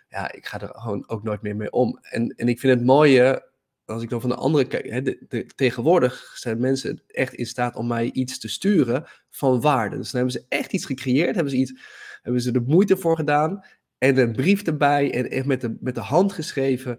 Ja, 0.09 0.31
ik 0.31 0.45
ga 0.45 0.61
er 0.61 0.69
gewoon 0.71 1.09
ook 1.09 1.23
nooit 1.23 1.41
meer 1.41 1.55
mee 1.55 1.71
om. 1.71 1.99
En, 2.01 2.27
en 2.27 2.47
ik 2.47 2.59
vind 2.59 2.73
het 2.73 2.85
mooie, 2.85 3.51
als 3.85 4.03
ik 4.03 4.09
dan 4.09 4.21
van 4.21 4.29
de 4.29 4.35
andere 4.35 4.67
kijk, 4.67 4.89
hè, 4.89 5.01
de, 5.01 5.45
tegenwoordig 5.55 6.33
zijn 6.35 6.59
mensen 6.59 7.03
echt 7.07 7.33
in 7.33 7.45
staat 7.45 7.75
om 7.75 7.87
mij 7.87 8.11
iets 8.11 8.39
te 8.39 8.47
sturen 8.47 9.05
van 9.29 9.61
waarde. 9.61 9.97
Dus 9.97 10.11
dan 10.11 10.21
hebben 10.21 10.41
ze 10.41 10.45
echt 10.49 10.73
iets 10.73 10.85
gecreëerd, 10.85 11.35
hebben 11.35 11.53
ze, 11.53 11.57
iets, 11.57 11.73
hebben 12.21 12.41
ze 12.41 12.51
er 12.51 12.61
moeite 12.61 12.97
voor 12.97 13.15
gedaan 13.15 13.65
en 13.97 14.17
een 14.17 14.31
brief 14.31 14.61
erbij 14.61 15.13
en 15.13 15.29
echt 15.29 15.45
met 15.45 15.61
de, 15.61 15.77
met 15.79 15.95
de 15.95 16.01
hand 16.01 16.33
geschreven. 16.33 16.97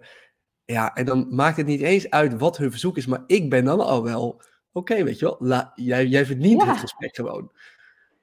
Ja, 0.65 0.93
en 0.93 1.05
dan 1.05 1.35
maakt 1.35 1.57
het 1.57 1.65
niet 1.65 1.81
eens 1.81 2.09
uit 2.09 2.37
wat 2.37 2.57
hun 2.57 2.71
verzoek 2.71 2.97
is, 2.97 3.05
maar 3.05 3.23
ik 3.27 3.49
ben 3.49 3.65
dan 3.65 3.79
al 3.79 4.03
wel 4.03 4.41
oké, 4.71 5.03
weet 5.03 5.19
je 5.19 5.37
wel, 5.37 5.71
jij, 5.75 6.05
jij 6.05 6.25
verdient 6.25 6.63
het 6.63 6.77
gesprek 6.77 7.15
gewoon. 7.15 7.51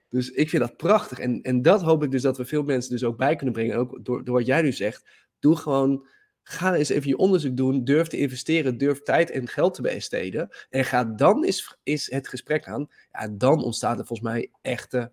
Dus 0.08 0.30
ik 0.30 0.48
vind 0.48 0.62
dat 0.62 0.76
prachtig. 0.76 1.18
En, 1.18 1.42
en 1.42 1.62
dat 1.62 1.82
hoop 1.82 2.02
ik 2.02 2.10
dus 2.10 2.22
dat 2.22 2.36
we 2.36 2.44
veel 2.44 2.62
mensen 2.62 2.90
dus 2.90 3.04
ook 3.04 3.16
bij 3.16 3.36
kunnen 3.36 3.54
brengen. 3.54 3.76
Ook 3.76 4.04
door, 4.04 4.24
door 4.24 4.34
wat 4.34 4.46
jij 4.46 4.62
nu 4.62 4.72
zegt. 4.72 5.08
Doe 5.38 5.56
gewoon, 5.56 6.06
ga 6.42 6.74
eens 6.74 6.88
even 6.88 7.08
je 7.08 7.16
onderzoek 7.16 7.56
doen. 7.56 7.84
Durf 7.84 8.08
te 8.08 8.18
investeren. 8.18 8.78
Durf 8.78 9.02
tijd 9.02 9.30
en 9.30 9.48
geld 9.48 9.74
te 9.74 9.82
besteden. 9.82 10.48
En 10.70 10.84
ga 10.84 11.04
dan 11.04 11.44
eens, 11.44 11.76
is 11.82 12.10
het 12.10 12.28
gesprek 12.28 12.66
aan. 12.66 12.88
Ja, 13.12 13.28
dan 13.28 13.62
ontstaat 13.62 13.98
er 13.98 14.06
volgens 14.06 14.28
mij 14.28 14.50
echte, 14.60 15.12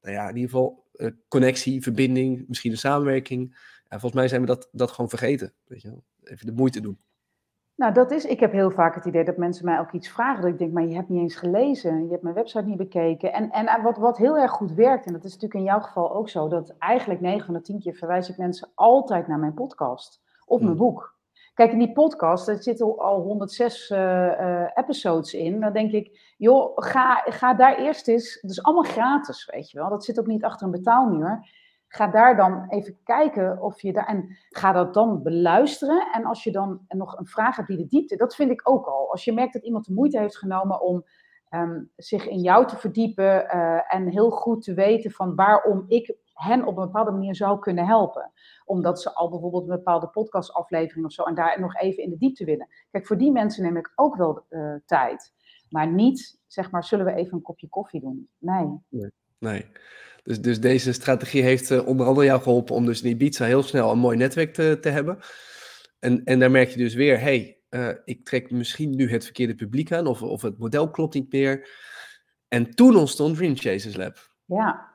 nou 0.00 0.14
ja, 0.14 0.28
in 0.28 0.36
ieder 0.36 0.50
geval 0.50 0.84
uh, 0.94 1.10
connectie, 1.28 1.82
verbinding, 1.82 2.44
misschien 2.48 2.70
een 2.70 2.78
samenwerking. 2.78 3.50
Ja, 3.88 3.98
volgens 3.98 4.12
mij 4.12 4.28
zijn 4.28 4.40
we 4.40 4.46
dat, 4.46 4.68
dat 4.72 4.90
gewoon 4.90 5.08
vergeten. 5.08 5.52
Weet 5.66 5.82
je 5.82 5.88
wel. 5.88 6.04
Even 6.24 6.46
de 6.46 6.52
moeite 6.52 6.80
doen. 6.80 6.98
Nou, 7.76 7.92
dat 7.92 8.10
is, 8.10 8.24
ik 8.24 8.40
heb 8.40 8.52
heel 8.52 8.70
vaak 8.70 8.94
het 8.94 9.04
idee 9.04 9.24
dat 9.24 9.36
mensen 9.36 9.64
mij 9.64 9.78
ook 9.78 9.92
iets 9.92 10.08
vragen. 10.08 10.42
Dat 10.42 10.50
ik 10.50 10.58
denk, 10.58 10.72
maar 10.72 10.86
je 10.86 10.94
hebt 10.94 11.08
niet 11.08 11.20
eens 11.20 11.36
gelezen, 11.36 12.04
je 12.04 12.10
hebt 12.10 12.22
mijn 12.22 12.34
website 12.34 12.64
niet 12.64 12.76
bekeken. 12.76 13.32
En, 13.32 13.50
en 13.50 13.66
eh, 13.66 13.82
wat, 13.82 13.96
wat 13.96 14.16
heel 14.16 14.38
erg 14.38 14.50
goed 14.50 14.72
werkt, 14.72 15.06
en 15.06 15.12
dat 15.12 15.24
is 15.24 15.32
natuurlijk 15.32 15.60
in 15.60 15.66
jouw 15.66 15.80
geval 15.80 16.14
ook 16.14 16.28
zo, 16.28 16.48
dat 16.48 16.74
eigenlijk 16.78 17.20
9 17.20 17.44
van 17.44 17.54
de 17.54 17.60
10 17.60 17.80
keer 17.80 17.94
verwijs 17.94 18.28
ik 18.28 18.36
mensen 18.36 18.68
altijd 18.74 19.26
naar 19.26 19.38
mijn 19.38 19.54
podcast 19.54 20.20
of 20.46 20.60
mijn 20.60 20.76
boek. 20.76 21.14
Kijk, 21.56 21.72
in 21.72 21.78
die 21.78 21.92
podcast, 21.92 22.48
er 22.48 22.62
zitten 22.62 22.98
al 22.98 23.20
106 23.20 23.90
uh, 23.90 23.98
uh, 23.98 24.70
episodes 24.74 25.34
in. 25.34 25.60
Dan 25.60 25.72
denk 25.72 25.92
ik, 25.92 26.34
joh, 26.36 26.72
ga, 26.74 27.22
ga 27.24 27.54
daar 27.54 27.76
eerst 27.78 28.08
eens. 28.08 28.38
Het 28.40 28.50
is 28.50 28.62
allemaal 28.62 28.92
gratis, 28.92 29.50
weet 29.52 29.70
je 29.70 29.78
wel. 29.78 29.88
Dat 29.88 30.04
zit 30.04 30.18
ook 30.18 30.26
niet 30.26 30.44
achter 30.44 30.66
een 30.66 30.72
betaalmuur. 30.72 31.48
Ga 31.88 32.06
daar 32.06 32.36
dan 32.36 32.66
even 32.68 32.98
kijken 33.04 33.62
of 33.62 33.82
je 33.82 33.92
daar. 33.92 34.06
En 34.06 34.36
ga 34.48 34.72
dat 34.72 34.94
dan 34.94 35.22
beluisteren. 35.22 36.08
En 36.12 36.24
als 36.24 36.44
je 36.44 36.52
dan 36.52 36.80
nog 36.88 37.18
een 37.18 37.26
vraag 37.26 37.56
hebt 37.56 37.68
die 37.68 37.76
de 37.76 37.86
diepte. 37.86 38.16
Dat 38.16 38.34
vind 38.34 38.50
ik 38.50 38.68
ook 38.68 38.86
al. 38.86 39.10
Als 39.10 39.24
je 39.24 39.32
merkt 39.32 39.52
dat 39.52 39.64
iemand 39.64 39.84
de 39.84 39.94
moeite 39.94 40.18
heeft 40.18 40.38
genomen 40.38 40.80
om 40.80 41.04
ehm, 41.48 41.82
zich 41.96 42.28
in 42.28 42.40
jou 42.40 42.66
te 42.66 42.76
verdiepen. 42.76 43.44
Uh, 43.44 43.94
en 43.94 44.08
heel 44.08 44.30
goed 44.30 44.62
te 44.62 44.74
weten 44.74 45.10
van 45.10 45.34
waarom 45.34 45.84
ik 45.88 46.16
hen 46.36 46.66
op 46.66 46.76
een 46.76 46.84
bepaalde 46.84 47.10
manier 47.10 47.34
zou 47.34 47.58
kunnen 47.58 47.86
helpen. 47.86 48.32
Omdat 48.64 49.02
ze 49.02 49.14
al 49.14 49.30
bijvoorbeeld 49.30 49.62
een 49.62 49.76
bepaalde 49.76 50.08
podcastaflevering 50.08 51.06
of 51.06 51.12
zo. 51.12 51.22
En 51.22 51.34
daar 51.34 51.60
nog 51.60 51.76
even 51.76 52.02
in 52.02 52.10
de 52.10 52.18
diepte 52.18 52.44
willen. 52.44 52.68
Kijk, 52.90 53.06
voor 53.06 53.18
die 53.18 53.32
mensen 53.32 53.62
neem 53.62 53.76
ik 53.76 53.92
ook 53.94 54.16
wel 54.16 54.46
uh, 54.50 54.74
tijd. 54.86 55.34
Maar 55.70 55.92
niet, 55.92 56.40
zeg 56.46 56.70
maar, 56.70 56.84
zullen 56.84 57.04
we 57.04 57.14
even 57.14 57.32
een 57.32 57.42
kopje 57.42 57.68
koffie 57.68 58.00
doen? 58.00 58.28
Nee. 58.38 58.80
Nee. 58.88 59.10
nee. 59.38 59.66
Dus, 60.22 60.40
dus 60.40 60.60
deze 60.60 60.92
strategie 60.92 61.42
heeft 61.42 61.70
uh, 61.70 61.86
onder 61.86 62.06
andere 62.06 62.26
jou 62.26 62.42
geholpen 62.42 62.74
om 62.74 62.86
dus 62.86 63.02
in 63.02 63.10
Ibiza 63.10 63.44
heel 63.44 63.62
snel 63.62 63.90
een 63.90 63.98
mooi 63.98 64.16
netwerk 64.16 64.54
te, 64.54 64.78
te 64.80 64.88
hebben. 64.88 65.18
En, 65.98 66.24
en 66.24 66.38
daar 66.38 66.50
merk 66.50 66.68
je 66.68 66.78
dus 66.78 66.94
weer, 66.94 67.20
hey, 67.20 67.60
uh, 67.70 67.88
ik 68.04 68.24
trek 68.24 68.50
misschien 68.50 68.96
nu 68.96 69.10
het 69.10 69.24
verkeerde 69.24 69.54
publiek 69.54 69.92
aan, 69.92 70.06
of, 70.06 70.22
of 70.22 70.42
het 70.42 70.58
model 70.58 70.90
klopt 70.90 71.14
niet 71.14 71.32
meer. 71.32 71.68
En 72.48 72.70
toen 72.70 72.96
ontstond 72.96 73.36
Dream 73.36 73.56
Chasers 73.56 73.96
Lab. 73.96 74.34
Ja. 74.44 74.94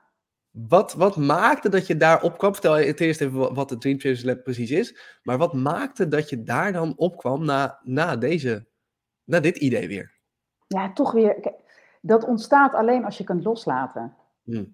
Wat, 0.51 0.93
wat 0.93 1.17
maakte 1.17 1.69
dat 1.69 1.87
je 1.87 1.97
daar 1.97 2.21
opkwam? 2.21 2.53
Vertel 2.53 2.77
je 2.77 2.85
het 2.85 2.99
eerst 2.99 3.21
even 3.21 3.53
wat 3.53 3.69
het 3.69 3.81
Dream 3.81 3.99
Chasers 3.99 4.23
Lab 4.23 4.43
precies 4.43 4.71
is. 4.71 5.19
Maar 5.23 5.37
wat 5.37 5.53
maakte 5.53 6.07
dat 6.07 6.29
je 6.29 6.43
daar 6.43 6.71
dan 6.71 6.93
opkwam 6.95 7.45
na, 7.45 7.79
na, 7.83 8.15
deze, 8.15 8.65
na 9.23 9.39
dit 9.39 9.57
idee 9.57 9.87
weer? 9.87 10.19
Ja, 10.67 10.93
toch 10.93 11.11
weer. 11.11 11.53
Dat 12.01 12.23
ontstaat 12.23 12.73
alleen 12.73 13.05
als 13.05 13.17
je 13.17 13.23
kunt 13.23 13.43
loslaten. 13.43 14.15
Hmm. 14.43 14.73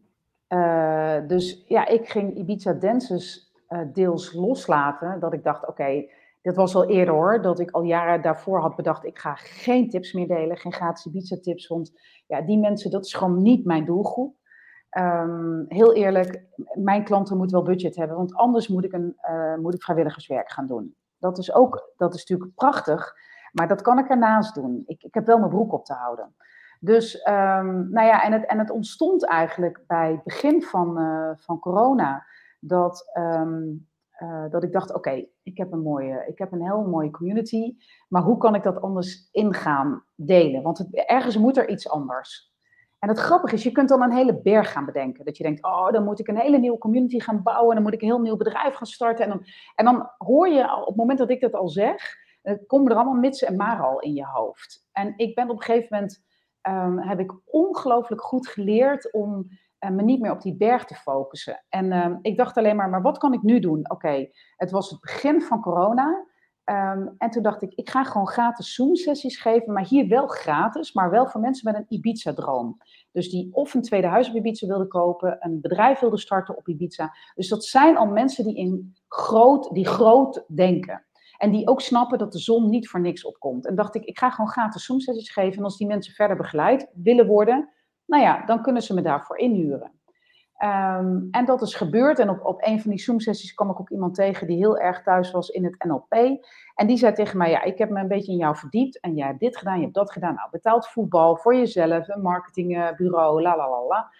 Uh, 0.49 1.27
dus 1.27 1.63
ja, 1.67 1.87
ik 1.87 2.09
ging 2.09 2.37
Ibiza 2.37 2.73
Dances 2.73 3.53
uh, 3.69 3.79
deels 3.93 4.33
loslaten. 4.33 5.19
Dat 5.19 5.33
ik 5.33 5.43
dacht, 5.43 5.61
oké, 5.61 5.71
okay, 5.71 6.11
dit 6.41 6.55
was 6.55 6.75
al 6.75 6.89
eerder 6.89 7.13
hoor. 7.13 7.41
Dat 7.41 7.59
ik 7.59 7.71
al 7.71 7.83
jaren 7.83 8.21
daarvoor 8.21 8.59
had 8.59 8.75
bedacht, 8.75 9.05
ik 9.05 9.19
ga 9.19 9.35
geen 9.35 9.89
tips 9.89 10.13
meer 10.13 10.27
delen. 10.27 10.57
Geen 10.57 10.73
gratis 10.73 11.05
Ibiza 11.05 11.37
tips. 11.41 11.67
Want 11.67 11.91
ja, 12.27 12.41
die 12.41 12.57
mensen, 12.57 12.91
dat 12.91 13.05
is 13.05 13.13
gewoon 13.13 13.41
niet 13.41 13.65
mijn 13.65 13.85
doelgroep. 13.85 14.35
Um, 14.97 15.65
heel 15.67 15.93
eerlijk, 15.93 16.43
mijn 16.73 17.03
klanten 17.03 17.37
moeten 17.37 17.55
wel 17.55 17.65
budget 17.65 17.95
hebben. 17.95 18.17
Want 18.17 18.35
anders 18.35 18.67
moet 18.67 18.83
ik, 18.83 18.93
een, 18.93 19.17
uh, 19.29 19.55
moet 19.55 19.73
ik 19.73 19.83
vrijwilligerswerk 19.83 20.51
gaan 20.51 20.67
doen. 20.67 20.95
Dat 21.17 21.37
is 21.37 21.53
ook, 21.53 21.93
dat 21.97 22.13
is 22.13 22.19
natuurlijk 22.19 22.55
prachtig. 22.55 23.15
Maar 23.51 23.67
dat 23.67 23.81
kan 23.81 23.99
ik 23.99 24.09
ernaast 24.09 24.55
doen. 24.55 24.83
Ik, 24.85 25.03
ik 25.03 25.13
heb 25.13 25.25
wel 25.25 25.37
mijn 25.37 25.49
broek 25.49 25.73
op 25.73 25.85
te 25.85 25.93
houden. 25.93 26.35
Dus, 26.79 27.27
um, 27.27 27.89
nou 27.89 28.07
ja, 28.07 28.23
en 28.23 28.31
het, 28.31 28.45
en 28.45 28.59
het 28.59 28.69
ontstond 28.69 29.25
eigenlijk 29.25 29.83
bij 29.87 30.11
het 30.11 30.23
begin 30.23 30.63
van, 30.63 30.99
uh, 30.99 31.31
van 31.35 31.59
corona, 31.59 32.25
dat, 32.59 33.11
um, 33.17 33.87
uh, 34.19 34.49
dat 34.49 34.63
ik 34.63 34.71
dacht, 34.71 34.93
oké, 34.93 35.25
ik 35.43 35.57
heb 35.57 35.71
een 35.71 35.81
mooie, 35.81 36.23
ik 36.27 36.37
heb 36.37 36.51
een 36.51 36.63
heel 36.63 36.81
mooie 36.81 37.11
community, 37.11 37.75
maar 38.07 38.21
hoe 38.21 38.37
kan 38.37 38.55
ik 38.55 38.63
dat 38.63 38.81
anders 38.81 39.29
ingaan 39.31 40.03
delen? 40.15 40.61
Want 40.61 40.87
ergens 41.07 41.37
moet 41.37 41.57
er 41.57 41.69
iets 41.69 41.89
anders. 41.89 42.55
En 42.99 43.09
het 43.09 43.17
grappige 43.17 43.55
is, 43.55 43.63
je 43.63 43.71
kunt 43.71 43.89
dan 43.89 44.01
een 44.01 44.13
hele 44.13 44.41
berg 44.41 44.71
gaan 44.71 44.85
bedenken. 44.85 45.25
Dat 45.25 45.37
je 45.37 45.43
denkt, 45.43 45.63
oh, 45.63 45.91
dan 45.91 46.03
moet 46.03 46.19
ik 46.19 46.27
een 46.27 46.39
hele 46.39 46.57
nieuwe 46.57 46.77
community 46.77 47.19
gaan 47.19 47.43
bouwen, 47.43 47.69
en 47.69 47.75
dan 47.75 47.83
moet 47.83 47.93
ik 47.93 48.01
een 48.01 48.07
heel 48.07 48.21
nieuw 48.21 48.37
bedrijf 48.37 48.75
gaan 48.75 48.87
starten. 48.87 49.25
En 49.25 49.29
dan, 49.31 49.45
en 49.75 49.85
dan 49.85 50.09
hoor 50.17 50.47
je, 50.47 50.75
op 50.75 50.87
het 50.87 50.95
moment 50.95 51.19
dat 51.19 51.29
ik 51.29 51.41
dat 51.41 51.53
al 51.53 51.69
zeg, 51.69 52.15
komen 52.67 52.91
er 52.91 52.97
allemaal 52.97 53.19
mits 53.19 53.43
en 53.43 53.55
maar 53.55 53.81
al 53.81 53.99
in 53.99 54.13
je 54.13 54.25
hoofd. 54.25 54.87
En 54.91 55.13
ik 55.17 55.35
ben 55.35 55.49
op 55.49 55.55
een 55.55 55.63
gegeven 55.63 55.87
moment 55.89 56.25
um, 56.61 56.99
heb 56.99 57.19
ik 57.19 57.33
ongelooflijk 57.45 58.21
goed 58.21 58.47
geleerd 58.47 59.11
om 59.13 59.47
uh, 59.79 59.89
me 59.89 60.01
niet 60.01 60.21
meer 60.21 60.31
op 60.31 60.41
die 60.41 60.57
berg 60.57 60.85
te 60.85 60.95
focussen. 60.95 61.65
En 61.69 61.91
um, 61.91 62.19
ik 62.21 62.37
dacht 62.37 62.57
alleen 62.57 62.75
maar, 62.75 62.89
maar 62.89 63.01
wat 63.01 63.17
kan 63.17 63.33
ik 63.33 63.41
nu 63.41 63.59
doen? 63.59 63.89
Oké, 63.89 64.29
het 64.55 64.71
was 64.71 64.89
het 64.89 64.99
begin 64.99 65.41
van 65.41 65.61
corona. 65.61 66.25
Um, 66.69 67.15
en 67.17 67.29
toen 67.29 67.43
dacht 67.43 67.61
ik, 67.61 67.73
ik 67.73 67.89
ga 67.89 68.03
gewoon 68.03 68.27
gratis 68.27 68.73
Zoom-sessies 68.73 69.37
geven, 69.37 69.73
maar 69.73 69.85
hier 69.85 70.07
wel 70.07 70.27
gratis, 70.27 70.93
maar 70.93 71.09
wel 71.09 71.27
voor 71.27 71.41
mensen 71.41 71.71
met 71.71 71.81
een 71.81 71.97
Ibiza-droom. 71.97 72.77
Dus 73.11 73.29
die 73.29 73.49
of 73.51 73.73
een 73.73 73.81
tweede 73.81 74.07
huis 74.07 74.29
op 74.29 74.35
Ibiza 74.35 74.67
wilden 74.67 74.87
kopen, 74.87 75.37
een 75.39 75.61
bedrijf 75.61 75.99
wilden 75.99 76.19
starten 76.19 76.57
op 76.57 76.67
Ibiza. 76.67 77.13
Dus 77.35 77.47
dat 77.47 77.65
zijn 77.65 77.97
al 77.97 78.05
mensen 78.05 78.43
die, 78.43 78.55
in 78.55 78.95
groot, 79.07 79.73
die 79.73 79.85
groot 79.85 80.43
denken. 80.47 81.05
En 81.37 81.51
die 81.51 81.67
ook 81.67 81.81
snappen 81.81 82.17
dat 82.17 82.31
de 82.31 82.39
zon 82.39 82.69
niet 82.69 82.89
voor 82.89 83.01
niks 83.01 83.25
opkomt. 83.25 83.67
En 83.67 83.75
dacht 83.75 83.95
ik, 83.95 84.03
ik 84.03 84.17
ga 84.17 84.29
gewoon 84.29 84.49
gratis 84.49 84.85
Zoom-sessies 84.85 85.31
geven. 85.31 85.57
En 85.57 85.63
als 85.63 85.77
die 85.77 85.87
mensen 85.87 86.13
verder 86.13 86.37
begeleid 86.37 86.91
willen 86.93 87.27
worden, 87.27 87.69
nou 88.05 88.23
ja, 88.23 88.45
dan 88.45 88.61
kunnen 88.61 88.81
ze 88.81 88.93
me 88.93 89.01
daarvoor 89.01 89.37
inhuren. 89.37 89.91
Um, 90.63 91.27
en 91.31 91.45
dat 91.45 91.61
is 91.61 91.75
gebeurd. 91.75 92.19
En 92.19 92.29
op, 92.29 92.45
op 92.45 92.63
een 92.65 92.81
van 92.81 92.89
die 92.89 92.99
Zoom-sessies 92.99 93.53
kwam 93.53 93.69
ik 93.69 93.79
ook 93.79 93.89
iemand 93.89 94.15
tegen 94.15 94.47
die 94.47 94.57
heel 94.57 94.77
erg 94.77 95.03
thuis 95.03 95.31
was 95.31 95.49
in 95.49 95.63
het 95.63 95.83
NLP. 95.83 96.39
En 96.75 96.87
die 96.87 96.97
zei 96.97 97.13
tegen 97.13 97.37
mij, 97.37 97.49
ja, 97.49 97.63
ik 97.63 97.77
heb 97.77 97.89
me 97.89 97.99
een 97.99 98.07
beetje 98.07 98.31
in 98.31 98.37
jou 98.37 98.55
verdiept. 98.55 98.99
En 98.99 99.15
jij 99.15 99.27
hebt 99.27 99.39
dit 99.39 99.57
gedaan, 99.57 99.75
je 99.75 99.81
hebt 99.81 99.93
dat 99.93 100.11
gedaan. 100.11 100.33
Nou, 100.33 100.49
betaald 100.51 100.87
voetbal 100.87 101.35
voor 101.35 101.55
jezelf, 101.55 102.07
een 102.07 102.21
marketingbureau, 102.21 103.41
la 103.41 103.57
la 103.57 103.69
la 103.69 103.83
la. 103.87 104.11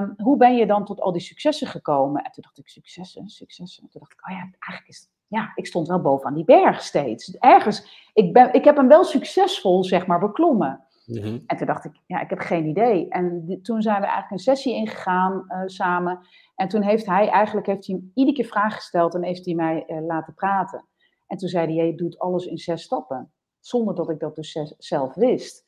Um, 0.00 0.14
hoe 0.16 0.36
ben 0.36 0.56
je 0.56 0.66
dan 0.66 0.84
tot 0.84 1.00
al 1.00 1.12
die 1.12 1.20
successen 1.20 1.66
gekomen? 1.66 2.22
En 2.22 2.32
toen 2.32 2.42
dacht 2.42 2.58
ik, 2.58 2.68
successen, 2.68 3.28
successen. 3.28 3.82
En 3.82 3.88
toen 3.88 4.00
dacht 4.00 4.12
ik, 4.12 4.28
oh 4.28 4.32
ja, 4.32 4.40
eigenlijk 4.40 4.88
is 4.88 5.08
ja, 5.28 5.52
ik 5.54 5.66
stond 5.66 5.88
wel 5.88 6.00
bovenaan 6.00 6.34
die 6.34 6.44
berg 6.44 6.82
steeds. 6.82 7.36
Ergens, 7.38 8.10
ik, 8.14 8.32
ben, 8.32 8.52
ik 8.52 8.64
heb 8.64 8.76
hem 8.76 8.88
wel 8.88 9.04
succesvol, 9.04 9.84
zeg 9.84 10.06
maar, 10.06 10.18
beklommen. 10.18 10.84
Mhm. 11.06 11.38
En 11.46 11.56
toen 11.56 11.66
dacht 11.66 11.84
ik, 11.84 12.00
ja, 12.06 12.20
ik 12.20 12.30
heb 12.30 12.38
geen 12.38 12.66
idee. 12.66 13.08
En 13.08 13.58
toen 13.62 13.82
zijn 13.82 14.00
we 14.00 14.06
eigenlijk 14.06 14.30
een 14.30 14.38
sessie 14.38 14.74
ingegaan 14.74 15.44
uh, 15.48 15.62
samen. 15.66 16.26
En 16.54 16.68
toen 16.68 16.82
heeft 16.82 17.06
hij 17.06 17.28
eigenlijk 17.28 17.66
heeft 17.66 17.86
hij 17.86 18.02
iedere 18.14 18.36
keer 18.36 18.46
vragen 18.46 18.72
gesteld 18.72 19.14
en 19.14 19.22
heeft 19.22 19.44
hij 19.44 19.54
mij 19.54 19.84
uh, 19.86 20.06
laten 20.06 20.34
praten. 20.34 20.84
En 21.26 21.36
toen 21.36 21.48
zei 21.48 21.76
hij, 21.76 21.86
je 21.86 21.94
doet 21.94 22.18
alles 22.18 22.46
in 22.46 22.58
zes 22.58 22.82
stappen. 22.82 23.32
Zonder 23.60 23.94
dat 23.94 24.10
ik 24.10 24.20
dat 24.20 24.34
dus 24.34 24.74
zelf 24.78 25.14
wist. 25.14 25.64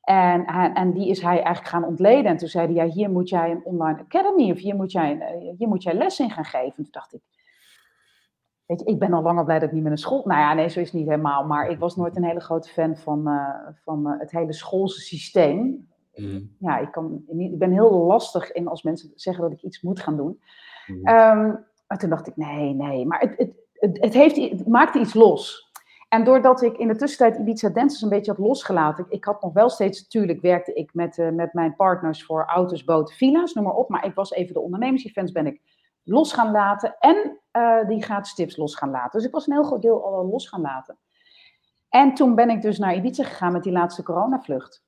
En, 0.00 0.44
en 0.74 0.92
die 0.92 1.08
is 1.08 1.22
hij 1.22 1.34
eigenlijk 1.34 1.66
gaan 1.66 1.84
ontleden. 1.84 2.30
En 2.30 2.36
toen 2.36 2.48
zei 2.48 2.66
hij, 2.66 2.74
ja, 2.74 2.92
hier 2.92 3.10
moet 3.10 3.28
jij 3.28 3.50
een 3.50 3.64
online 3.64 3.98
academy 3.98 4.50
of 4.50 4.58
hier 4.58 4.74
moet 4.74 4.92
jij, 4.92 5.14
uh, 5.14 5.56
hier 5.58 5.68
moet 5.68 5.82
jij 5.82 5.94
les 5.94 6.20
in 6.20 6.30
gaan 6.30 6.44
geven. 6.44 6.66
En 6.66 6.74
toen 6.74 6.86
dacht 6.90 7.14
ik, 7.14 7.20
Weet 8.66 8.80
je, 8.80 8.86
ik 8.86 8.98
ben 8.98 9.12
al 9.12 9.22
langer 9.22 9.44
blij 9.44 9.58
dat 9.58 9.68
ik 9.68 9.74
niet 9.74 9.82
meer 9.82 9.92
een 9.92 9.98
school. 9.98 10.22
Nou 10.24 10.40
ja, 10.40 10.54
nee, 10.54 10.68
zo 10.68 10.80
is 10.80 10.86
het 10.86 10.94
niet 10.94 11.08
helemaal. 11.08 11.44
Maar 11.44 11.70
ik 11.70 11.78
was 11.78 11.96
nooit 11.96 12.16
een 12.16 12.24
hele 12.24 12.40
grote 12.40 12.68
fan 12.68 12.96
van, 12.96 13.28
uh, 13.28 13.54
van 13.84 14.08
uh, 14.08 14.20
het 14.20 14.30
hele 14.30 14.52
schoolse 14.52 15.00
systeem. 15.00 15.88
Mm. 16.14 16.54
Ja, 16.58 16.78
ik, 16.78 16.92
kan, 16.92 17.24
ik 17.36 17.58
ben 17.58 17.72
heel 17.72 17.92
lastig 17.92 18.52
in 18.52 18.68
als 18.68 18.82
mensen 18.82 19.12
zeggen 19.14 19.42
dat 19.42 19.52
ik 19.52 19.62
iets 19.62 19.82
moet 19.82 20.00
gaan 20.00 20.16
doen. 20.16 20.40
Mm. 20.86 20.96
Um, 20.96 21.64
maar 21.86 21.98
toen 21.98 22.10
dacht 22.10 22.26
ik, 22.26 22.36
nee, 22.36 22.74
nee. 22.74 23.06
Maar 23.06 23.20
het, 23.20 23.34
het, 23.36 23.52
het, 23.72 24.00
het, 24.00 24.14
heeft, 24.14 24.36
het 24.36 24.66
maakte 24.66 24.98
iets 24.98 25.14
los. 25.14 25.70
En 26.08 26.24
doordat 26.24 26.62
ik 26.62 26.76
in 26.76 26.88
de 26.88 26.96
tussentijd 26.96 27.40
Ibiza 27.40 27.68
Dances 27.68 28.02
een 28.02 28.08
beetje 28.08 28.30
had 28.30 28.40
losgelaten. 28.40 29.04
Ik, 29.04 29.12
ik 29.12 29.24
had 29.24 29.42
nog 29.42 29.52
wel 29.52 29.68
steeds, 29.68 30.02
natuurlijk 30.02 30.40
werkte 30.40 30.72
ik 30.72 30.94
met, 30.94 31.18
uh, 31.18 31.30
met 31.30 31.52
mijn 31.52 31.76
partners 31.76 32.24
voor 32.24 32.44
auto's, 32.44 32.84
boten, 32.84 33.14
villa's, 33.14 33.54
noem 33.54 33.64
maar 33.64 33.74
op. 33.74 33.88
Maar 33.88 34.04
ik 34.04 34.14
was 34.14 34.32
even 34.32 34.54
de 34.54 34.60
ondernemersevents 34.60 35.32
ben 35.32 35.46
ik 35.46 35.60
los 36.06 36.32
gaan 36.32 36.50
laten. 36.50 36.96
En 36.98 37.40
uh, 37.52 37.88
die 37.88 38.02
gaat 38.02 38.34
tips 38.34 38.56
los 38.56 38.74
gaan 38.74 38.90
laten. 38.90 39.18
Dus 39.18 39.28
ik 39.28 39.34
was 39.34 39.46
een 39.46 39.52
heel 39.52 39.64
groot 39.64 39.82
deel 39.82 40.04
al 40.04 40.26
los 40.26 40.48
gaan 40.48 40.60
laten. 40.60 40.98
En 41.88 42.14
toen 42.14 42.34
ben 42.34 42.50
ik 42.50 42.62
dus 42.62 42.78
naar 42.78 42.94
Ibiza 42.94 43.24
gegaan 43.24 43.52
met 43.52 43.62
die 43.62 43.72
laatste 43.72 44.02
coronavlucht. 44.02 44.84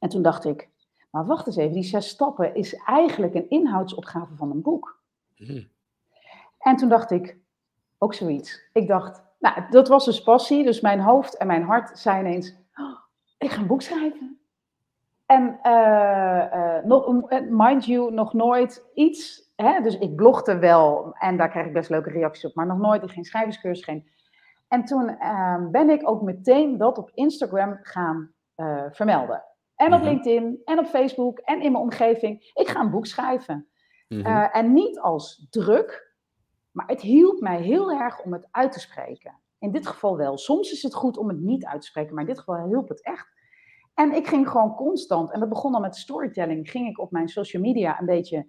En 0.00 0.08
toen 0.08 0.22
dacht 0.22 0.44
ik, 0.44 0.70
maar 1.10 1.26
wacht 1.26 1.46
eens 1.46 1.56
even, 1.56 1.72
die 1.72 1.82
zes 1.82 2.08
stappen 2.08 2.54
is 2.54 2.74
eigenlijk 2.74 3.34
een 3.34 3.50
inhoudsopgave 3.50 4.34
van 4.36 4.50
een 4.50 4.62
boek. 4.62 5.00
Hmm. 5.34 5.68
En 6.58 6.76
toen 6.76 6.88
dacht 6.88 7.10
ik, 7.10 7.38
ook 7.98 8.14
zoiets. 8.14 8.62
Ik 8.72 8.88
dacht, 8.88 9.22
nou, 9.38 9.70
dat 9.70 9.88
was 9.88 10.04
dus 10.04 10.22
passie. 10.22 10.64
Dus 10.64 10.80
mijn 10.80 11.00
hoofd 11.00 11.36
en 11.36 11.46
mijn 11.46 11.62
hart 11.62 11.98
zijn 11.98 12.26
ineens, 12.26 12.54
oh, 12.74 12.98
ik 13.38 13.50
ga 13.50 13.60
een 13.60 13.66
boek 13.66 13.82
schrijven. 13.82 14.40
En 15.32 15.58
uh, 16.84 17.50
mind 17.50 17.84
you, 17.84 18.12
nog 18.12 18.32
nooit 18.32 18.84
iets 18.94 19.52
hè, 19.56 19.80
dus 19.80 19.98
ik 19.98 20.16
blogde 20.16 20.58
wel 20.58 21.14
en 21.18 21.36
daar 21.36 21.50
krijg 21.50 21.66
ik 21.66 21.72
best 21.72 21.90
leuke 21.90 22.10
reacties 22.10 22.44
op, 22.44 22.54
maar 22.54 22.66
nog 22.66 22.78
nooit 22.78 23.10
geen 23.10 23.24
schrijverscursus, 23.24 23.84
geen. 23.84 24.10
En 24.68 24.84
toen 24.84 25.08
uh, 25.08 25.68
ben 25.70 25.90
ik 25.90 26.08
ook 26.08 26.22
meteen 26.22 26.78
dat 26.78 26.98
op 26.98 27.10
Instagram 27.14 27.78
gaan 27.82 28.32
uh, 28.56 28.84
vermelden. 28.90 29.44
En 29.76 29.94
op 29.94 30.00
mhm. 30.00 30.08
LinkedIn 30.08 30.60
en 30.64 30.78
op 30.78 30.86
Facebook 30.86 31.38
en 31.38 31.62
in 31.62 31.72
mijn 31.72 31.84
omgeving. 31.84 32.50
Ik 32.54 32.68
ga 32.68 32.80
een 32.80 32.90
boek 32.90 33.06
schrijven. 33.06 33.68
Mhm. 34.08 34.26
Uh, 34.26 34.56
en 34.56 34.72
niet 34.72 35.00
als 35.00 35.46
druk, 35.50 36.14
maar 36.70 36.86
het 36.86 37.00
hielp 37.00 37.40
mij 37.40 37.60
heel 37.60 37.90
erg 37.90 38.22
om 38.22 38.32
het 38.32 38.48
uit 38.50 38.72
te 38.72 38.80
spreken. 38.80 39.40
In 39.58 39.70
dit 39.70 39.86
geval 39.86 40.16
wel. 40.16 40.38
Soms 40.38 40.72
is 40.72 40.82
het 40.82 40.94
goed 40.94 41.16
om 41.16 41.28
het 41.28 41.40
niet 41.40 41.64
uit 41.64 41.80
te 41.80 41.86
spreken, 41.86 42.14
maar 42.14 42.22
in 42.22 42.28
dit 42.28 42.38
geval 42.38 42.66
hielp 42.66 42.88
het 42.88 43.02
echt. 43.02 43.28
En 43.94 44.12
ik 44.12 44.26
ging 44.26 44.48
gewoon 44.48 44.74
constant, 44.74 45.32
en 45.32 45.40
dat 45.40 45.48
begon 45.48 45.74
al 45.74 45.80
met 45.80 45.96
storytelling, 45.96 46.70
ging 46.70 46.88
ik 46.88 46.98
op 46.98 47.10
mijn 47.10 47.28
social 47.28 47.62
media 47.62 48.00
een 48.00 48.06
beetje 48.06 48.46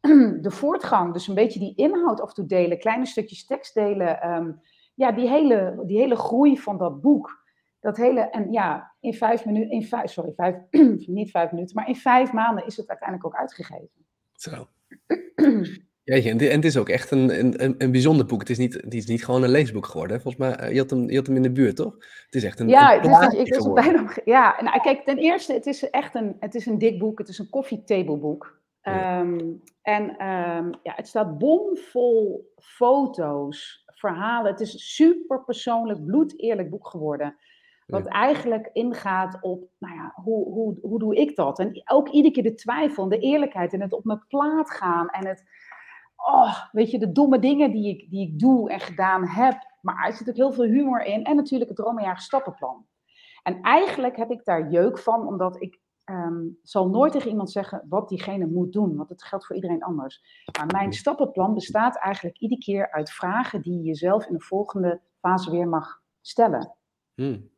de 0.40 0.50
voortgang, 0.50 1.12
dus 1.12 1.28
een 1.28 1.34
beetje 1.34 1.58
die 1.58 1.74
inhoud 1.74 2.20
af 2.20 2.28
en 2.28 2.34
toe 2.34 2.46
delen, 2.46 2.78
kleine 2.78 3.06
stukjes 3.06 3.46
tekst 3.46 3.74
delen. 3.74 4.30
Um, 4.30 4.60
ja, 4.94 5.12
die 5.12 5.28
hele, 5.28 5.82
die 5.86 5.98
hele 5.98 6.16
groei 6.16 6.58
van 6.58 6.78
dat 6.78 7.00
boek. 7.00 7.42
Dat 7.80 7.96
hele, 7.96 8.20
en 8.20 8.52
ja, 8.52 8.94
in 9.00 9.14
vijf 9.14 9.44
minuten, 9.44 9.70
in 9.70 9.84
vijf, 9.84 10.10
sorry, 10.10 10.32
vijf, 10.32 10.56
niet 11.06 11.30
vijf 11.30 11.50
minuten, 11.52 11.74
maar 11.74 11.88
in 11.88 11.96
vijf 11.96 12.32
maanden 12.32 12.66
is 12.66 12.76
het 12.76 12.88
uiteindelijk 12.88 13.28
ook 13.28 13.40
uitgegeven. 13.40 14.06
Zo. 14.32 14.66
Ja, 16.04 16.30
en 16.30 16.38
het 16.38 16.64
is 16.64 16.76
ook 16.76 16.88
echt 16.88 17.10
een, 17.10 17.38
een, 17.38 17.74
een 17.78 17.90
bijzonder 17.90 18.26
boek. 18.26 18.40
Het 18.40 18.50
is, 18.50 18.58
niet, 18.58 18.74
het 18.74 18.94
is 18.94 19.06
niet 19.06 19.24
gewoon 19.24 19.42
een 19.42 19.50
leesboek 19.50 19.86
geworden. 19.86 20.20
Volgens 20.20 20.42
mij, 20.42 20.56
eh, 20.56 20.72
je 20.72 20.78
had, 20.78 20.90
hem, 20.90 21.10
je 21.10 21.16
had 21.16 21.26
hem 21.26 21.36
in 21.36 21.42
de 21.42 21.52
buurt, 21.52 21.76
toch? 21.76 21.94
Het 22.24 22.34
is 22.34 22.44
echt 22.44 22.60
een 22.60 22.68
Ja, 22.68 22.94
een 22.94 23.30
dus, 23.30 23.46
ik 23.46 23.54
was 23.54 23.72
bijna, 23.72 24.10
ja 24.24 24.62
nou, 24.62 24.80
kijk, 24.80 25.04
ten 25.04 25.18
eerste, 25.18 25.52
het 25.52 25.66
is 25.66 25.90
echt 25.90 26.14
een, 26.14 26.36
het 26.40 26.54
is 26.54 26.66
een 26.66 26.78
dik 26.78 26.98
boek. 26.98 27.18
Het 27.18 27.28
is 27.28 27.38
een 27.38 27.50
koffietableboek. 27.50 28.62
Um, 28.82 29.62
en 29.82 30.02
um, 30.02 30.70
ja, 30.82 30.92
het 30.96 31.08
staat 31.08 31.38
bomvol 31.38 32.52
foto's, 32.56 33.84
verhalen. 33.86 34.50
Het 34.50 34.60
is 34.60 34.72
een 34.72 34.78
super 34.78 35.44
persoonlijk, 35.44 36.04
bloedeerlijk 36.04 36.70
boek 36.70 36.88
geworden. 36.88 37.36
Wat 37.86 38.06
eigenlijk 38.06 38.70
ingaat 38.72 39.38
op, 39.40 39.68
nou 39.78 39.94
ja, 39.94 40.12
hoe, 40.14 40.44
hoe, 40.44 40.78
hoe 40.82 40.98
doe 40.98 41.16
ik 41.16 41.36
dat? 41.36 41.58
En 41.58 41.82
ook 41.84 42.08
iedere 42.08 42.34
keer 42.34 42.42
de 42.42 42.54
twijfel 42.54 43.02
en 43.02 43.08
de 43.08 43.18
eerlijkheid 43.18 43.72
en 43.72 43.80
het 43.80 43.92
op 43.92 44.04
mijn 44.04 44.24
plaat 44.28 44.70
gaan. 44.70 45.08
En 45.08 45.26
het, 45.26 45.44
oh, 46.24 46.64
weet 46.72 46.90
je, 46.90 46.98
de 46.98 47.12
domme 47.12 47.38
dingen 47.38 47.70
die 47.70 47.88
ik, 47.88 48.10
die 48.10 48.28
ik 48.28 48.38
doe 48.38 48.70
en 48.70 48.80
gedaan 48.80 49.26
heb. 49.26 49.72
Maar 49.80 50.06
er 50.06 50.12
zit 50.12 50.28
ook 50.28 50.36
heel 50.36 50.52
veel 50.52 50.64
humor 50.64 51.02
in. 51.02 51.24
En 51.24 51.36
natuurlijk 51.36 51.70
het 51.70 51.78
dromenjager 51.78 52.22
stappenplan. 52.22 52.86
En 53.42 53.60
eigenlijk 53.60 54.16
heb 54.16 54.30
ik 54.30 54.44
daar 54.44 54.70
jeuk 54.70 54.98
van, 54.98 55.26
omdat 55.26 55.62
ik 55.62 55.80
um, 56.04 56.58
zal 56.62 56.88
nooit 56.88 57.12
tegen 57.12 57.30
iemand 57.30 57.50
zeggen 57.50 57.86
wat 57.88 58.08
diegene 58.08 58.46
moet 58.46 58.72
doen, 58.72 58.96
want 58.96 59.08
het 59.08 59.24
geldt 59.24 59.46
voor 59.46 59.56
iedereen 59.56 59.82
anders. 59.82 60.22
Maar 60.58 60.66
mijn 60.66 60.92
stappenplan 60.92 61.54
bestaat 61.54 61.96
eigenlijk 61.96 62.38
iedere 62.38 62.60
keer 62.60 62.90
uit 62.90 63.10
vragen 63.10 63.62
die 63.62 63.76
je 63.76 63.82
jezelf 63.82 64.26
in 64.26 64.32
de 64.32 64.40
volgende 64.40 65.00
fase 65.20 65.50
weer 65.50 65.68
mag 65.68 66.02
stellen. 66.20 66.74
Hmm. 67.14 67.52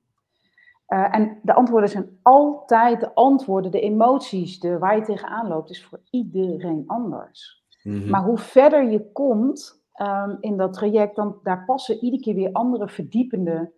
Uh, 0.89 1.15
en 1.15 1.41
de 1.43 1.55
antwoorden 1.55 1.89
zijn 1.89 2.19
altijd 2.23 3.01
de 3.01 3.15
antwoorden, 3.15 3.71
de 3.71 3.81
emoties, 3.81 4.61
de, 4.61 4.79
waar 4.79 4.97
je 4.97 5.03
tegenaan 5.03 5.49
loopt, 5.49 5.71
is 5.71 5.85
voor 5.85 6.01
iedereen 6.11 6.85
anders. 6.87 7.65
Mhm. 7.87 8.11
Maar 8.11 8.23
hoe 8.23 8.39
verder 8.39 8.91
je 8.91 9.13
komt 9.13 9.85
um, 10.01 10.37
in 10.41 10.57
dat 10.57 10.73
traject, 10.73 11.17
dan 11.17 11.39
daar 11.43 11.65
passen 11.65 11.99
iedere 11.99 12.23
keer 12.23 12.35
weer 12.35 12.53
andere 12.53 12.89
verdiepende 12.89 13.73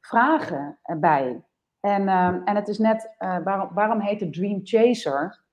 vragen 0.00 0.78
bij. 1.00 1.44
En, 1.80 2.08
ehm, 2.08 2.40
en 2.44 2.56
het 2.56 2.68
is 2.68 2.78
net, 2.78 3.14
uh, 3.18 3.38
waarom, 3.44 3.70
waarom 3.74 4.00
heet 4.00 4.20
het 4.20 4.32
Dream 4.32 4.60
Chaser? 4.62 5.44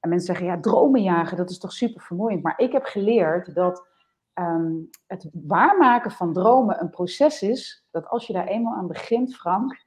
En 0.00 0.08
mensen 0.08 0.26
zeggen, 0.26 0.46
ja, 0.46 0.60
dromenjagen, 0.60 1.36
dat 1.36 1.50
is 1.50 1.58
toch 1.58 1.72
super 1.72 2.02
vermoeiend. 2.02 2.42
Maar 2.42 2.58
ik 2.58 2.72
heb 2.72 2.84
geleerd 2.84 3.54
dat 3.54 3.90
ehm, 4.32 4.72
het 5.06 5.30
waarmaken 5.32 6.10
van 6.10 6.32
dromen 6.32 6.80
een 6.80 6.90
proces 6.90 7.42
is, 7.42 7.86
dat 7.90 8.08
als 8.08 8.26
je 8.26 8.32
daar 8.32 8.46
eenmaal 8.46 8.74
aan 8.74 8.86
begint, 8.86 9.36
Frank, 9.36 9.84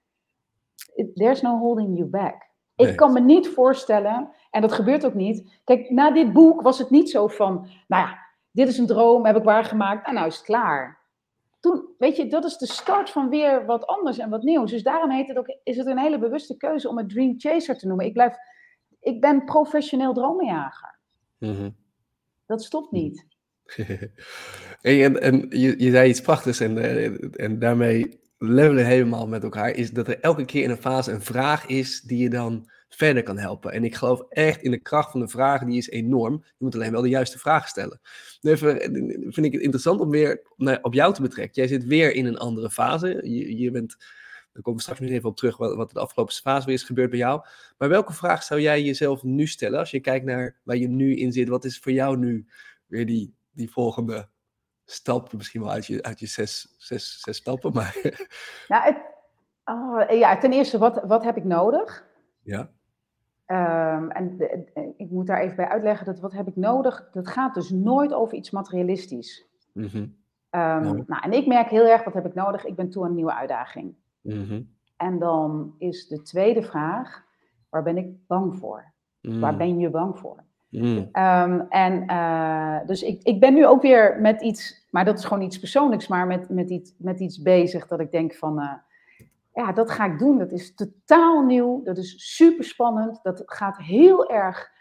there's 1.14 1.42
no 1.42 1.58
holding 1.60 1.98
you 1.98 2.10
back. 2.10 2.54
Ik 2.76 2.96
kan 2.96 3.14
me 3.14 3.20
niet 3.20 3.48
voorstellen, 3.48 4.30
en 4.56 4.62
dat 4.62 4.74
gebeurt 4.74 5.06
ook 5.06 5.14
niet. 5.14 5.60
Kijk, 5.64 5.90
na 5.90 6.12
dit 6.12 6.34
boek 6.34 6.62
was 6.62 6.78
het 6.78 6.90
niet 6.90 7.10
zo 7.10 7.28
van, 7.28 7.68
nou 7.88 8.08
ja, 8.08 8.18
dit 8.52 8.68
is 8.68 8.78
een 8.78 8.88
droom, 8.88 9.26
heb 9.26 9.36
ik 9.36 9.44
waargemaakt, 9.44 10.08
en 10.08 10.14
nou 10.14 10.28
is 10.28 10.36
het 10.36 10.46
klaar 10.46 11.04
toen, 11.66 11.86
weet 11.98 12.16
je, 12.16 12.28
dat 12.28 12.46
is 12.46 12.58
de 12.58 12.68
start 12.68 13.10
van 13.10 13.30
weer 13.30 13.66
wat 13.66 13.88
anders 13.88 14.18
en 14.18 14.30
wat 14.30 14.44
nieuws. 14.44 14.72
Dus 14.72 14.84
daarom 14.84 15.12
heet 15.12 15.28
het 15.28 15.38
ook, 15.38 15.58
is 15.64 15.78
het 15.78 15.88
een 15.88 15.98
hele 15.98 16.20
bewuste 16.20 16.58
keuze 16.58 16.90
om 16.90 16.98
het 16.98 17.10
Dream 17.10 17.34
Chaser 17.38 17.78
te 17.78 17.88
noemen. 17.88 18.06
Ik, 18.06 18.14
blijf, 18.14 18.36
ik 19.00 19.22
ben 19.22 19.46
professioneel 19.46 20.14
dromenjager. 20.14 21.00
Mhm. 21.38 21.70
Dat 22.46 22.64
stopt 22.64 22.92
niet. 22.92 23.26
en, 24.82 25.22
en 25.22 25.46
je, 25.50 25.84
je 25.84 25.92
zei 25.92 26.10
iets 26.10 26.22
prachtigs 26.22 26.60
en, 26.60 26.78
eh, 26.78 27.40
en 27.46 27.60
daarmee 27.60 28.20
levelen 28.38 28.86
helemaal 28.86 29.28
met 29.28 29.44
elkaar. 29.44 29.70
Is 29.70 29.92
dat 29.92 30.08
er 30.08 30.20
elke 30.20 30.46
keer 30.46 30.64
in 30.64 30.70
een 30.70 30.78
fase 30.78 31.12
een 31.12 31.22
vraag 31.22 31.66
is 31.68 32.02
die 32.02 32.18
je 32.18 32.30
dan 32.30 32.70
verder 32.96 33.24
kan 33.24 33.38
helpen. 33.38 33.72
En 33.72 33.84
ik 33.84 33.96
geloof 33.96 34.22
echt 34.30 34.62
in 34.62 34.72
de 34.72 34.80
kracht 34.80 35.12
van 35.12 35.20
de 35.20 35.28
vragen, 35.28 35.68
die 35.68 35.78
is 35.78 35.90
enorm. 35.90 36.34
Je 36.34 36.64
moet 36.64 36.76
alleen 36.76 36.92
wel 36.92 37.02
de 37.02 37.10
juiste 37.10 37.40
vragen 37.40 37.70
stellen. 37.70 38.00
Even 38.42 38.80
vind 39.34 39.46
ik 39.46 39.52
het 39.52 39.62
interessant 39.62 40.00
om 40.00 40.10
weer 40.10 40.42
op 40.82 40.94
jou 40.94 41.14
te 41.14 41.22
betrekken. 41.22 41.56
Jij 41.56 41.68
zit 41.68 41.86
weer 41.86 42.14
in 42.14 42.26
een 42.26 42.38
andere 42.38 42.70
fase. 42.70 43.08
Je, 43.24 43.58
je 43.58 43.72
bent, 43.72 43.96
daar 44.54 44.62
komen 44.62 44.76
we 44.76 44.82
straks 44.82 45.00
nog 45.00 45.10
even 45.10 45.30
op 45.30 45.38
terug, 45.38 45.58
wat, 45.58 45.76
wat 45.76 45.92
de 45.92 46.00
afgelopen 46.00 46.34
fase 46.34 46.66
weer 46.66 46.76
is 46.76 46.84
gebeurd 46.84 47.10
bij 47.10 47.20
jou. 47.20 47.46
Maar 47.78 47.90
welke 47.90 48.14
vraag 48.14 48.44
zou 48.44 48.62
jij 48.62 48.82
jezelf 48.82 49.24
nu 49.24 49.48
stellen, 49.48 49.80
als 49.80 49.92
je 49.92 50.00
kijkt 50.00 50.26
naar 50.26 50.56
waar 50.64 50.78
je 50.78 50.88
nu 50.88 51.16
in 51.16 51.32
zit? 51.32 51.48
Wat 51.48 51.66
is 51.66 51.80
voor 51.80 51.92
jou 51.92 52.18
nu 52.18 52.48
weer 52.86 53.06
die, 53.06 53.36
die 53.52 53.72
volgende 53.72 54.30
stap? 54.86 55.34
Misschien 55.34 55.62
wel 55.62 55.72
uit 55.72 55.86
je, 55.86 56.04
uit 56.04 56.20
je 56.20 56.28
zes, 56.28 56.76
zes, 56.78 57.20
zes 57.22 57.38
stappen, 57.38 57.74
maar... 57.74 57.98
Ja, 58.68 58.82
het, 58.82 58.98
oh, 59.64 60.18
ja, 60.20 60.38
ten 60.38 60.54
eerste, 60.54 60.78
wat, 60.78 61.02
wat 61.04 61.24
heb 61.24 61.38
ik 61.38 61.44
nodig? 61.44 62.06
Ja. 62.42 62.72
Um, 63.48 64.12
en 64.12 64.38
ik 64.98 65.10
moet 65.10 65.28
daar 65.28 65.40
even 65.40 65.56
bij 65.56 65.68
uitleggen 65.68 66.06
dat 66.06 66.20
wat 66.20 66.34
heb 66.34 66.48
ik 66.48 66.56
nodig, 66.56 67.10
dat 67.12 67.28
gaat 67.28 67.54
dus 67.54 67.70
nooit 67.70 68.14
over 68.14 68.38
iets 68.38 68.52
materialistisch. 68.52 69.48
Mm 69.74 69.88
-hmm. 69.88 70.16
nou, 71.08 71.22
en 71.22 71.32
ik 71.32 71.48
merk 71.48 71.70
heel 71.70 71.86
erg, 71.86 72.04
wat 72.04 72.14
heb 72.14 72.26
ik 72.26 72.34
nodig? 72.34 72.66
Ik 72.66 72.76
ben 72.76 72.90
toe 72.90 73.04
aan 73.04 73.10
een 73.10 73.16
nieuwe 73.16 73.34
uitdaging. 73.34 73.96
Mm 74.22 74.44
-hmm. 74.44 74.74
En 74.98 75.20
dan 75.20 75.76
is 75.78 76.08
de 76.08 76.22
tweede 76.22 76.64
vraag, 76.64 77.24
waar 77.70 77.84
ben 77.84 77.98
ik 77.98 78.28
bang 78.28 78.56
voor? 78.56 78.94
Mm. 79.22 79.40
Waar 79.40 79.58
ben 79.58 79.80
je 79.80 79.90
bang 79.90 80.20
voor? 80.20 80.44
Um, 80.72 81.66
en 81.70 82.04
uh, 82.12 82.78
dus 82.86 83.04
ik, 83.04 83.24
ik 83.24 83.40
ben 83.40 83.54
nu 83.54 83.66
ook 83.66 83.82
weer 83.82 84.22
met 84.22 84.42
iets, 84.42 84.88
maar 84.92 85.06
dat 85.06 85.18
is 85.18 85.26
gewoon 85.26 85.44
iets 85.44 85.60
persoonlijks, 85.60 86.08
maar 86.08 86.28
met, 86.28 86.50
met, 86.50 86.70
iets, 86.70 86.96
met 86.98 87.20
iets 87.20 87.42
bezig 87.42 87.88
dat 87.88 88.00
ik 88.00 88.12
denk 88.12 88.34
van, 88.34 88.60
uh, 88.60 88.74
ja, 89.56 89.72
dat 89.72 89.92
ga 89.92 90.06
ik 90.06 90.20
doen. 90.20 90.38
Dat 90.38 90.52
is 90.52 90.74
totaal 90.74 91.42
nieuw. 91.42 91.84
Dat 91.84 91.98
is 91.98 92.36
super 92.36 92.64
spannend. 92.64 93.20
Dat 93.24 93.42
gaat 93.46 93.78
heel 93.78 94.30
erg 94.30 94.72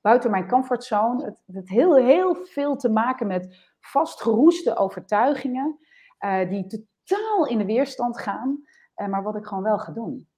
buiten 0.00 0.30
mijn 0.30 0.48
comfortzone. 0.48 1.24
Het 1.24 1.36
heeft 1.46 1.68
heel, 1.68 1.94
heel 1.94 2.34
veel 2.34 2.76
te 2.76 2.88
maken 2.88 3.26
met 3.26 3.56
vastgeroeste 3.80 4.76
overtuigingen. 4.76 5.78
Uh, 6.20 6.48
die 6.48 6.66
totaal 6.66 7.46
in 7.46 7.58
de 7.58 7.64
weerstand 7.64 8.18
gaan. 8.18 8.64
Uh, 8.96 9.06
maar 9.06 9.22
wat 9.22 9.36
ik 9.36 9.46
gewoon 9.46 9.62
wel 9.62 9.78
ga 9.78 9.92
doen. 9.92 10.28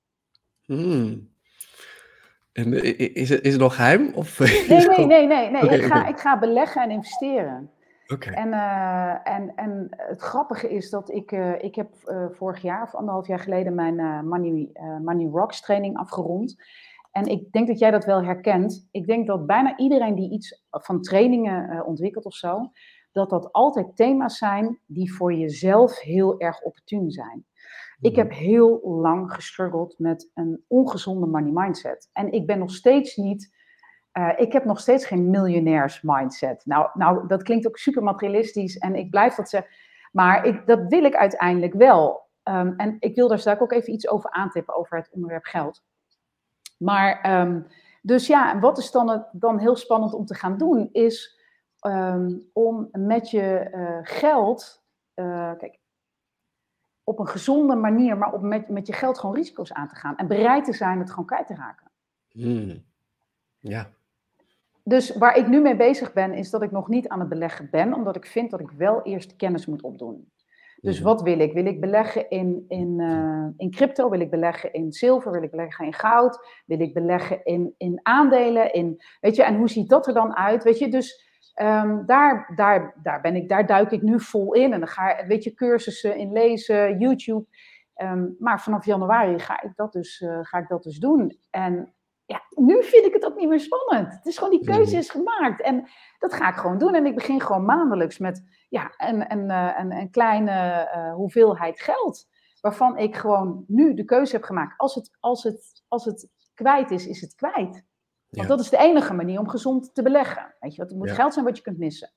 Hmm. 0.64 1.32
En 2.53 2.72
is 3.14 3.28
het, 3.28 3.42
is 3.42 3.53
het 3.53 3.61
nog 3.61 3.74
geheim? 3.74 4.14
Of 4.14 4.38
nee, 4.68 4.68
nee, 4.68 5.07
nee, 5.07 5.26
nee. 5.26 5.51
nee. 5.51 5.78
ik, 5.78 5.84
ga, 5.84 6.07
ik 6.07 6.18
ga 6.18 6.38
beleggen 6.38 6.82
en 6.82 6.90
investeren. 6.90 7.70
En, 8.07 8.49
uh, 8.49 9.29
en, 9.29 9.55
en 9.55 9.87
het 9.91 10.21
grappige 10.21 10.71
is 10.71 10.91
dat 10.91 11.11
ik, 11.11 11.33
uh, 11.33 11.63
ik 11.63 11.75
heb 11.75 11.89
uh, 12.07 12.27
vorig 12.31 12.63
jaar 12.63 12.83
of 12.83 12.95
anderhalf 12.95 13.27
jaar 13.27 13.39
geleden 13.39 13.75
mijn 13.75 14.27
Money, 14.27 14.71
Money 15.03 15.27
Rocks 15.27 15.61
training 15.61 15.97
afgerond. 15.97 16.63
En 17.11 17.27
ik 17.27 17.53
denk 17.53 17.67
dat 17.67 17.79
jij 17.79 17.91
dat 17.91 18.05
wel 18.05 18.25
herkent. 18.25 18.89
Ik 18.91 19.07
denk 19.07 19.27
dat 19.27 19.47
bijna 19.47 19.77
iedereen 19.77 20.15
die 20.15 20.31
iets 20.31 20.65
van 20.71 21.03
trainingen 21.03 21.87
ontwikkelt 21.87 22.25
of 22.25 22.35
zo, 22.35 22.71
dat 23.13 23.31
dat 23.31 23.53
altijd 23.53 23.97
thema's 23.97 24.39
zijn 24.39 24.81
die 24.87 25.15
voor 25.15 25.35
jezelf 25.35 26.01
heel 26.01 26.41
erg 26.41 26.63
opportun 26.63 27.11
zijn. 27.11 27.47
Ik 28.01 28.17
heb 28.17 28.31
mhm. 28.31 28.39
heel 28.39 28.81
lang 28.83 29.33
gestruggeld 29.33 29.99
met 29.99 30.31
een 30.35 30.65
ongezonde 30.69 31.27
money 31.27 31.53
mindset. 31.53 32.09
En 32.13 32.33
ik 32.33 32.47
ben 32.47 32.59
nog 32.59 32.71
steeds 32.71 33.17
niet 33.17 33.54
uh, 34.19 34.33
ik 34.37 34.53
heb 34.53 34.65
nog 34.65 34.81
steeds 34.81 35.07
geen 35.07 35.31
miljonairs 35.31 36.03
mindset. 36.03 36.67
Nou, 36.67 36.91
nou, 36.95 37.27
dat 37.27 37.43
klinkt 37.43 37.67
ook 37.67 37.79
super 37.79 38.03
materialistisch 38.03 38.79
en 38.79 38.95
ik 38.95 39.11
blijf 39.11 39.35
dat 39.35 39.49
zeggen. 39.49 39.71
Maar 40.12 40.47
ik, 40.47 40.67
dat 40.67 40.81
wil 40.89 41.05
ik 41.05 41.15
uiteindelijk 41.15 41.73
wel. 41.73 42.29
Um, 42.45 42.75
en 42.77 42.97
ik 42.99 43.15
wil 43.15 43.29
daar 43.29 43.39
straks 43.39 43.61
ook 43.61 43.73
even 43.73 43.93
iets 43.93 44.09
over 44.09 44.31
aantippen, 44.31 44.77
over 44.77 44.97
het 44.97 45.11
onderwerp 45.11 45.45
geld. 45.45 45.85
Maar, 46.79 47.41
um, 47.41 47.67
dus 48.03 48.27
ja, 48.27 48.59
wat 48.59 48.79
is 48.79 48.91
dan, 48.91 49.27
dan 49.33 49.59
heel 49.59 49.77
spannend 49.77 50.15
om 50.15 50.25
te 50.25 50.35
gaan 50.35 50.59
doen, 50.59 50.89
is 50.93 51.41
um, 51.87 52.51
om 52.53 52.89
met 52.93 53.31
je 53.31 53.71
uh, 53.75 53.99
geld, 54.03 54.85
uh, 55.15 55.53
kijk, 55.59 55.79
op 57.05 57.19
een 57.19 57.29
gezonde 57.29 57.75
manier, 57.75 58.19
maar 58.19 58.33
op 58.33 58.43
met, 58.43 58.69
met 58.69 58.87
je 58.87 58.93
geld 58.93 59.19
gewoon 59.19 59.35
risico's 59.35 59.73
aan 59.73 59.89
te 59.89 59.97
gaan. 59.97 60.17
En 60.17 60.27
bereid 60.27 60.65
te 60.65 60.73
zijn 60.73 60.99
het 60.99 61.11
gewoon 61.11 61.27
kwijt 61.27 61.47
te 61.47 61.55
raken. 61.55 61.91
Hmm. 62.29 62.85
Ja 63.59 63.91
dus 64.85 65.16
waar 65.16 65.37
ik 65.37 65.49
nu 65.49 65.61
mee 65.61 65.76
bezig 65.76 66.12
ben, 66.12 66.32
is 66.32 66.51
dat 66.51 66.62
ik 66.62 66.70
nog 66.70 66.89
niet 66.89 67.09
aan 67.09 67.20
het 67.20 67.28
beleggen 67.28 67.68
ben, 67.70 67.95
omdat 67.95 68.16
ik 68.16 68.26
vind 68.26 68.51
dat 68.51 68.61
ik 68.61 68.70
wel 68.70 69.03
eerst 69.03 69.37
kennis 69.37 69.66
moet 69.66 69.82
opdoen. 69.82 70.32
Dus 70.85 71.01
wat 71.01 71.22
wil 71.22 71.39
ik? 71.39 71.53
Wil 71.53 71.66
ik 71.66 71.80
beleggen 71.80 72.30
in, 72.30 72.64
in, 72.68 72.99
uh, 72.99 73.47
in 73.57 73.70
crypto? 73.70 74.11
Wil 74.11 74.20
ik 74.20 74.30
beleggen 74.30 74.72
in 74.72 74.93
zilver? 74.93 75.32
Wil 75.32 75.43
ik 75.43 75.51
beleggen 75.51 75.87
in 75.87 75.93
goud? 75.93 76.62
Wil 76.66 76.80
ik 76.80 76.95
beleggen 76.95 77.45
in, 77.45 77.74
in 77.76 78.01
aandelen? 78.03 78.72
In, 78.72 79.03
weet 79.20 79.37
je, 79.37 79.45
en 79.45 79.57
hoe 79.57 79.68
ziet 79.68 79.89
dat 79.89 80.07
er 80.07 80.14
dan 80.14 80.37
uit? 80.37 80.62
Weet 80.62 80.78
je, 80.78 80.89
dus 80.89 81.24
um, 81.62 82.07
daar, 82.07 82.53
daar, 82.57 82.95
daar, 83.03 83.20
ben 83.20 83.37
ik, 83.37 83.49
daar 83.49 83.66
duik 83.66 83.91
ik 83.91 84.03
nu 84.03 84.20
vol 84.20 84.55
in. 84.55 84.72
En 84.72 84.78
dan 84.78 84.89
ga 84.89 85.18
ik, 85.18 85.26
weet 85.26 85.45
je, 85.45 85.55
cursussen 85.55 86.16
in 86.16 86.32
lezen, 86.32 86.99
YouTube. 86.99 87.45
Um, 87.97 88.37
maar 88.39 88.61
vanaf 88.61 88.85
januari 88.85 89.39
ga 89.39 89.62
ik 89.62 89.72
dat 89.74 89.93
dus, 89.93 90.20
uh, 90.20 90.39
ga 90.43 90.59
ik 90.59 90.68
dat 90.68 90.82
dus 90.82 90.99
doen. 90.99 91.39
En 91.51 91.93
ja, 92.27 92.43
nu 92.51 92.83
vind 92.83 93.07
ik 93.07 93.12
het 93.12 93.25
ook 93.25 93.37
niet 93.37 93.49
meer 93.49 93.61
spannend. 93.61 94.14
Het 94.14 94.27
is 94.27 94.39
gewoon, 94.39 94.59
die 94.59 94.64
keuze 94.64 94.97
is 94.97 95.11
gemaakt. 95.11 95.62
En 95.62 95.89
dat 96.18 96.35
ga 96.35 96.49
ik 96.49 96.57
gewoon 96.57 96.79
doen. 96.79 96.95
En 96.95 97.07
ik 97.07 97.14
begin 97.14 97.41
gewoon 97.41 97.64
maandelijks 97.64 98.18
met 98.18 98.43
ja, 98.68 98.95
een, 98.97 99.33
een, 99.33 99.51
eh, 99.51 99.79
een, 99.79 99.93
een 99.93 100.11
kleine 100.11 100.91
uh, 100.97 101.14
hoeveelheid 101.14 101.81
geld. 101.81 102.27
Waarvan 102.61 102.99
ik 102.99 103.16
gewoon 103.16 103.64
nu 103.66 103.95
de 103.95 104.05
keuze 104.05 104.33
heb 104.33 104.45
gemaakt. 104.45 104.79
Als 104.79 104.95
het, 104.95 105.16
als 105.20 105.43
het, 105.43 105.83
als 105.89 106.05
het 106.05 106.29
kwijt 106.55 106.91
is, 106.91 107.07
is 107.07 107.20
het 107.20 107.35
kwijt. 107.35 107.85
Want 108.29 108.49
dat 108.49 108.61
is 108.61 108.70
de 108.70 108.79
enige 108.79 109.14
manier 109.14 109.39
om 109.39 109.49
gezond 109.49 109.95
te 109.95 110.03
beleggen. 110.03 110.55
Weet 110.61 110.75
je, 110.75 110.83
het 110.83 110.95
moet 110.95 111.11
geld 111.11 111.33
zijn 111.33 111.45
wat 111.45 111.57
je 111.57 111.62
kunt 111.62 111.79
missen. 111.79 112.12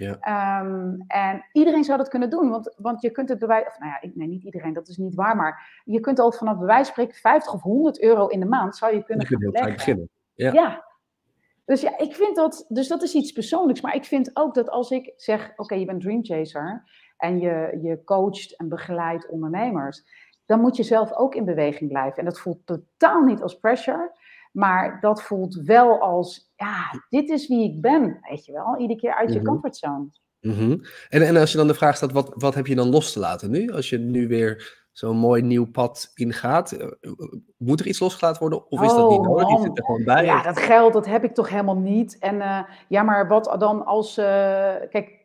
Ja. 0.00 0.60
Um, 0.60 1.04
en 1.06 1.44
iedereen 1.52 1.84
zou 1.84 1.98
dat 1.98 2.08
kunnen 2.08 2.30
doen, 2.30 2.50
want, 2.50 2.74
want 2.76 3.00
je 3.00 3.10
kunt 3.10 3.28
het 3.28 3.38
bewijs, 3.38 3.66
of 3.66 3.78
nou 3.78 3.92
ja, 3.92 4.10
nee, 4.14 4.28
niet 4.28 4.42
iedereen, 4.42 4.72
dat 4.72 4.88
is 4.88 4.96
niet 4.96 5.14
waar, 5.14 5.36
maar 5.36 5.82
je 5.84 6.00
kunt 6.00 6.18
al 6.18 6.32
vanaf 6.32 6.58
bewijs 6.58 6.88
spreken 6.88 7.14
50 7.14 7.52
of 7.52 7.62
100 7.62 8.02
euro 8.02 8.26
in 8.26 8.40
de 8.40 8.46
maand 8.46 8.76
zou 8.76 8.94
je 8.94 9.04
kunnen 9.04 9.26
je 9.28 9.50
beginnen. 9.50 10.08
Ja. 10.34 10.52
ja. 10.52 10.84
Dus 11.64 11.80
ja, 11.80 11.98
ik 11.98 12.14
vind 12.14 12.36
dat, 12.36 12.64
dus 12.68 12.88
dat 12.88 13.02
is 13.02 13.14
iets 13.14 13.32
persoonlijks, 13.32 13.80
maar 13.80 13.94
ik 13.94 14.04
vind 14.04 14.30
ook 14.36 14.54
dat 14.54 14.70
als 14.70 14.90
ik 14.90 15.12
zeg, 15.16 15.52
oké, 15.56 15.74
je 15.74 15.84
bent 15.84 16.00
dream 16.00 16.24
chaser 16.24 16.82
en 17.16 17.38
je, 17.38 17.78
je 17.82 18.04
coacht 18.04 18.56
en 18.56 18.68
begeleidt 18.68 19.28
ondernemers, 19.28 20.02
dan 20.46 20.60
moet 20.60 20.76
je 20.76 20.82
zelf 20.82 21.12
ook 21.12 21.34
in 21.34 21.44
beweging 21.44 21.90
blijven. 21.90 22.18
En 22.18 22.24
dat 22.24 22.40
voelt 22.40 22.66
totaal 22.66 23.22
niet 23.22 23.42
als 23.42 23.58
pressure. 23.58 24.12
Maar 24.50 24.98
dat 25.00 25.22
voelt 25.22 25.54
wel 25.54 26.00
als, 26.00 26.52
ja, 26.56 27.02
dit 27.08 27.28
is 27.28 27.48
wie 27.48 27.64
ik 27.64 27.80
ben, 27.80 28.18
weet 28.28 28.44
je 28.44 28.52
wel. 28.52 28.78
Iedere 28.78 29.00
keer 29.00 29.14
uit 29.14 29.32
je 29.32 29.40
mhm. 29.40 29.48
comfortzone. 29.48 30.08
Mhm. 30.40 30.78
en, 31.08 31.26
en 31.26 31.36
als 31.36 31.50
je 31.50 31.56
dan 31.56 31.66
de 31.66 31.74
vraag 31.74 31.96
stelt, 31.96 32.12
wat, 32.12 32.32
wat 32.34 32.54
heb 32.54 32.66
je 32.66 32.74
dan 32.74 32.90
los 32.90 33.12
te 33.12 33.18
laten 33.18 33.50
nu? 33.50 33.70
Als 33.70 33.88
je 33.88 33.98
nu 33.98 34.28
weer 34.28 34.78
zo'n 34.92 35.16
mooi 35.16 35.42
nieuw 35.42 35.70
pad 35.70 36.10
ingaat, 36.14 36.72
eh, 36.72 36.86
moet 37.56 37.80
er 37.80 37.86
iets 37.86 38.00
losgelaten 38.00 38.40
worden 38.40 38.70
of 38.70 38.82
is 38.82 38.94
dat 38.94 39.10
niet 39.10 39.18
oh, 39.18 39.26
nodig? 39.26 39.60
Zit 39.60 39.78
er 39.78 39.84
gewoon 39.84 40.04
bij? 40.04 40.24
Ja, 40.24 40.42
dat 40.42 40.58
geld, 40.58 40.92
dat 40.92 41.06
heb 41.06 41.24
ik 41.24 41.34
toch 41.34 41.48
helemaal 41.48 41.78
niet. 41.78 42.18
En 42.18 42.34
uh, 42.34 42.62
ja, 42.88 43.02
maar 43.02 43.28
wat 43.28 43.56
dan 43.58 43.84
als, 43.84 44.18
uh, 44.18 44.24
kijk, 44.90 45.19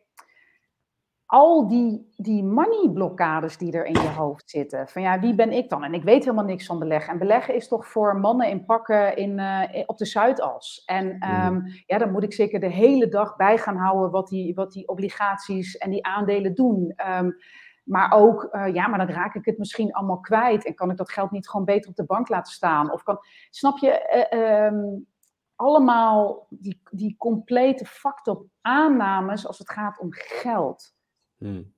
al 1.26 1.68
die, 1.68 2.12
die 2.16 2.44
money-blokkades 2.44 3.58
die 3.58 3.72
er 3.72 3.84
in 3.84 3.92
je 3.92 4.08
hoofd 4.08 4.50
zitten. 4.50 4.88
Van 4.88 5.02
ja, 5.02 5.20
wie 5.20 5.34
ben 5.34 5.52
ik 5.52 5.68
dan? 5.68 5.84
En 5.84 5.94
ik 5.94 6.02
weet 6.02 6.24
helemaal 6.24 6.44
niks 6.44 6.66
van 6.66 6.78
beleggen. 6.78 7.12
En 7.12 7.18
beleggen 7.18 7.54
is 7.54 7.68
toch 7.68 7.86
voor 7.86 8.16
mannen 8.16 8.48
in 8.48 8.64
pakken 8.64 9.16
in, 9.16 9.38
uh, 9.38 9.82
op 9.86 9.98
de 9.98 10.04
Zuidas. 10.04 10.82
En 10.84 11.06
um, 11.46 11.62
ja, 11.86 11.98
dan 11.98 12.12
moet 12.12 12.22
ik 12.22 12.32
zeker 12.32 12.60
de 12.60 12.70
hele 12.70 13.08
dag 13.08 13.36
bij 13.36 13.58
gaan 13.58 13.76
houden 13.76 14.10
wat 14.10 14.28
die, 14.28 14.54
wat 14.54 14.72
die 14.72 14.88
obligaties 14.88 15.76
en 15.76 15.90
die 15.90 16.06
aandelen 16.06 16.54
doen. 16.54 16.94
Um, 17.10 17.36
maar 17.84 18.12
ook, 18.12 18.48
uh, 18.52 18.74
ja, 18.74 18.86
maar 18.86 18.98
dan 18.98 19.16
raak 19.16 19.34
ik 19.34 19.44
het 19.44 19.58
misschien 19.58 19.92
allemaal 19.92 20.20
kwijt. 20.20 20.66
En 20.66 20.74
kan 20.74 20.90
ik 20.90 20.96
dat 20.96 21.10
geld 21.10 21.30
niet 21.30 21.48
gewoon 21.48 21.66
beter 21.66 21.90
op 21.90 21.96
de 21.96 22.04
bank 22.04 22.28
laten 22.28 22.52
staan? 22.52 22.92
Of 22.92 23.02
kan, 23.02 23.18
snap 23.50 23.78
je, 23.78 24.26
uh, 24.30 24.64
um, 24.64 25.06
allemaal 25.54 26.46
die, 26.50 26.82
die 26.90 27.14
complete 27.18 27.84
fact 27.84 28.34
aannames 28.60 29.46
als 29.46 29.58
het 29.58 29.70
gaat 29.70 29.98
om 29.98 30.08
geld. 30.10 30.95
Hmm. 31.38 31.74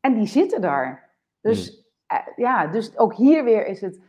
En 0.00 0.14
die 0.14 0.26
zitten 0.26 0.60
daar. 0.60 1.14
Dus 1.40 1.68
hmm. 1.68 2.18
eh, 2.18 2.36
ja, 2.36 2.66
dus 2.66 2.98
ook 2.98 3.14
hier 3.14 3.44
weer 3.44 3.66
is 3.66 3.80
het 3.80 4.00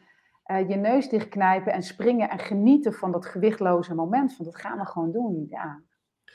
uh, 0.52 0.70
je 0.70 0.76
neus 0.76 1.10
dichtknijpen 1.10 1.74
en 1.74 1.84
springen 1.84 2.30
en 2.30 2.40
genieten 2.40 2.94
van 2.94 3.12
dat 3.12 3.26
gewichtloze 3.26 3.96
moment. 3.96 4.36
Van 4.36 4.46
dat 4.46 4.56
gaan 4.56 4.78
we 4.78 4.86
gewoon 4.86 5.12
doen. 5.12 5.48
Ja. 5.50 5.82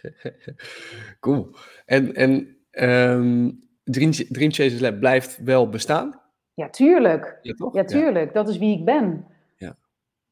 cool. 1.21 1.57
En, 1.87 2.15
en 2.15 2.57
um, 2.71 3.61
Dream, 3.85 4.11
Dream 4.13 4.53
Chasers 4.53 4.81
Lab 4.81 4.99
blijft 4.99 5.39
wel 5.39 5.69
bestaan? 5.69 6.21
Ja, 6.55 6.69
tuurlijk. 6.69 7.39
Ja, 7.43 7.55
toch? 7.55 7.75
ja 7.75 7.85
tuurlijk. 7.85 8.35
Dat 8.35 8.49
is 8.49 8.59
wie 8.59 8.79
ik 8.79 8.85
ben. 8.85 9.27
Ja. 9.57 9.77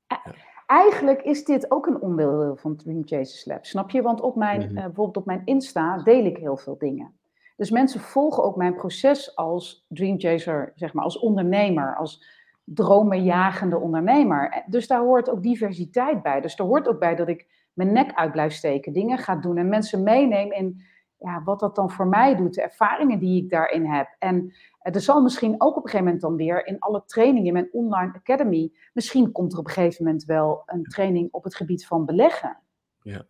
ja. 0.06 0.22
Eigenlijk 0.66 1.22
is 1.22 1.44
dit 1.44 1.70
ook 1.70 1.86
een 1.86 2.00
onderdeel 2.00 2.56
van 2.56 2.76
Dream 2.76 3.02
Chasers 3.06 3.44
Lab, 3.44 3.66
snap 3.66 3.90
je? 3.90 4.02
Want 4.02 4.20
op 4.20 4.36
mijn, 4.36 4.60
mm 4.60 4.66
-hmm. 4.66 4.76
uh, 4.76 4.84
bijvoorbeeld 4.84 5.16
op 5.16 5.26
mijn 5.26 5.42
Insta 5.44 6.02
deel 6.02 6.24
ik 6.24 6.36
heel 6.36 6.56
veel 6.56 6.78
dingen. 6.78 7.14
Dus 7.56 7.70
mensen 7.70 8.00
volgen 8.00 8.44
ook 8.44 8.56
mijn 8.56 8.74
proces 8.74 9.36
als 9.36 9.84
dreamchaser, 9.88 10.72
zeg 10.74 10.92
maar, 10.92 11.04
als 11.04 11.18
ondernemer, 11.18 11.96
als 11.96 12.24
dromenjagende 12.64 13.78
ondernemer. 13.78 14.64
Dus 14.66 14.86
daar 14.86 15.00
hoort 15.00 15.30
ook 15.30 15.42
diversiteit 15.42 16.22
bij. 16.22 16.40
Dus 16.40 16.58
er 16.58 16.64
hoort 16.64 16.88
ook 16.88 16.98
bij 16.98 17.14
dat 17.14 17.28
ik 17.28 17.46
mijn 17.72 17.92
nek 17.92 18.14
uit 18.14 18.32
blijf 18.32 18.52
steken, 18.52 18.92
dingen 18.92 19.18
ga 19.18 19.36
doen 19.36 19.56
en 19.56 19.68
mensen 19.68 20.02
meeneem 20.02 20.52
in 20.52 20.82
ja, 21.18 21.42
wat 21.44 21.60
dat 21.60 21.74
dan 21.74 21.90
voor 21.90 22.06
mij 22.06 22.36
doet, 22.36 22.54
de 22.54 22.62
ervaringen 22.62 23.18
die 23.18 23.42
ik 23.42 23.50
daarin 23.50 23.86
heb. 23.86 24.16
En 24.18 24.52
er 24.78 25.00
zal 25.00 25.22
misschien 25.22 25.54
ook 25.58 25.76
op 25.76 25.84
een 25.84 25.90
gegeven 25.90 26.04
moment 26.04 26.20
dan 26.20 26.36
weer 26.36 26.66
in 26.66 26.78
alle 26.78 27.02
trainingen 27.06 27.46
in 27.46 27.52
mijn 27.52 27.68
online 27.72 28.12
academy, 28.14 28.72
misschien 28.92 29.32
komt 29.32 29.52
er 29.52 29.58
op 29.58 29.66
een 29.66 29.72
gegeven 29.72 30.04
moment 30.04 30.24
wel 30.24 30.62
een 30.66 30.82
training 30.82 31.28
op 31.32 31.44
het 31.44 31.54
gebied 31.54 31.86
van 31.86 32.04
beleggen. 32.04 32.58
Ja. 33.02 33.24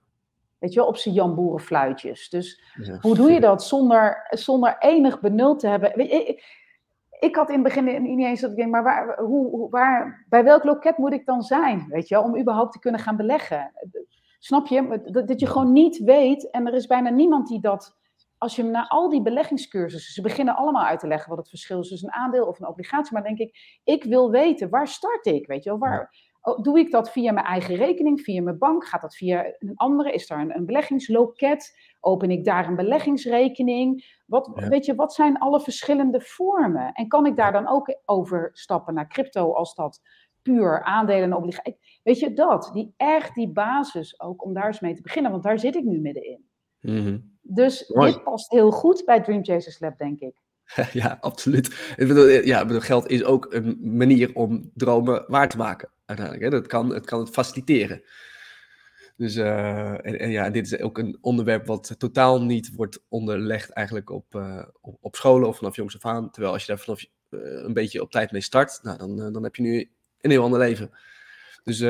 Weet 0.63 0.73
je 0.73 0.79
wel, 0.81 0.89
op 0.89 0.97
zijn 0.97 1.15
Jan 1.15 1.35
Boerenfluitjes. 1.35 2.29
Dus 2.29 2.63
hoe 3.01 3.15
doe 3.15 3.33
je 3.33 3.41
dat 3.41 3.65
zonder, 3.65 4.27
zonder 4.31 4.77
enig 4.79 5.21
benul 5.21 5.57
te 5.57 5.69
hebben? 5.69 5.93
Weet 5.95 6.11
je, 6.11 6.25
ik, 6.25 6.45
ik 7.21 7.37
had 7.37 7.49
in 7.49 7.55
het 7.55 7.75
begin 7.75 8.03
niet 8.03 8.27
eens 8.27 8.41
dat 8.41 8.51
ik 8.51 8.57
denk, 8.57 8.71
maar 8.71 8.83
waar, 8.83 9.19
hoe, 9.19 9.71
waar, 9.71 10.27
bij 10.29 10.45
welk 10.45 10.65
loket 10.65 10.99
moet 10.99 11.13
ik 11.13 11.27
dan 11.27 11.43
zijn? 11.43 11.87
Weet 11.89 12.09
je, 12.09 12.21
om 12.21 12.39
überhaupt 12.39 12.73
te 12.73 12.79
kunnen 12.79 13.01
gaan 13.01 13.17
beleggen. 13.17 13.73
Snap 14.39 14.67
je? 14.67 15.01
Dat, 15.05 15.29
dat 15.29 15.41
je 15.41 15.47
gewoon 15.47 15.73
niet 15.73 15.99
weet, 15.99 16.51
en 16.51 16.67
er 16.67 16.75
is 16.75 16.87
bijna 16.87 17.11
niemand 17.11 17.49
die 17.49 17.61
dat. 17.61 17.97
Als 18.39 18.57
je 18.57 18.63
naar 18.63 18.89
al 18.89 19.09
die 19.09 19.23
beleggingscursussen, 19.23 20.13
ze 20.13 20.23
beginnen 20.23 20.57
allemaal 20.57 20.85
uit 20.85 21.01
te 21.01 21.07
leggen 21.07 21.29
wat 21.29 21.39
het 21.39 21.49
verschil 21.49 21.81
is 21.81 21.89
tussen 21.89 22.09
een 22.09 22.15
aandeel 22.15 22.47
of 22.47 22.61
een 22.61 22.69
obligatie, 22.69 23.13
maar 23.13 23.23
denk 23.23 23.39
ik, 23.39 23.81
ik 23.85 24.05
wil 24.05 24.31
weten, 24.31 24.71
waar 24.71 24.89
start 24.89 25.27
ik? 25.27 25.47
Weet 25.47 25.65
je 25.65 25.71
wel, 25.71 25.79
waar, 25.79 26.32
doe 26.43 26.79
ik 26.79 26.91
dat 26.91 27.11
via 27.11 27.33
mijn 27.33 27.47
eigen 27.47 27.75
rekening, 27.75 28.21
via 28.21 28.43
mijn 28.43 28.59
bank? 28.59 28.87
Gaat 28.87 29.01
dat 29.01 29.17
via 29.17 29.45
een 29.59 29.73
andere? 29.75 30.13
Is 30.13 30.31
er 30.31 30.39
een, 30.39 30.57
een 30.57 30.67
beleggingsloket? 30.67 31.79
Open 32.01 32.31
ik 32.31 32.45
daar 32.45 32.69
een 32.69 32.77
beleggingsrekening? 32.77 34.19
Wat, 34.27 34.51
Weet 34.55 34.85
je, 34.85 34.95
wat 34.95 35.15
zijn 35.15 35.39
alle 35.39 35.61
verschillende 35.61 36.21
vormen? 36.21 36.93
En 36.93 37.09
kan 37.09 37.27
ik 37.27 37.37
daar 37.37 37.53
dan 37.53 37.69
ook 37.69 37.97
overstappen 38.05 38.95
naar 38.95 39.09
crypto 39.09 39.53
als 39.53 39.75
dat 39.75 40.01
puur 40.43 40.83
aandelen 40.83 41.23
en 41.23 41.37
obligaties? 41.37 42.01
Weet 42.03 42.19
je, 42.19 42.33
dat, 42.33 42.71
die 42.73 42.95
echt 42.97 43.35
die 43.35 43.53
basis 43.53 44.21
ook 44.21 44.45
om 44.45 44.55
daar 44.55 44.67
eens 44.67 44.81
mee 44.81 44.95
te 44.95 45.03
beginnen, 45.03 45.31
want 45.31 45.43
daar 45.43 45.59
zit 45.59 45.77
ik 45.77 45.85
nu 45.85 46.01
middenin. 46.01 46.49
Mm 46.81 47.39
Dus 47.41 47.87
dit 47.87 48.23
past 48.23 48.51
heel 48.51 48.71
goed 48.71 49.03
bij 49.05 49.23
Dream 49.23 49.45
Chasers 49.45 49.81
Lab, 49.81 49.99
denk 49.99 50.21
ik. 50.21 50.41
Ja, 50.93 51.19
absoluut. 51.21 51.95
Bedoel, 51.97 52.29
ja, 52.29 52.65
geld 52.69 53.09
is 53.09 53.25
ook 53.25 53.53
een 53.53 53.79
manier 53.97 54.35
om 54.35 54.71
dromen 54.75 55.25
waar 55.27 55.49
te 55.49 55.57
maken 55.57 55.91
uiteindelijk. 56.19 56.53
Hè? 56.53 56.61
Dat 56.61 56.67
kan, 56.67 56.95
het 56.95 57.07
kan 57.07 57.21
het 57.21 57.31
faciliteren. 57.31 58.03
Dus 59.17 59.37
uh, 59.37 60.07
en, 60.07 60.31
ja, 60.31 60.51
dit 60.51 60.67
is 60.67 60.81
ook 60.81 60.99
een 60.99 61.19
onderwerp 61.21 61.67
wat 61.67 61.95
totaal 61.99 62.43
niet 62.43 62.75
wordt 62.75 63.05
onderlegd 63.09 63.71
eigenlijk 63.71 64.11
op, 64.11 64.35
uh, 64.35 64.65
op, 64.81 64.99
op, 65.01 65.17
scholen 65.17 65.49
of 65.49 65.57
vanaf 65.57 65.77
jongs 65.77 65.95
af 65.95 66.13
aan. 66.13 66.31
Terwijl 66.31 66.53
als 66.53 66.65
je 66.65 66.69
daar 66.73 66.83
vanaf 66.83 67.05
uh, 67.31 67.41
een 67.41 67.73
beetje 67.73 68.03
op 68.03 68.11
tijd 68.11 68.33
mee 68.33 68.41
start, 68.41 68.81
nou, 68.83 68.99
dan, 68.99 69.33
dan 69.33 69.43
heb 69.43 69.57
je 69.57 69.63
nu 69.63 69.91
een 70.21 70.31
heel 70.31 70.43
ander 70.43 70.59
leven. 70.59 70.91
Dus 71.65 71.85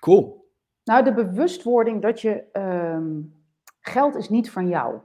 cool. 0.00 0.50
Nou, 0.84 1.04
de 1.04 1.14
bewustwording 1.14 2.02
dat 2.02 2.20
je 2.20 2.44
um, 2.52 3.34
geld 3.80 4.14
is 4.14 4.28
niet 4.28 4.50
van 4.50 4.68
jou. 4.68 4.98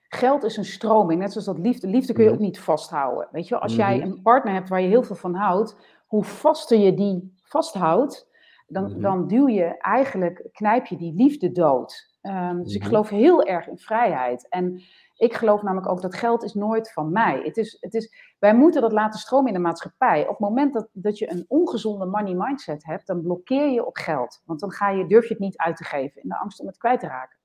Geld 0.00 0.44
is 0.44 0.56
een 0.56 0.64
stroming, 0.64 1.20
net 1.20 1.30
zoals 1.30 1.46
dat 1.46 1.58
liefde. 1.58 1.86
Liefde 1.86 2.12
kun 2.12 2.22
je 2.24 2.30
mhm. 2.30 2.38
ook 2.38 2.44
niet 2.44 2.60
vasthouden. 2.60 3.28
Weet 3.32 3.48
je, 3.48 3.58
als 3.58 3.74
jij 3.74 3.96
mhm. 3.96 4.06
een 4.06 4.22
partner 4.22 4.52
hebt 4.52 4.68
waar 4.68 4.80
je 4.80 4.88
heel 4.88 5.02
veel 5.02 5.16
van 5.16 5.34
houdt, 5.34 5.76
hoe 6.06 6.24
vaster 6.24 6.78
je 6.78 6.94
die 6.94 7.33
vasthoudt, 7.44 8.28
dan, 8.66 8.84
mhm. 8.84 9.00
dan 9.00 9.26
duw 9.26 9.48
je 9.48 9.78
eigenlijk, 9.78 10.48
knijp 10.52 10.86
je 10.86 10.96
die 10.96 11.14
liefde 11.14 11.52
dood. 11.52 12.12
Um, 12.22 12.62
dus 12.62 12.74
ik 12.74 12.80
mhm. 12.80 12.88
geloof 12.88 13.08
heel 13.08 13.42
erg 13.42 13.68
in 13.68 13.78
vrijheid. 13.78 14.48
En 14.48 14.82
ik 15.16 15.34
geloof 15.34 15.62
namelijk 15.62 15.88
ook 15.88 16.02
dat 16.02 16.14
geld 16.14 16.42
is 16.42 16.54
nooit 16.54 16.92
van 16.92 17.12
mij. 17.12 17.40
Het 17.42 17.56
is, 17.56 17.76
het 17.80 17.94
is, 17.94 18.34
wij 18.38 18.54
moeten 18.54 18.80
dat 18.80 18.92
laten 18.92 19.20
stromen 19.20 19.48
in 19.48 19.54
de 19.54 19.60
maatschappij. 19.60 20.22
Op 20.22 20.28
het 20.28 20.38
moment 20.38 20.72
dat, 20.72 20.88
dat 20.92 21.18
je 21.18 21.30
een 21.30 21.44
ongezonde 21.48 22.06
money 22.06 22.34
mindset 22.34 22.84
hebt, 22.84 23.06
dan 23.06 23.22
blokkeer 23.22 23.68
je 23.68 23.86
op 23.86 23.96
geld. 23.96 24.42
Want 24.44 24.60
dan 24.60 24.70
ga 24.70 24.90
je, 24.90 25.06
durf 25.06 25.22
je 25.22 25.34
het 25.34 25.42
niet 25.42 25.56
uit 25.56 25.76
te 25.76 25.84
geven 25.84 26.22
in 26.22 26.28
de 26.28 26.38
angst 26.38 26.60
om 26.60 26.66
het 26.66 26.76
kwijt 26.76 27.00
te 27.00 27.06
raken. 27.06 27.38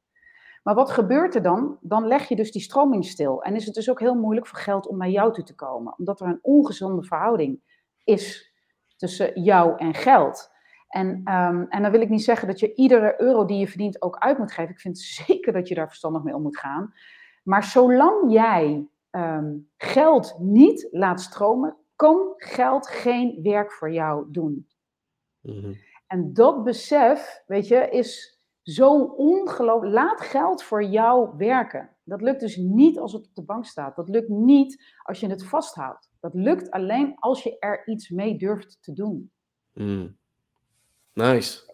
Maar 0.64 0.76
wat 0.76 0.92
gebeurt 0.92 1.36
er 1.36 1.42
dan? 1.42 1.78
Dan 1.82 2.08
leg 2.08 2.28
je 2.28 2.36
dus 2.36 2.52
die 2.52 2.62
stroming 2.62 3.06
stil. 3.06 3.44
En 3.44 3.56
is 3.56 3.66
het 3.66 3.76
dus 3.76 3.90
ook 3.90 4.00
heel 4.00 4.16
moeilijk 4.16 4.48
voor 4.48 4.60
geld 4.60 4.88
om 4.88 4.98
naar 4.98 5.10
jou 5.10 5.34
toe 5.34 5.44
te 5.44 5.56
komen. 5.56 5.98
Omdat 5.98 6.20
er 6.20 6.28
een 6.28 6.40
ongezonde 6.42 7.04
verhouding 7.04 7.62
is 8.04 8.49
tussen 9.00 9.42
jou 9.42 9.78
en 9.78 9.94
geld. 9.94 10.52
En, 10.88 11.08
um, 11.08 11.66
en 11.70 11.82
dan 11.82 11.92
wil 11.92 12.02
ik 12.02 12.10
niet 12.10 12.24
zeggen 12.24 12.48
dat 12.48 12.60
je 12.60 12.74
iedere 12.74 13.22
euro 13.22 13.46
die 13.46 13.58
je 13.58 13.68
verdient 13.68 14.02
ook 14.02 14.18
uit 14.18 14.38
moet 14.38 14.52
geven. 14.52 14.72
Ik 14.72 14.80
vind 14.80 15.00
zeker 15.26 15.54
dat 15.54 15.68
je 15.68 15.76
daar 15.76 15.88
verstandig 15.88 16.24
mee 16.24 16.36
om 16.36 16.42
moet 16.42 16.60
gaan. 16.60 16.94
Maar 17.44 17.64
zolang 17.64 18.32
jij 18.32 18.88
um, 19.12 19.70
geld 19.78 20.36
niet 20.40 20.88
laat 20.92 21.22
stromen, 21.22 21.78
kan 21.96 22.34
geld 22.36 22.88
geen 22.88 23.40
werk 23.44 23.72
voor 23.72 23.92
jou 23.92 24.26
doen. 24.32 24.68
Mm-hmm. 25.42 25.76
En 26.08 26.34
dat 26.34 26.64
besef, 26.64 27.44
weet 27.48 27.68
je, 27.68 27.90
is 27.90 28.40
zo 28.62 29.04
ongelooflijk. 29.04 29.94
Laat 29.94 30.22
geld 30.22 30.64
voor 30.64 30.84
jou 30.84 31.30
werken. 31.38 31.90
Dat 32.10 32.22
lukt 32.22 32.40
dus 32.40 32.56
niet 32.56 33.00
als 33.00 33.14
het 33.14 33.26
op 33.28 33.36
de 33.36 33.44
bank 33.44 33.66
staat. 33.66 33.96
Dat 33.96 34.10
lukt 34.10 34.30
niet 34.30 34.84
als 35.04 35.20
je 35.20 35.28
het 35.28 35.46
vasthoudt. 35.46 36.10
Dat 36.20 36.34
lukt 36.34 36.72
alleen 36.72 37.16
als 37.20 37.44
je 37.44 37.60
er 37.60 37.88
iets 37.88 38.10
mee 38.10 38.38
durft 38.38 38.78
te 38.82 38.94
doen. 38.94 39.32
Mm. 39.74 40.18
Nice. 41.14 41.68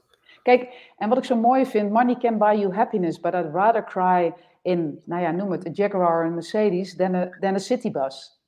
Kijk, 0.43 0.91
en 0.97 1.09
wat 1.09 1.17
ik 1.17 1.23
zo 1.23 1.36
mooi 1.36 1.65
vind, 1.65 1.91
money 1.91 2.15
can 2.15 2.38
buy 2.38 2.53
you 2.59 2.73
happiness, 2.73 3.19
but 3.19 3.33
I'd 3.33 3.53
rather 3.53 3.83
cry 3.83 4.33
in, 4.61 5.01
nou 5.05 5.21
ja, 5.21 5.31
noem 5.31 5.51
het, 5.51 5.65
een 5.65 5.71
Jaguar 5.71 6.25
en 6.25 6.33
Mercedes, 6.33 6.93
dan 6.93 7.13
een, 7.13 7.36
dan 7.39 7.53
een 7.53 7.59
citybus. 7.59 8.41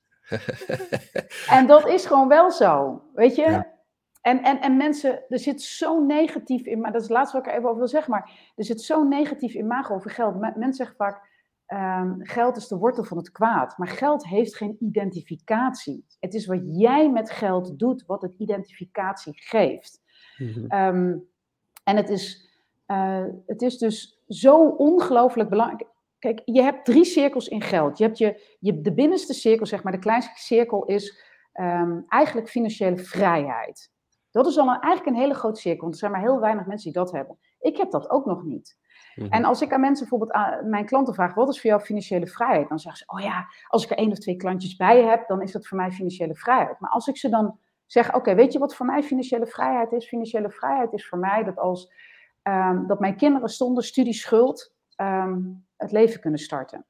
en 1.58 1.68
dat 1.68 1.88
is 1.88 2.06
gewoon 2.06 2.28
wel 2.28 2.52
zo, 2.52 3.02
weet 3.14 3.36
je? 3.36 3.76
En, 4.22 4.44
en, 4.44 4.62
en 4.62 4.78
mensen, 4.78 5.24
er 5.30 5.40
zit 5.40 5.62
zo 5.62 6.06
negatief 6.06 6.66
in, 6.66 6.82
maar 6.82 6.92
dat 6.92 7.02
is 7.02 7.08
het 7.08 7.18
laatste 7.18 7.38
wat 7.38 7.46
ik 7.46 7.52
er 7.52 7.58
even 7.58 7.70
over 7.70 7.82
wil 7.82 7.92
zeggen, 7.92 8.12
maar 8.12 8.52
er 8.56 8.64
zit 8.64 8.82
zo 8.82 9.04
negatief 9.04 9.54
imago 9.54 9.96
over 9.96 10.12
geld. 10.12 10.40
Mensen 10.40 10.74
zeggen 10.74 10.96
vaak, 10.96 11.27
Um, 11.74 12.26
geld 12.26 12.58
is 12.58 12.68
de 12.68 12.78
wortel 12.78 13.04
van 13.04 13.18
het 13.18 13.32
kwaad, 13.32 13.78
maar 13.78 13.88
geld 13.88 14.26
heeft 14.26 14.56
geen 14.56 14.78
identificatie. 14.80 16.06
Het 16.20 16.34
is 16.34 16.46
wat 16.46 16.62
jij 16.64 17.12
met 17.12 17.32
geld 17.32 17.80
doet, 17.80 18.06
wat 18.06 18.22
het 18.22 18.34
identificatie 18.38 19.34
geeft. 19.36 20.02
Mm 20.38 21.26
en 21.84 21.96
het 21.96 22.10
is, 22.10 22.50
uh, 22.88 23.26
het 23.46 23.62
is 23.62 23.78
dus 23.78 24.22
zo 24.28 24.68
ongelooflijk 24.68 25.50
belangrijk. 25.50 25.88
Kijk, 26.20 26.42
je 26.46 26.62
hebt 26.62 26.86
drie 26.86 27.06
cirkels 27.06 27.48
in 27.48 27.62
geld. 27.62 27.98
Je 27.98 28.04
hebt 28.04 28.18
je, 28.18 28.56
je, 28.60 28.82
de 28.82 28.94
binnenste 28.94 29.34
cirkel, 29.34 29.66
zeg 29.66 29.84
maar, 29.84 29.92
de 29.92 30.00
kleinste 30.00 30.40
cirkel 30.40 30.86
is 30.86 31.24
um, 31.54 32.06
eigenlijk 32.08 32.50
financiële 32.50 32.98
vrijheid. 32.98 33.92
Dat 34.32 34.48
is 34.48 34.58
al 34.58 34.68
een, 34.68 34.80
eigenlijk 34.80 35.16
een 35.16 35.22
hele 35.22 35.34
grote 35.34 35.60
cirkel, 35.60 35.82
want 35.82 35.94
er 35.94 36.00
zijn 36.00 36.12
maar 36.12 36.22
heel 36.22 36.40
weinig 36.40 36.66
mensen 36.66 36.92
die 36.92 37.02
dat 37.02 37.12
hebben. 37.12 37.38
Ik 37.60 37.78
heb 37.78 37.92
dat 37.92 38.10
ook 38.10 38.26
nog 38.26 38.44
niet. 38.44 38.78
Mhm. 39.18 39.32
En 39.32 39.46
als 39.46 39.62
ik 39.62 39.74
aan 39.74 39.80
mensen 39.80 40.10
bijvoorbeeld 40.10 40.32
aan 40.32 40.70
mijn 40.70 40.86
klanten 40.86 41.14
vraag, 41.14 41.34
wat 41.34 41.50
is 41.50 41.62
voor 41.62 41.70
jou 41.70 41.82
financiële 41.82 42.28
vrijheid? 42.28 42.70
Dan 42.70 42.80
zeggen 42.80 43.06
ze, 43.06 43.14
oh 43.16 43.24
ja, 43.24 43.48
als 43.68 43.84
ik 43.84 43.90
er 43.90 43.98
één 43.98 44.12
of 44.12 44.18
twee 44.18 44.36
klantjes 44.36 44.76
bij 44.76 45.04
heb, 45.04 45.28
dan 45.28 45.42
is 45.42 45.52
dat 45.52 45.68
voor 45.68 45.78
mij 45.78 45.92
financiële 45.92 46.36
vrijheid. 46.36 46.80
Maar 46.80 46.90
als 46.90 47.08
ik 47.08 47.18
ze 47.18 47.30
dan 47.30 47.60
zeg, 47.86 48.16
oké, 48.16 48.36
weet 48.36 48.54
je 48.54 48.60
wat 48.60 48.76
voor 48.76 48.86
mij 48.86 49.04
financiële 49.04 49.48
vrijheid 49.48 49.92
is? 49.92 50.08
Financiële 50.08 50.50
vrijheid 50.50 50.94
is 50.94 51.08
voor 51.08 51.18
mij 51.18 51.44
dat 51.44 51.58
als 51.58 51.92
um, 52.44 52.88
dat 52.88 53.00
mijn 53.00 53.16
kinderen 53.16 53.50
zonder 53.50 53.84
studieschuld 53.84 54.74
um, 54.98 55.66
het 55.78 55.92
leven 55.92 56.20
kunnen 56.20 56.40
starten. 56.40 56.86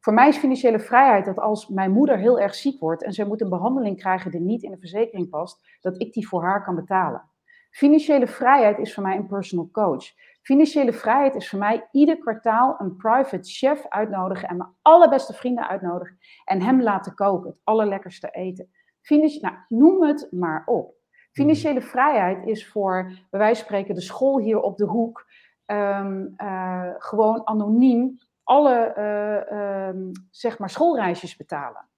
Voor 0.00 0.12
mij 0.12 0.28
is 0.28 0.36
financiële 0.36 0.78
vrijheid 0.78 1.24
dat 1.24 1.38
als 1.38 1.68
mijn 1.68 1.92
moeder 1.92 2.18
heel 2.18 2.40
erg 2.40 2.54
ziek 2.54 2.80
wordt 2.80 3.02
en 3.02 3.12
zij 3.12 3.24
moet 3.24 3.40
een 3.40 3.48
behandeling 3.48 3.98
krijgen 3.98 4.30
die 4.30 4.40
niet 4.40 4.62
in 4.62 4.70
de 4.70 4.78
verzekering 4.78 5.28
past, 5.28 5.78
dat 5.80 6.00
ik 6.00 6.12
die 6.12 6.28
voor 6.28 6.42
haar 6.42 6.64
kan 6.64 6.74
betalen. 6.74 7.30
Financiële 7.70 8.26
vrijheid 8.26 8.78
is 8.78 8.94
voor 8.94 9.02
mij 9.02 9.16
een 9.16 9.26
personal 9.26 9.68
coach. 9.72 10.04
Financiële 10.48 10.92
vrijheid 10.92 11.34
is 11.34 11.48
voor 11.48 11.58
mij 11.58 11.88
ieder 11.92 12.18
kwartaal 12.18 12.76
een 12.78 12.96
private 12.96 13.48
chef 13.50 13.86
uitnodigen 13.88 14.48
en 14.48 14.56
mijn 14.56 14.74
allerbeste 14.82 15.32
vrienden 15.32 15.68
uitnodigen 15.68 16.18
en 16.44 16.62
hem 16.62 16.82
laten 16.82 17.14
koken, 17.14 17.50
het 17.50 17.60
allerlekkerste 17.64 18.28
eten. 18.30 18.70
Financi 19.00 19.40
nou, 19.40 19.54
noem 19.68 20.02
het 20.02 20.28
maar 20.30 20.62
op. 20.66 20.94
Financiële 21.32 21.80
vrijheid 21.80 22.46
is 22.46 22.68
voor, 22.68 23.02
bij 23.30 23.40
wijze 23.40 23.54
van 23.54 23.64
spreken, 23.64 23.94
de 23.94 24.00
school 24.00 24.38
hier 24.38 24.60
op 24.60 24.76
de 24.76 24.84
hoek, 24.84 25.26
um, 25.66 26.34
uh, 26.36 26.90
gewoon 26.98 27.46
anoniem 27.46 28.18
alle 28.44 28.94
uh, 28.98 29.88
um, 29.88 30.12
zeg 30.30 30.58
maar 30.58 30.70
schoolreisjes 30.70 31.36
betalen. 31.36 31.88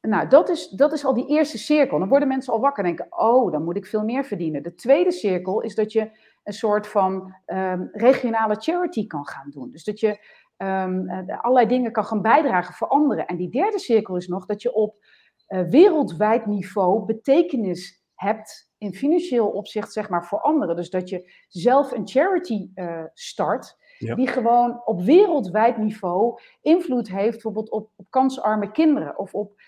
Nou, 0.00 0.28
dat 0.28 0.48
is, 0.48 0.68
dat 0.68 0.92
is 0.92 1.04
al 1.04 1.14
die 1.14 1.28
eerste 1.28 1.58
cirkel. 1.58 1.98
Dan 1.98 2.08
worden 2.08 2.28
mensen 2.28 2.52
al 2.52 2.60
wakker 2.60 2.84
en 2.84 2.96
denken, 2.96 3.18
oh, 3.18 3.52
dan 3.52 3.64
moet 3.64 3.76
ik 3.76 3.86
veel 3.86 4.04
meer 4.04 4.24
verdienen. 4.24 4.62
De 4.62 4.74
tweede 4.74 5.12
cirkel 5.12 5.60
is 5.60 5.74
dat 5.74 5.92
je 5.92 6.10
een 6.42 6.52
soort 6.52 6.86
van 6.86 7.34
um, 7.46 7.88
regionale 7.92 8.54
charity 8.54 9.06
kan 9.06 9.26
gaan 9.26 9.50
doen. 9.50 9.70
Dus 9.70 9.84
dat 9.84 10.00
je 10.00 10.26
um, 10.56 11.10
allerlei 11.40 11.66
dingen 11.66 11.92
kan 11.92 12.04
gaan 12.04 12.22
bijdragen 12.22 12.74
voor 12.74 12.88
anderen. 12.88 13.26
En 13.26 13.36
die 13.36 13.50
derde 13.50 13.78
cirkel 13.78 14.16
is 14.16 14.28
nog 14.28 14.46
dat 14.46 14.62
je 14.62 14.74
op 14.74 15.04
uh, 15.48 15.62
wereldwijd 15.62 16.46
niveau 16.46 17.04
betekenis 17.04 18.04
hebt 18.14 18.70
in 18.78 18.94
financieel 18.94 19.48
opzicht, 19.48 19.92
zeg 19.92 20.08
maar, 20.08 20.26
voor 20.26 20.40
anderen. 20.40 20.76
Dus 20.76 20.90
dat 20.90 21.08
je 21.08 21.32
zelf 21.48 21.92
een 21.92 22.08
charity 22.08 22.70
uh, 22.74 23.04
start, 23.14 23.76
die 23.98 24.26
gewoon 24.26 24.82
op 24.84 25.02
wereldwijd 25.02 25.76
niveau 25.76 26.40
invloed 26.60 27.08
heeft, 27.08 27.30
bijvoorbeeld 27.30 27.70
op, 27.70 27.90
op 27.96 28.06
kansarme 28.10 28.70
kinderen 28.70 29.18
of 29.18 29.34
op 29.34 29.60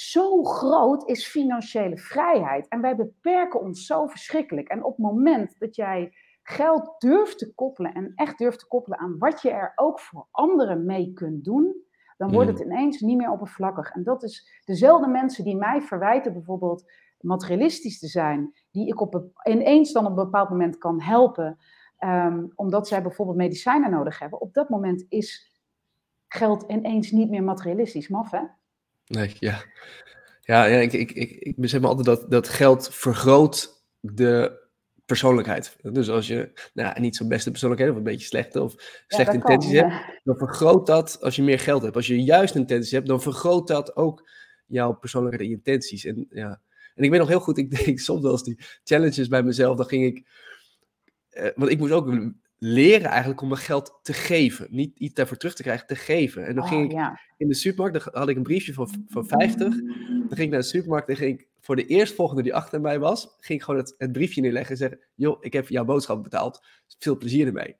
zo 0.00 0.42
groot 0.44 1.08
is 1.08 1.26
financiële 1.26 1.98
vrijheid. 1.98 2.68
En 2.68 2.80
wij 2.80 2.96
beperken 2.96 3.60
ons 3.60 3.86
zo 3.86 4.06
verschrikkelijk. 4.06 4.68
En 4.68 4.84
op 4.84 4.96
het 4.96 5.06
moment 5.06 5.58
dat 5.58 5.76
jij 5.76 6.12
geld 6.42 6.94
durft 6.98 7.38
te 7.38 7.54
koppelen 7.54 7.94
en 7.94 8.12
echt 8.14 8.38
durft 8.38 8.58
te 8.58 8.66
koppelen 8.66 8.98
aan 8.98 9.18
wat 9.18 9.42
je 9.42 9.50
er 9.50 9.72
ook 9.76 10.00
voor 10.00 10.26
anderen 10.30 10.86
mee 10.86 11.12
kunt 11.12 11.44
doen, 11.44 11.76
dan 12.16 12.32
wordt 12.32 12.50
mm. 12.50 12.56
het 12.56 12.64
ineens 12.64 13.00
niet 13.00 13.16
meer 13.16 13.30
oppervlakkig. 13.30 13.90
En 13.90 14.02
dat 14.02 14.22
is 14.22 14.62
dezelfde 14.64 15.08
mensen 15.08 15.44
die 15.44 15.56
mij 15.56 15.82
verwijten 15.82 16.32
bijvoorbeeld 16.32 16.92
materialistisch 17.20 17.98
te 17.98 18.08
zijn, 18.08 18.52
die 18.70 18.86
ik 18.86 19.00
op 19.00 19.24
ineens 19.42 19.92
dan 19.92 20.04
op 20.04 20.10
een 20.10 20.24
bepaald 20.24 20.50
moment 20.50 20.78
kan 20.78 21.00
helpen, 21.00 21.58
um, 21.98 22.52
omdat 22.54 22.88
zij 22.88 23.02
bijvoorbeeld 23.02 23.36
medicijnen 23.36 23.90
nodig 23.90 24.18
hebben. 24.18 24.40
Op 24.40 24.54
dat 24.54 24.68
moment 24.68 25.06
is 25.08 25.58
geld 26.28 26.64
ineens 26.68 27.10
niet 27.10 27.30
meer 27.30 27.42
materialistisch. 27.42 28.08
Maf, 28.08 28.30
hè? 28.30 28.42
Nee, 29.10 29.36
ja. 29.38 29.64
Ja, 30.40 30.64
ja 30.64 30.78
ik, 30.78 30.92
ik, 30.92 31.12
ik, 31.12 31.30
ik 31.30 31.56
besef 31.56 31.80
me 31.80 31.86
altijd 31.86 32.06
dat, 32.06 32.30
dat 32.30 32.48
geld 32.48 32.88
vergroot 32.94 33.84
de 34.00 34.58
persoonlijkheid. 35.06 35.76
Dus 35.82 36.08
als 36.08 36.26
je 36.26 36.52
nou, 36.74 37.00
niet 37.00 37.16
zo'n 37.16 37.28
beste 37.28 37.50
persoonlijkheid 37.50 37.92
of 37.92 37.98
een 37.98 38.04
beetje 38.04 38.26
slechte 38.26 38.62
of 38.62 39.02
slechte 39.06 39.34
intenties 39.34 39.72
hebt, 39.72 39.92
dan 40.24 40.36
vergroot 40.36 40.86
dat 40.86 41.20
als 41.20 41.36
je 41.36 41.42
meer 41.42 41.58
geld 41.58 41.82
hebt. 41.82 41.96
Als 41.96 42.06
je 42.06 42.22
juist 42.22 42.54
intenties 42.54 42.90
hebt, 42.90 43.06
dan 43.06 43.22
vergroot 43.22 43.68
dat 43.68 43.96
ook 43.96 44.28
jouw 44.66 44.92
persoonlijkheid 44.92 45.48
en 45.48 45.56
intenties. 45.56 46.04
En, 46.04 46.26
ja. 46.30 46.60
en 46.94 47.04
ik 47.04 47.10
weet 47.10 47.20
nog 47.20 47.28
heel 47.28 47.40
goed, 47.40 47.58
ik 47.58 47.84
denk 47.84 47.98
soms 48.08 48.22
wel 48.22 48.32
eens 48.32 48.44
die 48.44 48.60
challenges 48.84 49.28
bij 49.28 49.42
mezelf, 49.42 49.76
dan 49.76 49.86
ging 49.86 50.04
ik, 50.04 50.26
eh, 51.30 51.50
want 51.54 51.70
ik 51.70 51.78
moest 51.78 51.92
ook 51.92 52.32
leren 52.62 53.10
eigenlijk 53.10 53.40
om 53.40 53.48
mijn 53.48 53.60
geld 53.60 53.98
te 54.02 54.12
geven. 54.12 54.66
Niet 54.70 54.98
iets 54.98 55.14
daarvoor 55.14 55.36
terug 55.36 55.54
te 55.54 55.62
krijgen, 55.62 55.86
te 55.86 55.96
geven. 55.96 56.46
En 56.46 56.54
dan 56.54 56.64
oh, 56.64 56.70
ging 56.70 56.92
ik 56.92 56.98
in 57.36 57.48
de 57.48 57.54
supermarkt, 57.54 58.04
dan 58.04 58.20
had 58.20 58.28
ik 58.28 58.36
een 58.36 58.42
briefje 58.42 58.72
van, 58.72 59.04
van 59.08 59.26
50. 59.26 59.58
Dan 59.58 60.28
ging 60.28 60.40
ik 60.40 60.50
naar 60.50 60.60
de 60.60 60.66
supermarkt 60.66 61.08
en 61.08 61.16
ging 61.16 61.40
ik 61.40 61.48
voor 61.60 61.76
de 61.76 61.86
eerstvolgende 61.86 62.42
die 62.42 62.54
achter 62.54 62.80
mij 62.80 62.98
was, 62.98 63.36
ging 63.38 63.58
ik 63.58 63.64
gewoon 63.64 63.80
het, 63.80 63.94
het 63.98 64.12
briefje 64.12 64.40
neerleggen 64.40 64.70
en 64.70 64.76
zeggen, 64.76 64.98
joh, 65.14 65.36
ik 65.40 65.52
heb 65.52 65.68
jouw 65.68 65.84
boodschap 65.84 66.22
betaald. 66.22 66.66
Veel 66.98 67.16
plezier 67.16 67.46
ermee. 67.46 67.76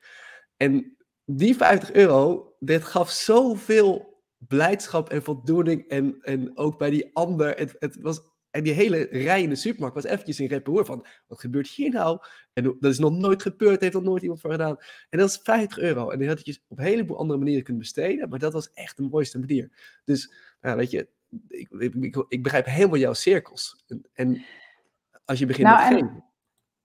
En 0.56 0.96
die 1.24 1.56
50 1.56 1.92
euro, 1.92 2.54
dit 2.58 2.84
gaf 2.84 3.10
zoveel 3.10 4.22
blijdschap 4.38 5.08
en 5.08 5.22
voldoening. 5.22 5.88
En, 5.88 6.16
en 6.20 6.56
ook 6.56 6.78
bij 6.78 6.90
die 6.90 7.10
ander, 7.12 7.58
het, 7.58 7.76
het 7.78 8.00
was 8.00 8.20
en 8.50 8.62
die 8.62 8.72
hele 8.72 9.08
rij 9.10 9.42
in 9.42 9.48
de 9.48 9.54
supermarkt 9.54 9.94
was 9.94 10.04
eventjes 10.04 10.40
in 10.40 10.46
reparoer 10.46 10.84
van, 10.84 11.06
wat 11.26 11.40
gebeurt 11.40 11.68
hier 11.68 11.90
nou? 11.90 12.18
En 12.52 12.76
dat 12.80 12.90
is 12.90 12.98
nog 12.98 13.12
nooit 13.12 13.42
gebeurd, 13.42 13.80
heeft 13.80 13.94
nog 13.94 14.02
nooit 14.02 14.22
iemand 14.22 14.40
voor 14.40 14.50
gedaan. 14.50 14.76
En 15.08 15.18
dat 15.18 15.28
is 15.28 15.40
50 15.42 15.78
euro. 15.78 16.10
En 16.10 16.18
die 16.18 16.28
had 16.28 16.46
je 16.46 16.58
op 16.68 16.78
een 16.78 16.84
heleboel 16.84 17.18
andere 17.18 17.38
manieren 17.38 17.64
kunnen 17.64 17.82
besteden, 17.82 18.28
maar 18.28 18.38
dat 18.38 18.52
was 18.52 18.72
echt 18.72 18.96
de 18.96 19.02
mooiste 19.02 19.38
manier. 19.38 19.70
Dus, 20.04 20.32
ja, 20.60 20.76
weet 20.76 20.90
je, 20.90 21.08
ik, 21.48 21.68
ik, 21.70 22.24
ik, 22.28 22.42
begrijp 22.42 22.66
helemaal 22.66 22.98
jouw 22.98 23.12
cirkels. 23.12 23.84
En, 23.86 24.06
en 24.12 24.44
als 25.24 25.38
je 25.38 25.46
begint 25.46 25.66
nou, 25.68 25.78
met 25.78 26.02
geven. 26.02 26.24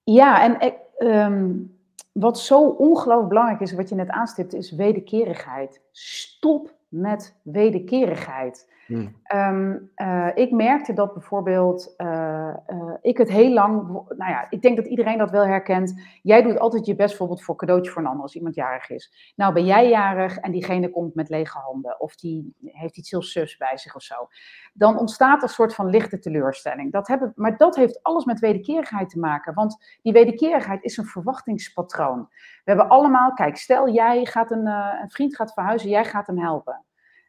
Ja, 0.03 0.43
en 0.43 0.59
ik, 0.59 0.75
um, 0.99 1.77
wat 2.11 2.39
zo 2.39 2.67
ongelooflijk 2.67 3.29
belangrijk 3.29 3.61
is, 3.61 3.73
wat 3.73 3.89
je 3.89 3.95
net 3.95 4.09
aanstipt, 4.09 4.53
is 4.53 4.71
wederkerigheid. 4.71 5.81
Stop 5.91 6.75
met 6.95 7.39
wederkerigheid. 7.43 8.73
Hmm. 8.85 9.15
Ehm, 9.23 9.77
eh, 9.95 10.29
ik 10.33 10.51
merkte 10.51 10.93
dat 10.93 11.13
bijvoorbeeld, 11.13 11.93
uh, 11.97 12.53
uh, 12.67 12.93
ik 13.01 13.17
het 13.17 13.29
heel 13.29 13.53
lang, 13.53 13.87
nou 14.07 14.31
ja, 14.31 14.47
ik 14.49 14.61
denk 14.61 14.75
dat 14.75 14.85
iedereen 14.85 15.17
dat 15.17 15.31
wel 15.31 15.45
herkent. 15.45 16.01
Jij 16.21 16.41
doet 16.41 16.59
altijd 16.59 16.85
je 16.85 16.95
best 16.95 17.09
bijvoorbeeld 17.09 17.43
voor 17.43 17.55
cadeautje 17.55 17.91
voor 17.91 18.01
een 18.01 18.07
ander 18.07 18.21
als 18.21 18.35
iemand 18.35 18.55
jarig 18.55 18.89
is. 18.89 19.33
Nou 19.35 19.53
ben 19.53 19.65
jij 19.65 19.89
jarig 19.89 20.37
en 20.37 20.51
diegene 20.51 20.89
komt 20.89 21.15
met 21.15 21.29
lege 21.29 21.57
handen 21.57 21.99
of 21.99 22.15
die 22.15 22.53
heeft 22.63 22.97
iets 22.97 23.11
heel 23.11 23.21
sus 23.21 23.57
bij 23.57 23.77
zich 23.77 23.95
of 23.95 24.01
zo. 24.01 24.27
Dan 24.73 24.99
ontstaat 24.99 25.43
een 25.43 25.49
soort 25.49 25.75
van 25.75 25.89
lichte 25.89 26.19
teleurstelling. 26.19 26.91
Dat 26.91 27.07
hebben, 27.07 27.33
maar 27.35 27.57
dat 27.57 27.75
heeft 27.75 28.03
alles 28.03 28.25
met 28.25 28.39
wederkerigheid 28.39 29.09
te 29.09 29.19
maken, 29.19 29.53
want 29.53 29.97
die 30.01 30.13
wederkerigheid 30.13 30.83
is 30.83 30.97
een 30.97 31.05
verwachtingspatroon. 31.05 32.27
We 32.29 32.71
hebben 32.71 32.89
allemaal, 32.89 33.33
kijk, 33.33 33.57
stel 33.57 33.89
jij 33.89 34.25
gaat 34.25 34.51
een, 34.51 34.65
een 34.67 35.09
vriend 35.09 35.35
gaat 35.35 35.53
verhuizen, 35.53 35.89
jij 35.89 36.05
gaat 36.05 36.27
hem 36.27 36.39
helpen. 36.39 36.84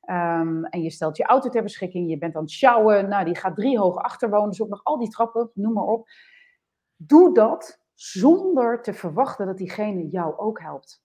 Um, 0.07 0.65
en 0.65 0.83
je 0.83 0.91
stelt 0.91 1.17
je 1.17 1.25
auto 1.25 1.49
ter 1.49 1.63
beschikking, 1.63 2.11
je 2.11 2.19
bent 2.19 2.37
aan 2.37 2.43
het 2.43 2.51
sjouwen, 2.51 3.09
nou, 3.09 3.25
die 3.25 3.37
gaat 3.37 3.57
drie 3.57 3.79
hoog 3.79 3.97
achter 3.97 4.31
wonen, 4.31 4.49
dus 4.49 4.63
ook 4.63 4.69
nog 4.69 4.85
al 4.85 4.99
die 4.99 5.11
trappen, 5.11 5.51
noem 5.55 5.73
maar 5.73 5.85
op. 5.85 6.09
Doe 6.97 7.35
dat 7.35 7.81
zonder 7.95 8.83
te 8.83 8.95
verwachten 8.95 9.47
dat 9.47 9.57
diegene 9.57 10.09
jou 10.09 10.37
ook 10.37 10.61
helpt. 10.61 11.05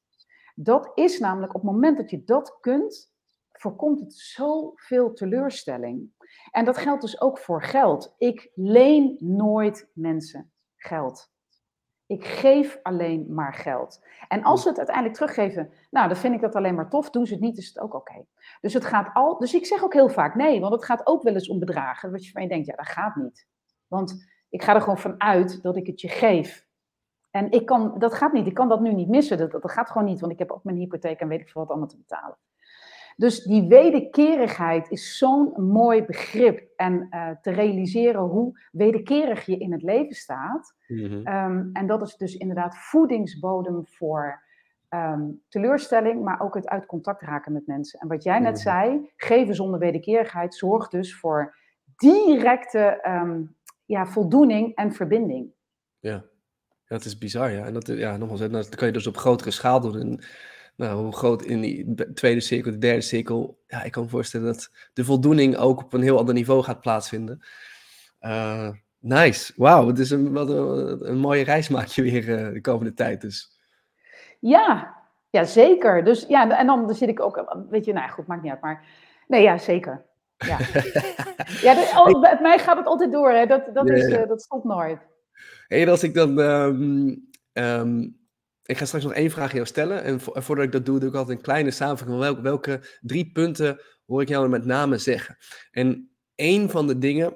Dat 0.55 0.91
is 0.95 1.19
namelijk 1.19 1.55
op 1.55 1.61
het 1.61 1.71
moment 1.71 1.97
dat 1.97 2.09
je 2.09 2.23
dat 2.23 2.57
kunt, 2.59 3.13
voorkomt 3.51 3.99
het 3.99 4.13
zoveel 4.13 5.13
teleurstelling. 5.13 6.11
En 6.51 6.65
dat 6.65 6.77
geldt 6.77 7.01
dus 7.01 7.21
ook 7.21 7.37
voor 7.37 7.63
geld. 7.63 8.15
Ik 8.17 8.51
leen 8.55 9.17
nooit 9.19 9.89
mensen 9.93 10.51
geld. 10.75 11.31
Ik 12.11 12.25
geef 12.25 12.79
alleen 12.83 13.25
maar 13.33 13.53
geld. 13.53 14.05
En 14.27 14.43
als 14.43 14.61
ze 14.61 14.67
het 14.67 14.77
uiteindelijk 14.77 15.15
teruggeven, 15.15 15.71
nou, 15.89 16.07
dan 16.07 16.17
vind 16.17 16.33
ik 16.33 16.41
dat 16.41 16.55
alleen 16.55 16.75
maar 16.75 16.89
tof. 16.89 17.09
Doen 17.09 17.25
ze 17.25 17.33
het 17.33 17.41
niet, 17.41 17.57
is 17.57 17.67
het 17.67 17.79
ook 17.79 17.93
oké. 17.93 18.25
Dus 18.61 18.73
het 18.73 18.85
gaat 18.85 19.09
al. 19.13 19.37
Dus 19.37 19.53
ik 19.53 19.65
zeg 19.65 19.83
ook 19.83 19.93
heel 19.93 20.09
vaak 20.09 20.35
nee, 20.35 20.59
want 20.59 20.73
het 20.73 20.85
gaat 20.85 21.07
ook 21.07 21.23
wel 21.23 21.33
eens 21.33 21.49
om 21.49 21.59
bedragen. 21.59 22.11
Wat 22.11 22.25
je 22.25 22.31
van 22.31 22.41
je 22.41 22.47
denkt, 22.47 22.65
ja, 22.65 22.75
dat 22.75 22.87
gaat 22.87 23.15
niet. 23.15 23.47
Want 23.87 24.27
ik 24.49 24.63
ga 24.63 24.75
er 24.75 24.81
gewoon 24.81 24.97
van 24.97 25.21
uit 25.21 25.61
dat 25.61 25.75
ik 25.75 25.87
het 25.87 26.01
je 26.01 26.07
geef. 26.07 26.67
En 27.29 27.51
ik 27.51 27.65
kan, 27.65 27.99
dat 27.99 28.13
gaat 28.13 28.33
niet. 28.33 28.47
Ik 28.47 28.53
kan 28.53 28.69
dat 28.69 28.81
nu 28.81 28.93
niet 28.93 29.09
missen. 29.09 29.37
Dat, 29.37 29.51
dat 29.51 29.71
gaat 29.71 29.89
gewoon 29.89 30.07
niet, 30.07 30.19
want 30.19 30.31
ik 30.31 30.39
heb 30.39 30.51
ook 30.51 30.63
mijn 30.63 30.77
hypotheek 30.77 31.19
en 31.19 31.27
weet 31.27 31.41
ik 31.41 31.49
veel 31.49 31.61
wat 31.61 31.69
allemaal 31.69 31.87
te 31.87 31.97
betalen. 31.97 32.37
Dus 33.21 33.43
die 33.43 33.67
wederkerigheid 33.67 34.89
is 34.89 35.17
zo'n 35.17 35.53
mooi 35.71 36.05
begrip. 36.05 36.69
En 36.75 37.07
uh, 37.09 37.29
te 37.41 37.51
realiseren 37.51 38.21
hoe 38.21 38.59
wederkerig 38.71 39.45
je 39.45 39.57
in 39.57 39.71
het 39.71 39.81
leven 39.81 40.15
staat. 40.15 40.75
Mm-hmm. 40.87 41.27
um, 41.27 41.69
en 41.73 41.87
dat 41.87 42.01
is 42.01 42.15
dus 42.15 42.35
inderdaad 42.35 42.77
voedingsbodem 42.77 43.87
voor 43.87 44.43
um, 44.89 45.41
teleurstelling, 45.49 46.23
maar 46.23 46.41
ook 46.41 46.55
het 46.55 46.67
uit 46.67 46.85
contact 46.85 47.21
raken 47.21 47.53
met 47.53 47.67
mensen. 47.67 47.99
En 47.99 48.07
wat 48.07 48.23
jij 48.23 48.39
net 48.39 48.41
mm-hmm. 48.41 48.61
zei, 48.61 49.11
geven 49.15 49.55
zonder 49.55 49.79
wederkerigheid 49.79 50.55
zorgt 50.55 50.91
dus 50.91 51.15
voor 51.15 51.55
directe 51.95 53.03
um, 53.07 53.55
ja, 53.85 54.05
voldoening 54.05 54.75
en 54.75 54.91
verbinding. 54.91 55.51
Ja. 55.99 56.23
dat 56.87 57.05
is 57.05 57.17
bizar, 57.17 57.51
ja. 57.51 57.65
En 57.65 57.73
dat, 57.73 57.87
ja, 57.87 58.17
nogmaals, 58.17 58.49
dat 58.49 58.75
kan 58.75 58.87
je 58.87 58.93
dus 58.93 59.07
op 59.07 59.17
grotere 59.17 59.51
schaal 59.51 59.79
doen. 59.79 59.99
En 59.99 60.19
nou, 60.81 61.03
hoe 61.03 61.15
groot 61.15 61.41
in 61.43 61.61
die 61.61 61.93
tweede 62.13 62.39
cirkel, 62.39 62.71
de 62.71 62.77
derde 62.77 63.01
cirkel, 63.01 63.59
ja, 63.67 63.83
ik 63.83 63.91
kan 63.91 64.03
me 64.03 64.09
voorstellen 64.09 64.45
dat 64.47 64.71
de 64.93 65.05
voldoening 65.05 65.57
ook 65.57 65.83
op 65.83 65.93
een 65.93 66.01
heel 66.01 66.17
ander 66.17 66.33
niveau 66.33 66.63
gaat 66.63 66.81
plaatsvinden. 66.81 67.45
Uh, 68.21 68.69
nice, 68.99 69.53
wauw, 69.55 69.87
het 69.87 69.99
is 69.99 70.11
een, 70.11 70.31
wat 70.31 70.49
een, 70.49 71.09
een, 71.09 71.17
mooie 71.17 71.43
reis 71.43 71.69
maak 71.69 71.87
je 71.87 72.01
weer 72.01 72.27
uh, 72.27 72.53
de 72.53 72.61
komende 72.61 72.93
tijd 72.93 73.21
dus. 73.21 73.59
Ja, 74.39 74.99
Ja, 75.29 75.43
zeker. 75.43 76.03
Dus 76.03 76.25
ja, 76.27 76.57
en 76.57 76.67
dan 76.67 76.95
zit 76.95 77.09
ik 77.09 77.19
ook, 77.19 77.65
weet 77.69 77.85
je, 77.85 77.93
nou 77.93 78.09
goed, 78.09 78.27
maakt 78.27 78.41
niet 78.41 78.51
uit, 78.51 78.61
maar 78.61 78.85
nee, 79.27 79.41
ja, 79.41 79.57
zeker. 79.57 80.05
Ja, 80.37 80.57
ja 81.67 81.73
de, 81.73 82.17
bij 82.21 82.37
mij 82.41 82.59
gaat 82.59 82.77
het 82.77 82.85
altijd 82.85 83.11
door, 83.11 83.31
hè. 83.31 83.45
Dat, 83.45 83.73
dat, 83.73 83.89
is, 83.89 84.07
uh, 84.07 84.27
dat 84.27 84.41
stopt 84.41 84.63
nooit. 84.63 84.99
En 85.67 85.89
als 85.89 86.03
ik 86.03 86.13
dan, 86.13 86.37
um, 86.39 87.29
um, 87.53 88.20
ik 88.63 88.77
ga 88.77 88.85
straks 88.85 89.03
nog 89.03 89.13
één 89.13 89.31
vraag 89.31 89.49
aan 89.49 89.55
jou 89.55 89.67
stellen, 89.67 90.03
en 90.03 90.21
voordat 90.21 90.65
ik 90.65 90.71
dat 90.71 90.85
doe, 90.85 90.99
doe 90.99 91.09
ik 91.09 91.15
altijd 91.15 91.37
een 91.37 91.43
kleine 91.43 91.71
samenvatting 91.71 92.19
van 92.19 92.19
welke, 92.19 92.41
welke 92.41 92.81
drie 93.01 93.31
punten 93.31 93.79
hoor 94.05 94.21
ik 94.21 94.27
jou 94.27 94.49
met 94.49 94.65
name 94.65 94.97
zeggen. 94.97 95.37
En 95.71 96.11
één 96.35 96.69
van 96.69 96.87
de 96.87 96.97
dingen, 96.97 97.35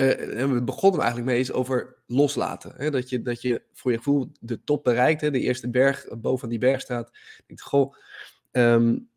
uh, 0.00 0.40
en 0.40 0.54
we 0.54 0.62
begonnen 0.62 1.00
eigenlijk 1.00 1.30
mee, 1.30 1.40
is 1.40 1.52
over 1.52 1.96
loslaten. 2.06 2.72
Hè? 2.76 2.90
Dat, 2.90 3.08
je, 3.08 3.22
dat 3.22 3.42
je 3.42 3.62
voor 3.72 3.90
je 3.90 3.96
gevoel 3.96 4.32
de 4.40 4.64
top 4.64 4.84
bereikt, 4.84 5.20
hè? 5.20 5.30
de 5.30 5.40
eerste 5.40 5.70
berg, 5.70 6.06
boven 6.18 6.48
die 6.48 6.58
berg 6.58 6.80
staat. 6.80 7.10
Denk, 7.46 7.60
goh, 7.60 7.94
um, 8.52 9.08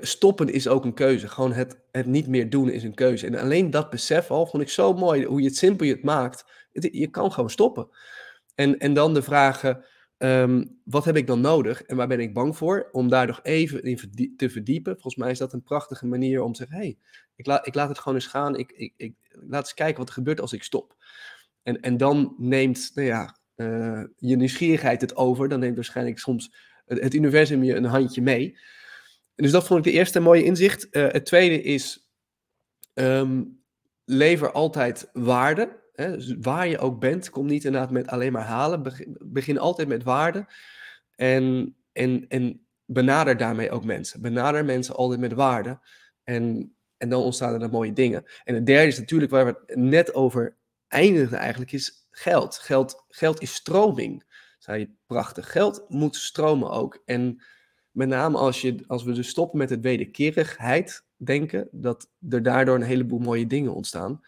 stoppen 0.00 0.48
is 0.48 0.68
ook 0.68 0.84
een 0.84 0.94
keuze. 0.94 1.28
Gewoon 1.28 1.52
het, 1.52 1.80
het 1.90 2.06
niet 2.06 2.26
meer 2.26 2.50
doen 2.50 2.70
is 2.70 2.82
een 2.82 2.94
keuze. 2.94 3.26
En 3.26 3.34
alleen 3.34 3.70
dat 3.70 3.90
besef 3.90 4.30
al 4.30 4.46
vond 4.46 4.62
ik 4.62 4.68
zo 4.68 4.92
mooi, 4.92 5.24
hoe 5.24 5.40
je 5.40 5.46
het 5.46 5.56
simpel 5.56 5.86
je 5.86 5.92
het 5.92 6.04
maakt. 6.04 6.44
je 6.72 7.10
kan 7.10 7.32
gewoon 7.32 7.50
stoppen. 7.50 7.88
En, 8.58 8.78
en 8.78 8.94
dan 8.94 9.14
de 9.14 9.22
vragen, 9.22 9.84
ehm, 10.16 10.64
wat 10.84 11.04
heb 11.04 11.16
ik 11.16 11.26
dan 11.26 11.40
nodig 11.40 11.82
en 11.82 11.96
waar 11.96 12.08
ben 12.08 12.20
ik 12.20 12.34
bang 12.34 12.56
voor? 12.56 12.88
Om 12.92 13.08
daar 13.08 13.26
nog 13.26 13.40
even 13.42 13.82
in 13.82 14.34
te 14.36 14.50
verdiepen. 14.50 14.92
Volgens 14.92 15.16
mij 15.16 15.30
is 15.30 15.38
dat 15.38 15.52
een 15.52 15.62
prachtige 15.62 16.06
manier 16.06 16.42
om 16.42 16.52
te 16.52 16.58
zeggen, 16.58 16.76
hey, 16.76 16.98
ik, 17.36 17.46
laat 17.46 17.66
ik 17.66 17.74
laat 17.74 17.88
het 17.88 17.98
gewoon 17.98 18.18
eens 18.18 18.26
gaan. 18.26 18.56
Ik, 18.56 18.72
ik, 18.72 18.92
ik 18.96 19.14
laat 19.30 19.62
eens 19.62 19.74
kijken 19.74 19.98
wat 19.98 20.08
er 20.08 20.14
gebeurt 20.14 20.40
als 20.40 20.52
ik 20.52 20.62
stop. 20.62 20.96
En, 21.62 21.80
en 21.80 21.96
dan 21.96 22.34
neemt 22.38 22.90
nou 22.94 23.06
ja, 23.06 23.38
uh, 23.56 24.04
je 24.16 24.36
nieuwsgierigheid 24.36 25.00
het 25.00 25.16
over. 25.16 25.48
Dan 25.48 25.60
neemt 25.60 25.74
waarschijnlijk 25.74 26.18
soms 26.18 26.54
het, 26.86 27.14
universum 27.14 27.62
je 27.62 27.74
een 27.74 27.84
handje 27.84 28.22
mee 28.22 28.56
dus 29.42 29.50
dat 29.50 29.66
vond 29.66 29.86
ik 29.86 29.92
de 29.92 29.98
eerste 29.98 30.20
mooie 30.20 30.44
inzicht. 30.44 30.86
Uh, 30.90 31.08
het 31.08 31.24
tweede 31.24 31.62
is, 31.62 32.10
um, 32.94 33.62
lever 34.04 34.52
altijd 34.52 35.08
waarde. 35.12 35.77
Hè? 35.98 36.36
Waar 36.40 36.68
je 36.68 36.78
ook 36.78 37.00
bent, 37.00 37.30
kom 37.30 37.46
niet 37.46 37.64
inderdaad 37.64 37.90
met 37.90 38.06
alleen 38.06 38.32
maar 38.32 38.44
halen. 38.44 38.82
Begin, 39.18 39.58
altijd 39.58 39.88
met 39.88 40.02
waarde. 40.02 40.46
En, 41.14 41.76
en, 41.92 42.24
en 42.28 42.66
benader 42.84 43.36
daarmee 43.36 43.70
ook 43.70 43.84
mensen. 43.84 44.22
Benader 44.22 44.64
mensen 44.64 44.96
altijd 44.96 45.20
met 45.20 45.32
waarde. 45.32 45.78
En, 46.24 46.74
en 46.96 47.08
dan 47.08 47.22
ontstaan 47.22 47.62
er 47.62 47.70
mooie 47.70 47.92
dingen. 47.92 48.24
En 48.44 48.54
het 48.54 48.66
derde 48.66 48.86
is 48.86 48.98
natuurlijk 48.98 49.30
waar 49.30 49.46
we 49.46 49.56
het 49.66 49.76
net 49.76 50.14
over 50.14 50.56
eindigen 50.88 51.38
eigenlijk, 51.38 51.72
is 51.72 52.06
geld. 52.10 52.58
Geld, 52.58 53.04
geld 53.08 53.42
is 53.42 53.54
stroming, 53.54 54.24
zei 54.58 54.78
je 54.78 54.90
prachtig. 55.06 55.52
Geld 55.52 55.84
moet 55.88 56.16
stromen 56.16 56.70
ook. 56.70 57.02
En 57.04 57.42
met 57.90 58.08
name 58.08 58.38
als, 58.38 58.60
je, 58.60 58.84
als 58.86 59.04
we 59.04 59.12
dus 59.12 59.28
stoppen 59.28 59.58
met 59.58 59.70
het 59.70 59.80
wederkerigheid 59.80 61.04
denken, 61.16 61.68
dat 61.70 62.10
er 62.28 62.42
daardoor 62.42 62.74
een 62.74 62.82
heleboel 62.82 63.18
mooie 63.18 63.46
dingen 63.46 63.74
ontstaan. 63.74 64.20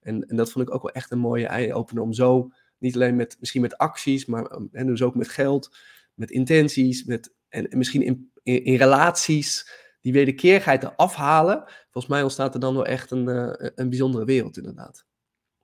En, 0.00 0.28
en 0.28 0.36
dat 0.36 0.52
vond 0.52 0.68
ik 0.68 0.74
ook 0.74 0.82
wel 0.82 0.92
echt 0.92 1.10
een 1.10 1.18
mooie 1.18 1.46
eye-opener 1.46 2.02
om 2.02 2.12
zo, 2.12 2.48
niet 2.78 2.94
alleen 2.94 3.16
met, 3.16 3.36
misschien 3.40 3.62
met 3.62 3.78
acties, 3.78 4.26
maar 4.26 4.44
en 4.72 4.86
dus 4.86 5.02
ook 5.02 5.14
met 5.14 5.28
geld, 5.28 5.76
met 6.14 6.30
intenties, 6.30 7.04
met, 7.04 7.34
en, 7.48 7.68
misschien 7.70 8.02
in, 8.02 8.30
in, 8.42 8.76
relaties, 8.76 9.70
die 10.00 10.12
wederkerigheid 10.12 10.80
te 10.80 10.96
afhalen. 10.96 11.64
Volgens 11.90 12.12
mij 12.12 12.22
ontstaat 12.22 12.54
er 12.54 12.60
dan 12.60 12.74
wel 12.74 12.86
echt 12.86 13.10
een, 13.10 13.28
uh, 13.28 13.70
een 13.74 13.88
bijzondere 13.88 14.24
wereld 14.24 14.56
inderdaad. 14.56 15.06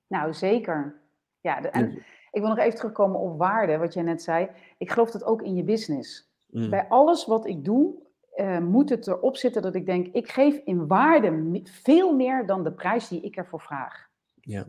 Nou, 0.06 0.34
zeker. 0.34 1.00
Ja, 1.40 1.62
en 1.62 2.04
ik 2.30 2.40
wil 2.40 2.48
nog 2.48 2.58
even 2.58 2.78
terugkomen 2.78 3.20
op 3.20 3.38
waarde, 3.38 3.76
wat 3.76 3.94
jij 3.94 4.02
net 4.02 4.22
zei. 4.22 4.48
Ik 4.78 4.90
geloof 4.90 5.10
dat 5.10 5.24
ook 5.24 5.42
in 5.42 5.54
je 5.54 5.64
business. 5.64 6.32
Mm. 6.46 6.70
Bij 6.70 6.86
alles 6.88 7.26
wat 7.26 7.46
ik 7.46 7.64
doe, 7.64 7.94
uh, 8.36 8.58
moet 8.58 8.88
het 8.88 9.06
erop 9.06 9.36
zitten 9.36 9.62
dat 9.62 9.74
ik 9.74 9.86
denk, 9.86 10.06
ik 10.06 10.30
geef 10.30 10.60
in 10.64 10.86
waarde 10.86 11.60
veel 11.64 12.14
meer 12.14 12.46
dan 12.46 12.64
de 12.64 12.72
prijs 12.72 13.08
die 13.08 13.20
ik 13.20 13.36
ervoor 13.36 13.60
vraag. 13.60 14.08
Ja. 14.44 14.66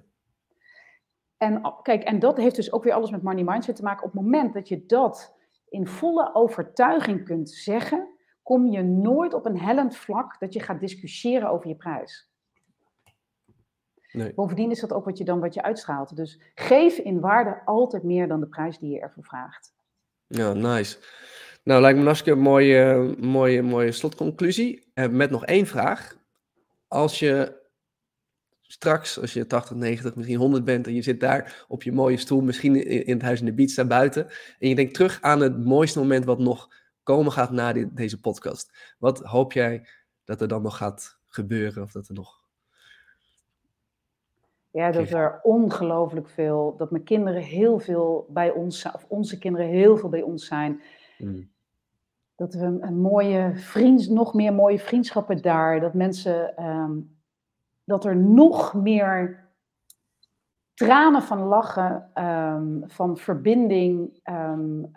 En 1.38 1.74
kijk, 1.82 2.04
en 2.04 2.20
dat 2.20 2.38
heeft 2.38 2.56
dus 2.56 2.72
ook 2.72 2.84
weer 2.84 2.94
alles 2.94 3.12
met 3.12 3.24
money 3.24 3.44
mindset 3.44 3.76
te 3.76 3.84
maken. 3.84 4.06
Op 4.06 4.14
het 4.14 4.22
moment 4.22 4.54
dat 4.54 4.68
je 4.68 4.86
dat 4.86 5.36
in 5.70 5.88
volle 5.88 6.36
overtuiging 6.36 7.26
kunt 7.26 7.50
zeggen, 7.50 8.08
kom 8.44 8.66
je 8.66 8.82
nooit 8.84 9.34
op 9.34 9.46
een 9.46 9.60
hellend 9.60 9.96
vlak 9.96 10.40
dat 10.40 10.54
je 10.54 10.60
gaat 10.60 10.80
discussiëren 10.80 11.50
over 11.50 11.68
je 11.68 11.76
prijs. 11.76 12.30
Nee. 14.12 14.34
Bovendien 14.34 14.72
is 14.72 14.80
dat 14.80 14.94
ook 14.94 15.06
wat 15.06 15.18
je 15.18 15.24
dan 15.24 15.40
wat 15.40 15.54
je 15.54 15.64
uitstraalt. 15.64 16.16
Dus 16.16 16.42
geef 16.56 16.98
in 16.98 17.20
waarde 17.20 17.62
altijd 17.66 18.04
meer 18.04 18.28
dan 18.28 18.40
de 18.40 18.48
prijs 18.48 18.80
die 18.80 18.92
je 18.92 19.00
ervoor 19.00 19.24
vraagt. 19.24 19.74
Ja, 20.28 20.54
nice. 20.54 20.98
Nou, 21.64 21.82
lijkt 21.82 21.96
me 21.96 22.02
een 22.02 22.08
hartstikke 22.08 22.40
mooie, 22.40 23.16
mooie, 23.20 23.62
mooie 23.62 23.92
slotconclusie. 23.92 24.92
Uh, 24.94 25.08
met 25.08 25.30
nog 25.30 25.46
één 25.46 25.66
vraag. 25.66 26.18
Als 26.88 27.20
je 27.20 27.64
straks, 28.76 29.20
als 29.20 29.34
je 29.34 29.48
80, 29.48 29.76
90, 29.76 30.16
misschien 30.16 30.38
100 30.38 30.64
bent 30.64 30.88
en 30.88 30.94
je 30.94 31.02
zit 31.02 31.20
daar 31.20 31.66
op 31.68 31.84
je 31.84 31.92
mooie 31.92 32.18
stoel, 32.18 32.42
misschien 32.42 32.88
in, 33.06 33.14
het 33.14 33.22
huis 33.22 33.40
in 33.40 33.46
de 33.46 33.54
beach 33.54 33.74
daar 33.74 33.88
buiten, 33.88 34.28
en 34.60 34.70
je 34.70 34.76
denkt 34.76 34.94
terug 34.94 35.22
aan 35.22 35.40
het 35.40 35.66
mooiste 35.66 36.00
moment 36.00 36.26
wat 36.26 36.40
nog 36.40 36.70
komen 37.04 37.32
gaat 37.32 37.52
na 37.52 37.74
deze 37.74 38.20
podcast. 38.20 38.96
Wat 39.00 39.20
hoop 39.20 39.52
jij 39.54 39.88
dat 40.24 40.42
er 40.42 40.48
dan 40.48 40.62
nog 40.62 40.78
gaat 40.78 41.20
gebeuren 41.26 41.84
of 41.84 41.92
dat 41.92 42.08
er 42.08 42.14
nog 42.14 42.44
ja, 44.72 44.92
dat 44.92 45.10
er 45.10 45.40
ongelooflijk 45.44 46.30
veel, 46.30 46.76
dat 46.78 46.92
mijn 46.92 47.04
kinderen 47.04 47.42
heel 47.42 47.80
veel 47.80 48.28
bij 48.30 48.52
ons 48.52 48.80
zijn, 48.80 48.94
of 48.94 49.06
onze 49.08 49.38
kinderen 49.38 49.68
heel 49.68 49.98
veel 49.98 50.10
bij 50.10 50.22
ons 50.22 50.46
zijn. 50.46 50.82
Mm 51.18 51.54
dat 52.36 52.54
we 52.54 52.66
een, 52.66 53.02
mooie 53.02 53.52
vriend, 53.56 54.10
nog 54.10 54.34
meer 54.34 54.54
mooie 54.54 54.80
vriendschappen 54.80 55.42
daar, 55.42 55.80
dat 55.80 55.94
mensen, 55.94 56.58
ehm, 56.58 56.92
dat 57.86 58.06
er 58.06 58.16
nog 58.16 58.74
meer 58.74 59.44
tranen 60.74 61.22
van 61.22 61.44
lachen, 61.44 62.12
um, 62.24 62.84
van 62.86 63.18
verbinding 63.18 64.20
um, 64.30 64.90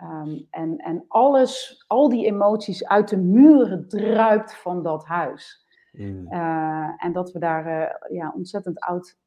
en, 0.51 0.76
en 0.76 1.05
alles, 1.09 1.84
al 1.86 2.09
die 2.09 2.26
emoties 2.26 2.86
uit 2.86 3.09
de 3.09 3.16
muren 3.16 3.89
druipt 3.89 4.57
van 4.57 4.82
dat 4.82 5.05
huis. 5.05 5.66
Mm. 5.93 6.32
Uh, 6.32 7.05
en 7.05 7.12
dat 7.12 7.32
we 7.32 7.39
daar 7.39 7.66
uh, 7.66 8.16
ja, 8.18 8.32
ontzettend 8.34 8.80
oud 8.80 9.18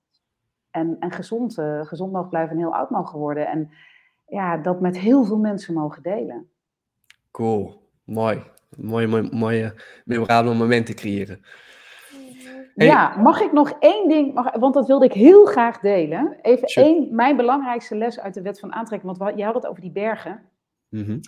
en, 0.72 0.96
en 1.00 1.12
gezond, 1.12 1.58
uh, 1.58 1.86
gezond 1.86 2.12
mogen 2.12 2.30
blijven 2.30 2.56
en 2.56 2.62
heel 2.62 2.76
oud 2.76 2.90
mogen 2.90 3.20
worden. 3.20 3.48
En 3.48 3.72
ja, 4.28 4.58
dat 4.58 4.82
met 4.82 4.98
heel 4.98 5.24
veel 5.24 5.40
mensen 5.40 5.74
mogen 5.74 6.04
delen. 6.04 6.50
Cool. 7.32 7.90
Mooi. 8.04 8.44
Mooie, 8.78 9.08
mooie, 9.08 9.30
mooie 9.32 9.74
memorabele 10.06 10.56
momenten 10.56 10.96
creëren. 10.96 11.42
Ja, 12.76 13.18
mag 13.18 13.42
ik 13.42 13.52
nog 13.52 13.72
één 13.80 14.10
ding, 14.10 14.34
mag, 14.34 14.56
want 14.56 14.74
dat 14.74 14.88
wilde 14.88 15.06
ik 15.06 15.14
heel 15.14 15.46
graag 15.46 15.80
delen. 15.80 16.38
Even 16.42 16.68
één, 16.68 17.16
mijn 17.16 17.36
belangrijkste 17.36 17.96
les 17.96 18.20
uit 18.20 18.34
de 18.34 18.42
wet 18.42 18.60
van 18.60 18.74
aantrekking. 18.74 19.18
Want 19.18 19.38
jij 19.38 19.46
had 19.46 19.56
het 19.56 19.68
over 19.68 19.82
die 19.82 19.92
bergen. 19.92 20.50
Mhm. 20.90 21.20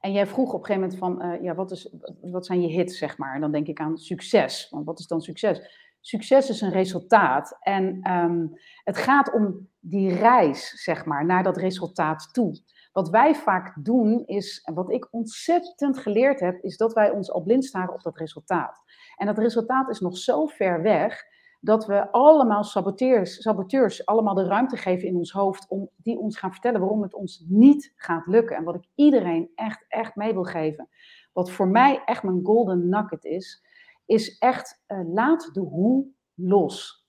En 0.00 0.12
jij 0.12 0.26
vroeg 0.26 0.52
op 0.52 0.60
een 0.60 0.66
gegeven 0.66 0.98
moment 0.98 0.98
van, 0.98 1.32
uh, 1.32 1.42
ja, 1.42 1.54
wat, 1.54 1.70
is, 1.70 1.94
wat 2.20 2.46
zijn 2.46 2.62
je 2.62 2.68
hits, 2.68 2.98
zeg 2.98 3.18
maar? 3.18 3.34
En 3.34 3.40
dan 3.40 3.52
denk 3.52 3.66
ik 3.66 3.80
aan 3.80 3.98
succes. 3.98 4.68
Want 4.70 4.84
wat 4.84 4.98
is 4.98 5.06
dan 5.06 5.20
succes? 5.20 5.60
Succes 6.00 6.48
is 6.48 6.60
een 6.60 6.70
resultaat. 6.70 7.56
En 7.60 8.12
um, 8.12 8.58
het 8.84 8.96
gaat 8.96 9.32
om 9.32 9.68
die 9.80 10.14
reis, 10.14 10.82
zeg 10.82 11.04
maar, 11.04 11.26
naar 11.26 11.42
dat 11.42 11.56
resultaat 11.56 12.28
toe. 12.32 12.60
Wat 12.92 13.08
wij 13.10 13.34
vaak 13.34 13.84
doen 13.84 14.22
is, 14.26 14.60
en 14.64 14.74
wat 14.74 14.90
ik 14.90 15.08
ontzettend 15.10 15.98
geleerd 15.98 16.40
heb, 16.40 16.62
is 16.62 16.76
dat 16.76 16.92
wij 16.92 17.10
ons 17.10 17.32
al 17.32 17.42
blind 17.42 17.64
staren 17.64 17.94
op 17.94 18.02
dat 18.02 18.18
resultaat. 18.18 18.82
En 19.16 19.26
dat 19.26 19.38
resultaat 19.38 19.88
is 19.88 20.00
nog 20.00 20.16
zo 20.16 20.46
ver 20.46 20.82
weg 20.82 21.24
dat 21.60 21.86
we 21.86 22.10
allemaal 22.10 22.64
saboteurs, 22.64 23.42
saboteurs 23.42 24.06
allemaal 24.06 24.34
de 24.34 24.46
ruimte 24.46 24.76
geven 24.76 25.08
in 25.08 25.16
ons 25.16 25.32
hoofd 25.32 25.68
om 25.68 25.90
die 25.96 26.18
ons 26.18 26.38
gaan 26.38 26.52
vertellen 26.52 26.80
waarom 26.80 27.02
het 27.02 27.14
ons 27.14 27.44
niet 27.48 27.92
gaat 27.96 28.26
lukken. 28.26 28.56
En 28.56 28.64
wat 28.64 28.74
ik 28.74 28.84
iedereen 28.94 29.50
echt, 29.54 29.84
echt 29.88 30.16
mee 30.16 30.32
wil 30.32 30.44
geven, 30.44 30.88
wat 31.32 31.50
voor 31.50 31.68
mij 31.68 32.02
echt 32.04 32.22
mijn 32.22 32.40
golden 32.42 32.88
nugget 32.88 33.24
is, 33.24 33.64
is 34.06 34.38
echt 34.38 34.82
uh, 34.88 35.00
laat 35.12 35.50
de 35.52 35.60
hoe 35.60 36.06
los. 36.34 37.06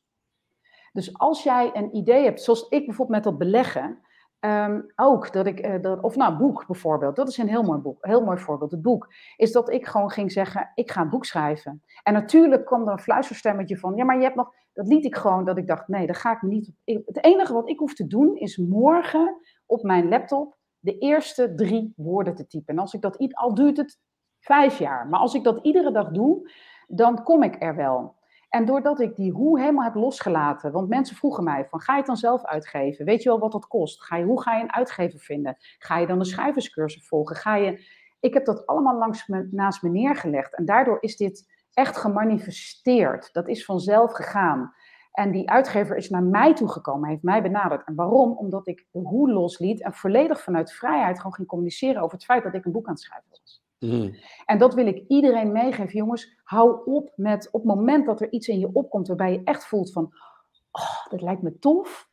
Dus 0.92 1.18
als 1.18 1.44
jij 1.44 1.70
een 1.74 1.96
idee 1.96 2.24
hebt, 2.24 2.42
zoals 2.42 2.68
ik 2.70 2.86
bijvoorbeeld 2.86 3.18
met 3.18 3.24
dat 3.24 3.38
beleggen, 3.38 4.02
Ehm, 4.44 4.82
ook 4.96 5.34
dat 5.34 5.46
ik, 5.46 5.66
uh, 5.66 5.82
dat, 5.82 6.02
of 6.02 6.16
nou, 6.16 6.38
boek 6.38 6.68
bijvoorbeeld, 6.68 7.16
dat 7.16 7.28
is 7.28 7.38
een 7.38 7.48
heel 7.48 7.64
mooi 7.64 7.80
boek, 7.80 7.98
heel 8.06 8.24
mooi 8.24 8.38
voorbeeld. 8.38 8.72
Het 8.72 8.82
boek 8.82 9.14
is 9.36 9.52
dat 9.52 9.70
ik 9.70 9.88
gewoon 9.88 10.12
ging 10.12 10.32
zeggen: 10.32 10.72
ik 10.76 10.92
ga 10.92 11.02
een 11.02 11.10
boek 11.10 11.26
schrijven. 11.26 11.84
En 12.04 12.14
natuurlijk 12.14 12.66
kwam 12.66 12.88
er 12.88 12.92
een 12.92 13.00
fluisterstemmetje 13.00 13.78
van: 13.78 13.96
ja, 13.96 14.04
maar 14.04 14.18
je 14.18 14.24
hebt 14.24 14.36
nog, 14.36 14.54
dat 14.74 14.88
liet 14.88 15.06
ik 15.06 15.16
gewoon, 15.16 15.46
dat 15.46 15.58
ik 15.58 15.68
dacht: 15.68 15.88
nee, 15.88 16.08
dat 16.08 16.18
ga 16.18 16.32
ik 16.32 16.42
niet. 16.42 16.72
het 16.84 17.24
enige 17.24 17.54
wat 17.54 17.70
ik 17.70 17.80
hoef 17.80 17.94
te 17.94 18.08
doen 18.08 18.36
is 18.36 18.58
morgen 18.58 19.38
op 19.66 19.84
mijn 19.84 20.08
laptop 20.08 20.58
de 20.80 20.98
eerste 20.98 21.54
drie 21.56 21.94
woorden 21.96 22.36
te 22.36 22.48
typen. 22.48 22.74
En 22.74 22.80
als 22.80 22.94
ik 22.94 23.02
dat, 23.02 23.28
al 23.32 23.54
duurt 23.54 23.78
het 23.78 24.00
vijf 24.40 24.80
jaar, 24.80 25.08
maar 25.08 25.20
als 25.20 25.34
ik 25.34 25.44
dat 25.44 25.60
iedere 25.62 25.92
dag 25.92 26.10
doe, 26.10 26.52
dan 26.88 27.24
kom 27.24 27.44
ik 27.44 27.62
er 27.62 27.76
wel. 27.76 28.16
En 28.54 28.66
doordat 28.66 29.00
ik 29.00 29.16
die 29.16 29.32
hoe 29.32 29.60
helemaal 29.60 29.84
heb 29.84 29.96
losgelaten, 29.96 30.72
want 30.72 30.90
mensen 30.90 31.16
vroegen 31.16 31.44
mij 31.44 31.66
van, 31.66 31.80
ga 31.82 31.92
je 31.92 31.98
het 31.98 32.08
dan 32.08 32.18
zelf 32.18 32.46
uitgeven? 32.46 33.06
Weet 33.06 33.24
je 33.24 33.30
wel 33.30 33.40
wat 33.40 33.52
dat 33.52 33.68
kost? 33.68 34.04
Ga 34.04 34.16
je, 34.16 34.26
hoe 34.26 34.42
ga 34.42 34.56
je 34.56 34.64
een 34.64 34.74
uitgever 34.74 35.20
vinden? 35.20 35.58
Ga 35.78 35.98
je 35.98 36.08
dan 36.08 36.20
de 36.20 36.26
schrijverscursus 36.26 37.08
volgen? 37.08 37.36
Ga 37.36 37.56
je... 37.56 37.86
Ik 38.20 38.34
heb 38.34 38.46
dat 38.46 38.66
allemaal 38.66 38.98
langs 38.98 39.28
me, 39.28 39.48
naast 39.52 39.82
me 39.82 39.90
neergelegd 39.90 40.56
en 40.56 40.66
daardoor 40.66 40.98
is 41.00 41.18
dit 41.18 41.50
echt 41.74 41.98
gemanifesteerd. 41.98 43.34
Dat 43.34 43.48
is 43.48 43.66
vanzelf 43.66 44.12
gegaan. 44.12 44.74
En 45.12 45.32
die 45.32 45.50
uitgever 45.50 45.96
is 45.96 46.10
naar 46.10 46.24
mij 46.24 46.54
toegekomen, 46.54 47.10
heeft 47.10 47.24
mij 47.24 47.42
benaderd. 47.42 47.88
En 47.88 47.96
waarom? 47.96 48.38
Omdat 48.38 48.68
ik 48.68 48.88
de 48.92 49.00
hoe 49.00 49.32
losliet 49.32 49.84
en 49.84 49.94
volledig 49.94 50.42
vanuit 50.42 50.74
vrijheid 50.74 51.18
gewoon 51.18 51.34
ging 51.34 51.48
communiceren 51.48 52.02
over 52.02 52.16
het 52.16 52.26
feit 52.26 52.44
dat 52.44 52.54
ik 52.54 52.66
een 52.66 52.72
boek 52.72 52.88
aan 52.88 52.94
het 52.94 53.02
schrijven 53.02 53.30
was. 53.30 53.63
Mm. 53.84 54.16
En 54.46 54.58
dat 54.58 54.74
wil 54.74 54.88
ik 54.88 55.04
iedereen 55.08 55.52
meegeven. 55.52 55.96
Jongens, 55.96 56.40
hou 56.44 56.86
op 56.86 57.12
met 57.16 57.52
op 57.52 57.62
het 57.66 57.76
moment 57.76 58.06
dat 58.06 58.22
er 58.22 58.32
iets 58.32 58.48
in 58.48 58.60
je 58.60 58.70
opkomt 58.74 59.08
waarbij 59.08 59.32
je 59.32 59.42
echt 59.44 59.66
voelt 59.66 59.92
van, 59.92 60.14
oh, 60.72 61.08
dat 61.10 61.22
lijkt 61.22 61.42
me 61.42 61.60
tof. 61.60 62.10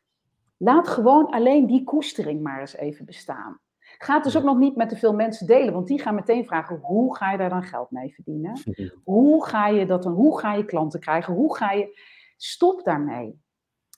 Laat 0.57 0.87
gewoon 0.87 1.25
alleen 1.25 1.65
die 1.65 1.83
koestering 1.83 2.41
maar 2.41 2.59
eens 2.59 2.75
even 2.75 3.05
bestaan. 3.05 3.59
Ga 3.97 4.13
het 4.13 4.23
dus 4.23 4.37
ook 4.37 4.43
nog 4.43 4.57
niet 4.57 4.75
met 4.75 4.89
te 4.89 4.95
veel 4.95 5.13
mensen 5.13 5.47
delen, 5.47 5.73
want 5.73 5.87
die 5.87 6.01
gaan 6.01 6.15
meteen 6.15 6.45
vragen: 6.45 6.79
hoe 6.81 7.15
ga 7.15 7.31
je 7.31 7.37
daar 7.37 7.49
dan 7.49 7.63
geld 7.63 7.91
mee 7.91 8.13
verdienen? 8.13 8.61
Hoe 9.03 9.45
ga 9.45 9.67
je 9.67 9.85
dat 9.85 10.03
dan? 10.03 10.13
Hoe 10.13 10.39
ga 10.39 10.53
je 10.53 10.65
klanten 10.65 10.99
krijgen? 10.99 11.33
Hoe 11.33 11.55
ga 11.55 11.71
je. 11.71 11.99
Stop 12.37 12.83
daarmee. 12.83 13.41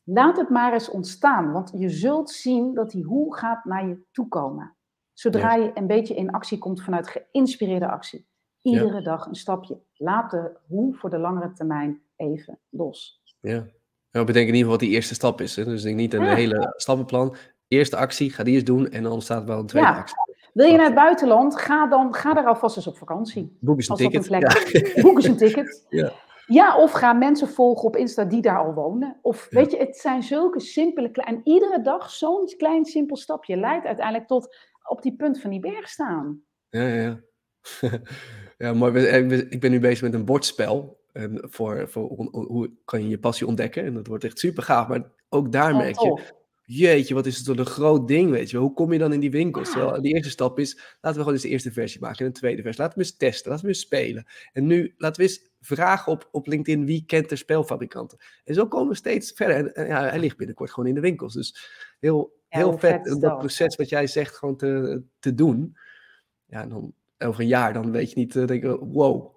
Laat 0.03 0.37
het 0.37 0.49
maar 0.49 0.73
eens 0.73 0.89
ontstaan, 0.89 1.51
want 1.51 1.71
je 1.75 1.89
zult 1.89 2.29
zien 2.29 2.73
dat 2.73 2.91
die 2.91 3.03
hoe 3.03 3.35
gaat 3.35 3.65
naar 3.65 3.87
je 3.87 4.03
toe 4.11 4.27
komen. 4.27 4.75
Zodra 5.23 5.55
je 5.55 5.71
een 5.73 5.87
beetje 5.87 6.15
in 6.15 6.31
actie 6.31 6.57
komt 6.57 6.81
vanuit 6.81 7.07
geïnspireerde 7.07 7.87
actie. 7.87 8.27
Iedere 8.61 9.01
dag 9.01 9.25
een 9.25 9.35
stapje. 9.35 9.79
Laat 9.93 10.31
de 10.31 10.57
hoe 10.67 10.95
voor 10.95 11.09
de 11.09 11.17
langere 11.17 11.51
termijn 11.53 12.01
even 12.15 12.59
los. 12.69 13.21
Ja. 13.39 13.65
we 14.11 14.23
bedenken 14.23 14.33
in 14.33 14.39
ieder 14.39 14.55
geval 14.55 14.69
wat 14.69 14.79
die 14.79 14.89
eerste 14.89 15.13
stap 15.13 15.41
is. 15.41 15.55
Hè? 15.55 15.65
Dus 15.65 15.81
denk 15.81 15.95
niet 15.95 16.13
een 16.13 16.35
hele 16.35 16.73
stappenplan. 16.75 17.35
Eerste 17.67 17.95
actie, 17.95 18.31
ga 18.31 18.43
die 18.43 18.53
eens 18.53 18.63
doen 18.63 18.89
en 18.89 19.03
dan 19.03 19.21
staat 19.21 19.43
wel 19.43 19.59
een 19.59 19.65
tweede 19.65 19.89
actie. 19.89 20.15
Wil 20.53 20.67
je 20.67 20.77
naar 20.77 20.85
het 20.85 20.95
buitenland, 20.95 21.59
ga 21.59 21.87
dan 21.87 22.13
ga 22.13 22.33
daar 22.33 22.45
alvast 22.45 22.75
eens 22.75 22.87
op 22.87 22.97
vakantie. 22.97 23.57
Boek 23.59 23.75
eens 23.77 23.89
een 23.89 23.95
ticket. 23.95 24.31
Een 24.31 25.01
Boek 25.01 25.15
eens 25.15 25.27
een 25.27 25.37
ticket. 25.37 25.85
Ja. 25.89 26.11
Ja, 26.45 26.77
of 26.77 26.91
ga 26.91 27.13
mensen 27.13 27.47
volgen 27.47 27.83
op 27.83 27.95
Insta 27.95 28.23
die 28.23 28.41
daar 28.41 28.57
al 28.57 28.73
wonen. 28.73 29.19
Of 29.21 29.47
weet 29.49 29.71
je, 29.71 29.77
het 29.77 29.97
zijn 29.97 30.23
zulke 30.23 30.59
simpele 30.59 31.11
kleine. 31.11 31.37
En 31.37 31.41
iedere 31.43 31.81
dag 31.81 32.09
zo'n 32.09 32.53
klein 32.57 32.85
simpel 32.85 33.17
stapje 33.17 33.57
leidt 33.57 33.85
uiteindelijk 33.85 34.27
tot 34.27 34.55
op 34.83 35.01
die 35.01 35.15
punt 35.15 35.41
van 35.41 35.49
die 35.49 35.59
berg 35.59 35.89
staan. 35.89 36.41
Ja, 36.69 36.87
ja. 36.87 37.19
ja, 38.57 38.73
mooi. 38.83 39.07
Ik 39.49 39.59
ben 39.59 39.71
nu 39.71 39.79
bezig 39.79 40.01
met 40.01 40.13
een 40.13 40.25
bordspel. 40.25 41.01
En 41.11 41.47
voor, 41.49 41.89
voor 41.89 42.29
hoe 42.31 42.71
kan 42.85 43.01
je 43.01 43.07
je 43.07 43.19
passie 43.19 43.47
ontdekken. 43.47 43.83
En 43.83 43.93
dat 43.93 44.07
wordt 44.07 44.23
echt 44.23 44.39
super 44.39 44.63
gaaf. 44.63 44.87
Maar 44.87 45.11
ook 45.29 45.51
daar 45.51 45.71
oh, 45.71 45.77
merk 45.77 45.99
je 45.99 46.41
jeetje, 46.65 47.13
wat 47.13 47.25
is 47.25 47.37
het 47.37 47.57
een 47.57 47.65
groot 47.65 48.07
ding, 48.07 48.31
weet 48.31 48.49
je 48.49 48.57
Hoe 48.57 48.73
kom 48.73 48.93
je 48.93 48.99
dan 48.99 49.13
in 49.13 49.19
die 49.19 49.31
winkels? 49.31 49.71
Terwijl 49.71 50.01
die 50.01 50.13
eerste 50.13 50.29
stap 50.29 50.59
is, 50.59 50.75
laten 50.75 50.91
we 51.01 51.17
gewoon 51.17 51.33
eens 51.33 51.41
de 51.41 51.49
eerste 51.49 51.71
versie 51.71 51.99
maken 51.99 52.19
en 52.19 52.25
een 52.25 52.33
tweede 52.33 52.61
versie. 52.61 52.81
Laten 52.81 52.97
we 52.97 53.03
eens 53.03 53.17
testen, 53.17 53.49
laten 53.49 53.65
we 53.65 53.71
eens 53.71 53.81
spelen. 53.81 54.25
En 54.53 54.65
nu, 54.65 54.93
laten 54.97 55.21
we 55.21 55.27
eens 55.27 55.51
vragen 55.59 56.11
op, 56.11 56.29
op 56.31 56.47
LinkedIn, 56.47 56.85
wie 56.85 57.05
kent 57.05 57.31
er 57.31 57.37
spelfabrikanten? 57.37 58.17
En 58.43 58.53
zo 58.53 58.67
komen 58.67 58.89
we 58.89 58.95
steeds 58.95 59.31
verder. 59.31 59.73
En, 59.73 59.87
ja, 59.87 60.01
hij 60.09 60.19
ligt 60.19 60.37
binnenkort 60.37 60.71
gewoon 60.71 60.89
in 60.89 60.95
de 60.95 61.01
winkels. 61.01 61.33
Dus 61.33 61.69
heel, 61.99 62.41
heel 62.59 62.77
vet, 62.77 63.05
dat 63.19 63.37
proces 63.37 63.75
wat 63.75 63.89
jij 63.89 64.07
zegt 64.07 64.37
gewoon 64.37 64.55
te, 64.55 65.01
te 65.19 65.33
doen. 65.33 65.77
Ja, 66.45 66.65
dan 66.65 66.93
over 67.17 67.41
een 67.41 67.47
jaar, 67.47 67.73
dan 67.73 67.91
weet 67.91 68.11
je 68.11 68.19
niet, 68.19 68.35
uh, 68.35 68.45
denk 68.45 68.63
wow, 68.63 69.35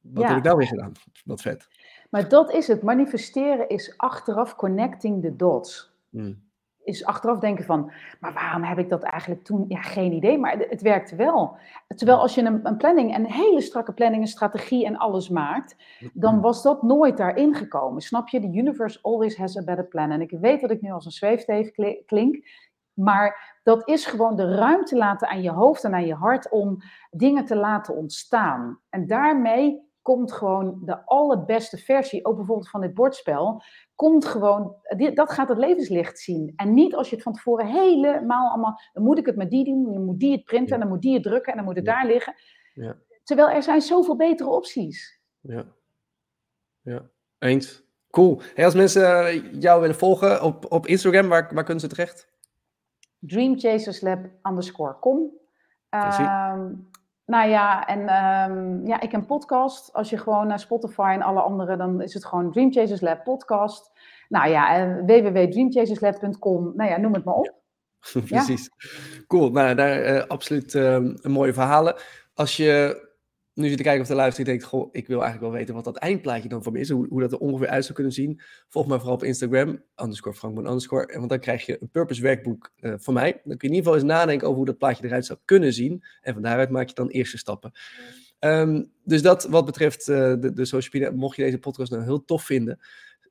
wat 0.00 0.28
heb 0.28 0.36
ik 0.36 0.42
nou 0.42 0.56
weer 0.56 0.66
gedaan? 0.66 0.92
Wat 1.24 1.40
vet. 1.40 1.66
Maar 2.10 2.28
dat 2.28 2.52
is 2.52 2.66
het. 2.66 2.82
Manifesteren 2.82 3.68
is 3.68 3.94
achteraf 3.96 4.56
connecting 4.56 5.22
the 5.22 5.36
dots. 5.36 5.94
Hmm 6.10 6.45
is 6.86 7.04
achteraf 7.04 7.38
denken 7.38 7.64
van, 7.64 7.92
maar 8.20 8.32
waarom 8.32 8.62
heb 8.62 8.78
ik 8.78 8.88
dat 8.88 9.02
eigenlijk 9.02 9.44
toen? 9.44 9.64
Ja, 9.68 9.80
geen 9.80 10.12
idee, 10.12 10.38
maar 10.38 10.58
het, 10.58 10.82
werkte 10.82 11.16
wel. 11.16 11.56
Terwijl 11.88 12.18
als 12.18 12.34
je 12.34 12.42
een, 12.42 12.66
een, 12.66 12.76
planning, 12.76 13.16
een 13.16 13.32
hele 13.32 13.60
strakke 13.60 13.92
planning, 13.92 14.22
een 14.22 14.28
strategie 14.28 14.86
en 14.86 14.96
alles 14.96 15.28
maakt, 15.28 15.76
dan 16.12 16.40
was 16.40 16.62
dat 16.62 16.82
nooit 16.82 17.16
daarin 17.16 17.54
gekomen. 17.54 18.02
Snap 18.02 18.28
je? 18.28 18.40
The 18.40 18.46
universe 18.46 18.98
always 19.02 19.36
has 19.36 19.56
a 19.56 19.64
better 19.64 19.86
plan. 19.86 20.10
En 20.10 20.20
ik 20.20 20.30
weet 20.30 20.60
dat 20.60 20.70
ik 20.70 20.80
nu 20.80 20.90
als 20.90 21.04
een 21.04 21.10
zweefteef 21.10 21.70
klink, 22.06 22.48
maar 22.92 23.58
dat 23.62 23.88
is 23.88 24.06
gewoon 24.06 24.36
de 24.36 24.54
ruimte 24.54 24.96
laten 24.96 25.28
aan 25.28 25.42
je 25.42 25.50
hoofd 25.50 25.84
en 25.84 25.94
aan 25.94 26.06
je 26.06 26.14
hart 26.14 26.50
om 26.50 26.78
dingen 27.10 27.44
te 27.44 27.56
laten 27.56 27.94
ontstaan. 27.96 28.80
En 28.90 29.06
daarmee 29.06 29.85
komt 30.06 30.32
gewoon 30.32 30.78
de 30.84 31.06
allerbeste 31.06 31.76
versie, 31.76 32.24
ook 32.24 32.36
bijvoorbeeld 32.36 32.68
van 32.68 32.80
dit 32.80 32.94
bordspel, 32.94 33.62
komt 33.94 34.24
gewoon, 34.24 34.74
dat 35.14 35.32
gaat 35.32 35.48
het 35.48 35.58
levenslicht 35.58 36.18
zien. 36.18 36.52
En 36.56 36.74
niet 36.74 36.94
als 36.94 37.08
je 37.08 37.14
het 37.14 37.24
van 37.24 37.32
tevoren 37.32 37.66
helemaal 37.66 38.50
allemaal, 38.50 38.80
dan 38.92 39.02
moet 39.02 39.18
ik 39.18 39.26
het 39.26 39.36
met 39.36 39.50
die 39.50 39.64
doen, 39.64 39.92
dan 39.92 40.04
moet 40.04 40.20
die 40.20 40.32
het 40.32 40.44
printen, 40.44 40.74
en 40.74 40.80
dan 40.80 40.88
moet 40.88 41.02
die 41.02 41.14
het 41.14 41.22
drukken, 41.22 41.52
en 41.52 41.56
dan 41.58 41.66
moet 41.66 41.76
het 41.76 41.84
daar 41.84 42.06
liggen. 42.06 42.34
Ja. 42.74 42.96
Terwijl 43.22 43.48
er 43.48 43.62
zijn 43.62 43.80
zoveel 43.80 44.16
betere 44.16 44.50
opties. 44.50 45.20
Ja, 45.40 45.64
ja. 46.80 47.02
eens. 47.38 47.84
Cool. 48.10 48.40
Hey, 48.54 48.64
als 48.64 48.74
mensen 48.74 49.26
eh, 49.26 49.52
jou 49.60 49.80
willen 49.80 49.96
volgen 49.96 50.42
op, 50.42 50.72
op 50.72 50.86
Instagram, 50.86 51.28
waar, 51.28 51.54
waar 51.54 51.64
kunnen 51.64 51.80
ze 51.80 51.88
terecht? 51.88 52.28
Dreamchaserslab 53.18 54.18
underscore 54.42 54.98
com. 54.98 55.30
Nou 57.26 57.48
ja, 57.48 57.86
en 57.86 58.00
um, 58.00 58.86
ja, 58.86 59.00
ik 59.00 59.12
een 59.12 59.26
podcast. 59.26 59.92
Als 59.92 60.10
je 60.10 60.18
gewoon 60.18 60.46
naar 60.46 60.60
Spotify 60.60 61.10
en 61.14 61.22
alle 61.22 61.40
andere, 61.40 61.76
dan 61.76 62.02
is 62.02 62.14
het 62.14 62.24
gewoon 62.24 62.52
Dream 62.52 62.72
Chasers 62.72 63.00
Lab 63.00 63.24
podcast. 63.24 63.92
Nou 64.28 64.48
ja, 64.48 64.94
www.dreamchaserslab.com. 65.04 66.72
Nou 66.76 66.90
ja, 66.90 66.96
noem 66.96 67.14
het 67.14 67.24
maar 67.24 67.34
op. 67.34 67.54
Precies. 68.26 68.70
Cool. 69.26 69.50
Nou, 69.50 69.74
daar 69.74 70.14
uh, 70.14 70.22
absoluut 70.26 70.74
uh, 70.74 70.98
mooie 71.22 71.52
verhalen. 71.52 71.94
Als 72.34 72.56
je 72.56 73.04
nu 73.56 73.68
zit 73.68 73.76
te 73.76 73.82
kijken 73.82 74.00
of 74.00 74.06
te 74.06 74.14
luisteren 74.14 74.46
en 74.46 74.58
denkt, 74.58 74.68
goh, 74.68 74.88
ik 74.92 75.06
wil 75.06 75.20
eigenlijk 75.20 75.50
wel 75.50 75.60
weten 75.60 75.74
wat 75.74 75.84
dat 75.84 75.96
eindplaatje 75.96 76.48
dan 76.48 76.62
voor 76.62 76.72
me 76.72 76.80
is, 76.80 76.90
hoe, 76.90 77.06
hoe 77.08 77.20
dat 77.20 77.32
er 77.32 77.38
ongeveer 77.38 77.68
uit 77.68 77.82
zou 77.82 77.94
kunnen 77.94 78.12
zien. 78.12 78.40
Volg 78.68 78.86
mij 78.86 78.98
vooral 78.98 79.14
op 79.14 79.24
Instagram, 79.24 79.82
underscore 80.02 80.36
Frankman 80.36 80.66
underscore, 80.66 81.18
want 81.18 81.28
dan 81.28 81.38
krijg 81.38 81.66
je 81.66 81.76
een 81.80 81.90
purpose 81.90 82.22
werkboek 82.22 82.72
uh, 82.80 82.94
van 82.96 83.14
mij. 83.14 83.32
Dan 83.32 83.56
kun 83.56 83.68
je 83.68 83.74
in 83.74 83.74
ieder 83.74 83.76
geval 83.76 83.94
eens 83.94 84.04
nadenken 84.04 84.46
over 84.46 84.56
hoe 84.56 84.66
dat 84.66 84.78
plaatje 84.78 85.04
eruit 85.04 85.26
zou 85.26 85.38
kunnen 85.44 85.72
zien. 85.72 86.04
En 86.20 86.32
van 86.32 86.42
daaruit 86.42 86.70
maak 86.70 86.88
je 86.88 86.94
dan 86.94 87.08
eerste 87.08 87.38
stappen. 87.38 87.72
Um, 88.40 88.92
dus 89.04 89.22
dat 89.22 89.44
wat 89.44 89.64
betreft 89.64 90.08
uh, 90.08 90.16
de, 90.16 90.52
de 90.52 90.64
social 90.64 91.02
media, 91.02 91.16
mocht 91.16 91.36
je 91.36 91.42
deze 91.42 91.58
podcast 91.58 91.90
nou 91.90 92.02
heel 92.02 92.24
tof 92.24 92.44
vinden, 92.44 92.78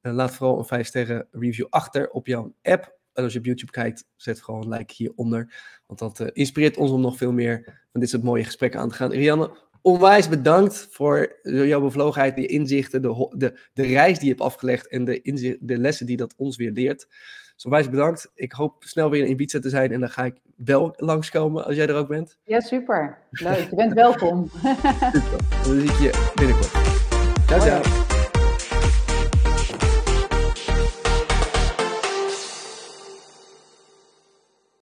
uh, 0.01 0.13
laat 0.13 0.36
vooral 0.36 0.57
een 0.57 0.65
5 0.65 0.88
sterren 0.88 1.28
review 1.32 1.65
achter 1.69 2.09
op 2.09 2.28
jouw 2.28 2.55
app. 2.61 2.93
En 3.13 3.23
als 3.23 3.34
je 3.34 3.39
op 3.39 3.45
YouTube 3.45 3.71
kijkt, 3.71 4.05
zet 4.15 4.41
gewoon 4.41 4.61
een 4.61 4.69
like 4.69 4.93
hieronder. 4.97 5.53
Want 5.86 5.99
dat 5.99 6.32
inspireert 6.32 6.78
ons 6.78 6.91
om 6.91 7.01
nog 7.01 7.17
veel 7.17 7.32
meer 7.32 7.84
van 7.91 7.99
dit 7.99 8.09
soort 8.09 8.23
mooie 8.23 8.43
gesprekken 8.43 8.80
aan 8.80 8.89
te 8.89 8.95
gaan. 8.95 9.11
Rianne, 9.11 9.57
onwijs 9.86 10.29
bedankt 10.29 10.88
voor 10.91 11.39
jouw 11.41 11.81
bevlogenheid, 11.81 12.36
de 12.36 12.45
inzichten, 12.45 13.01
de, 13.01 13.29
de, 13.38 13.59
de 13.73 13.83
reis 13.83 14.17
die 14.17 14.27
je 14.27 14.33
hebt 14.33 14.45
afgelegd 14.45 14.88
en 14.88 15.05
de, 15.05 15.21
inzicht, 15.21 15.57
de 15.61 15.77
lessen 15.77 16.05
die 16.05 16.17
dat 16.17 16.33
ons 16.38 16.57
weer 16.57 16.71
leert. 16.71 17.07
Dus 17.55 17.65
onwijs 17.65 17.89
bedankt. 17.89 18.31
Ik 18.36 18.51
hoop 18.51 18.83
snel 18.83 19.09
weer 19.09 19.23
in 19.23 19.29
Ibiza 19.29 19.59
te 19.59 19.69
zijn 19.69 19.91
en 19.91 19.99
dan 19.99 20.09
ga 20.09 20.25
ik 20.25 20.36
wel 20.55 20.93
langskomen 20.95 21.65
als 21.65 21.75
jij 21.75 21.88
er 21.88 21.95
ook 21.95 22.07
bent. 22.07 22.38
Ja, 22.43 22.59
super. 22.59 23.17
Leuk. 23.29 23.69
Je 23.69 23.75
bent 23.75 23.93
welkom. 23.93 24.49
super. 25.13 25.39
Dan 25.63 25.79
zie 25.79 25.89
ik 25.89 25.99
je 25.99 26.31
binnenkort. 26.36 26.71
Ciao, 27.45 27.59
ciao. 27.59 28.04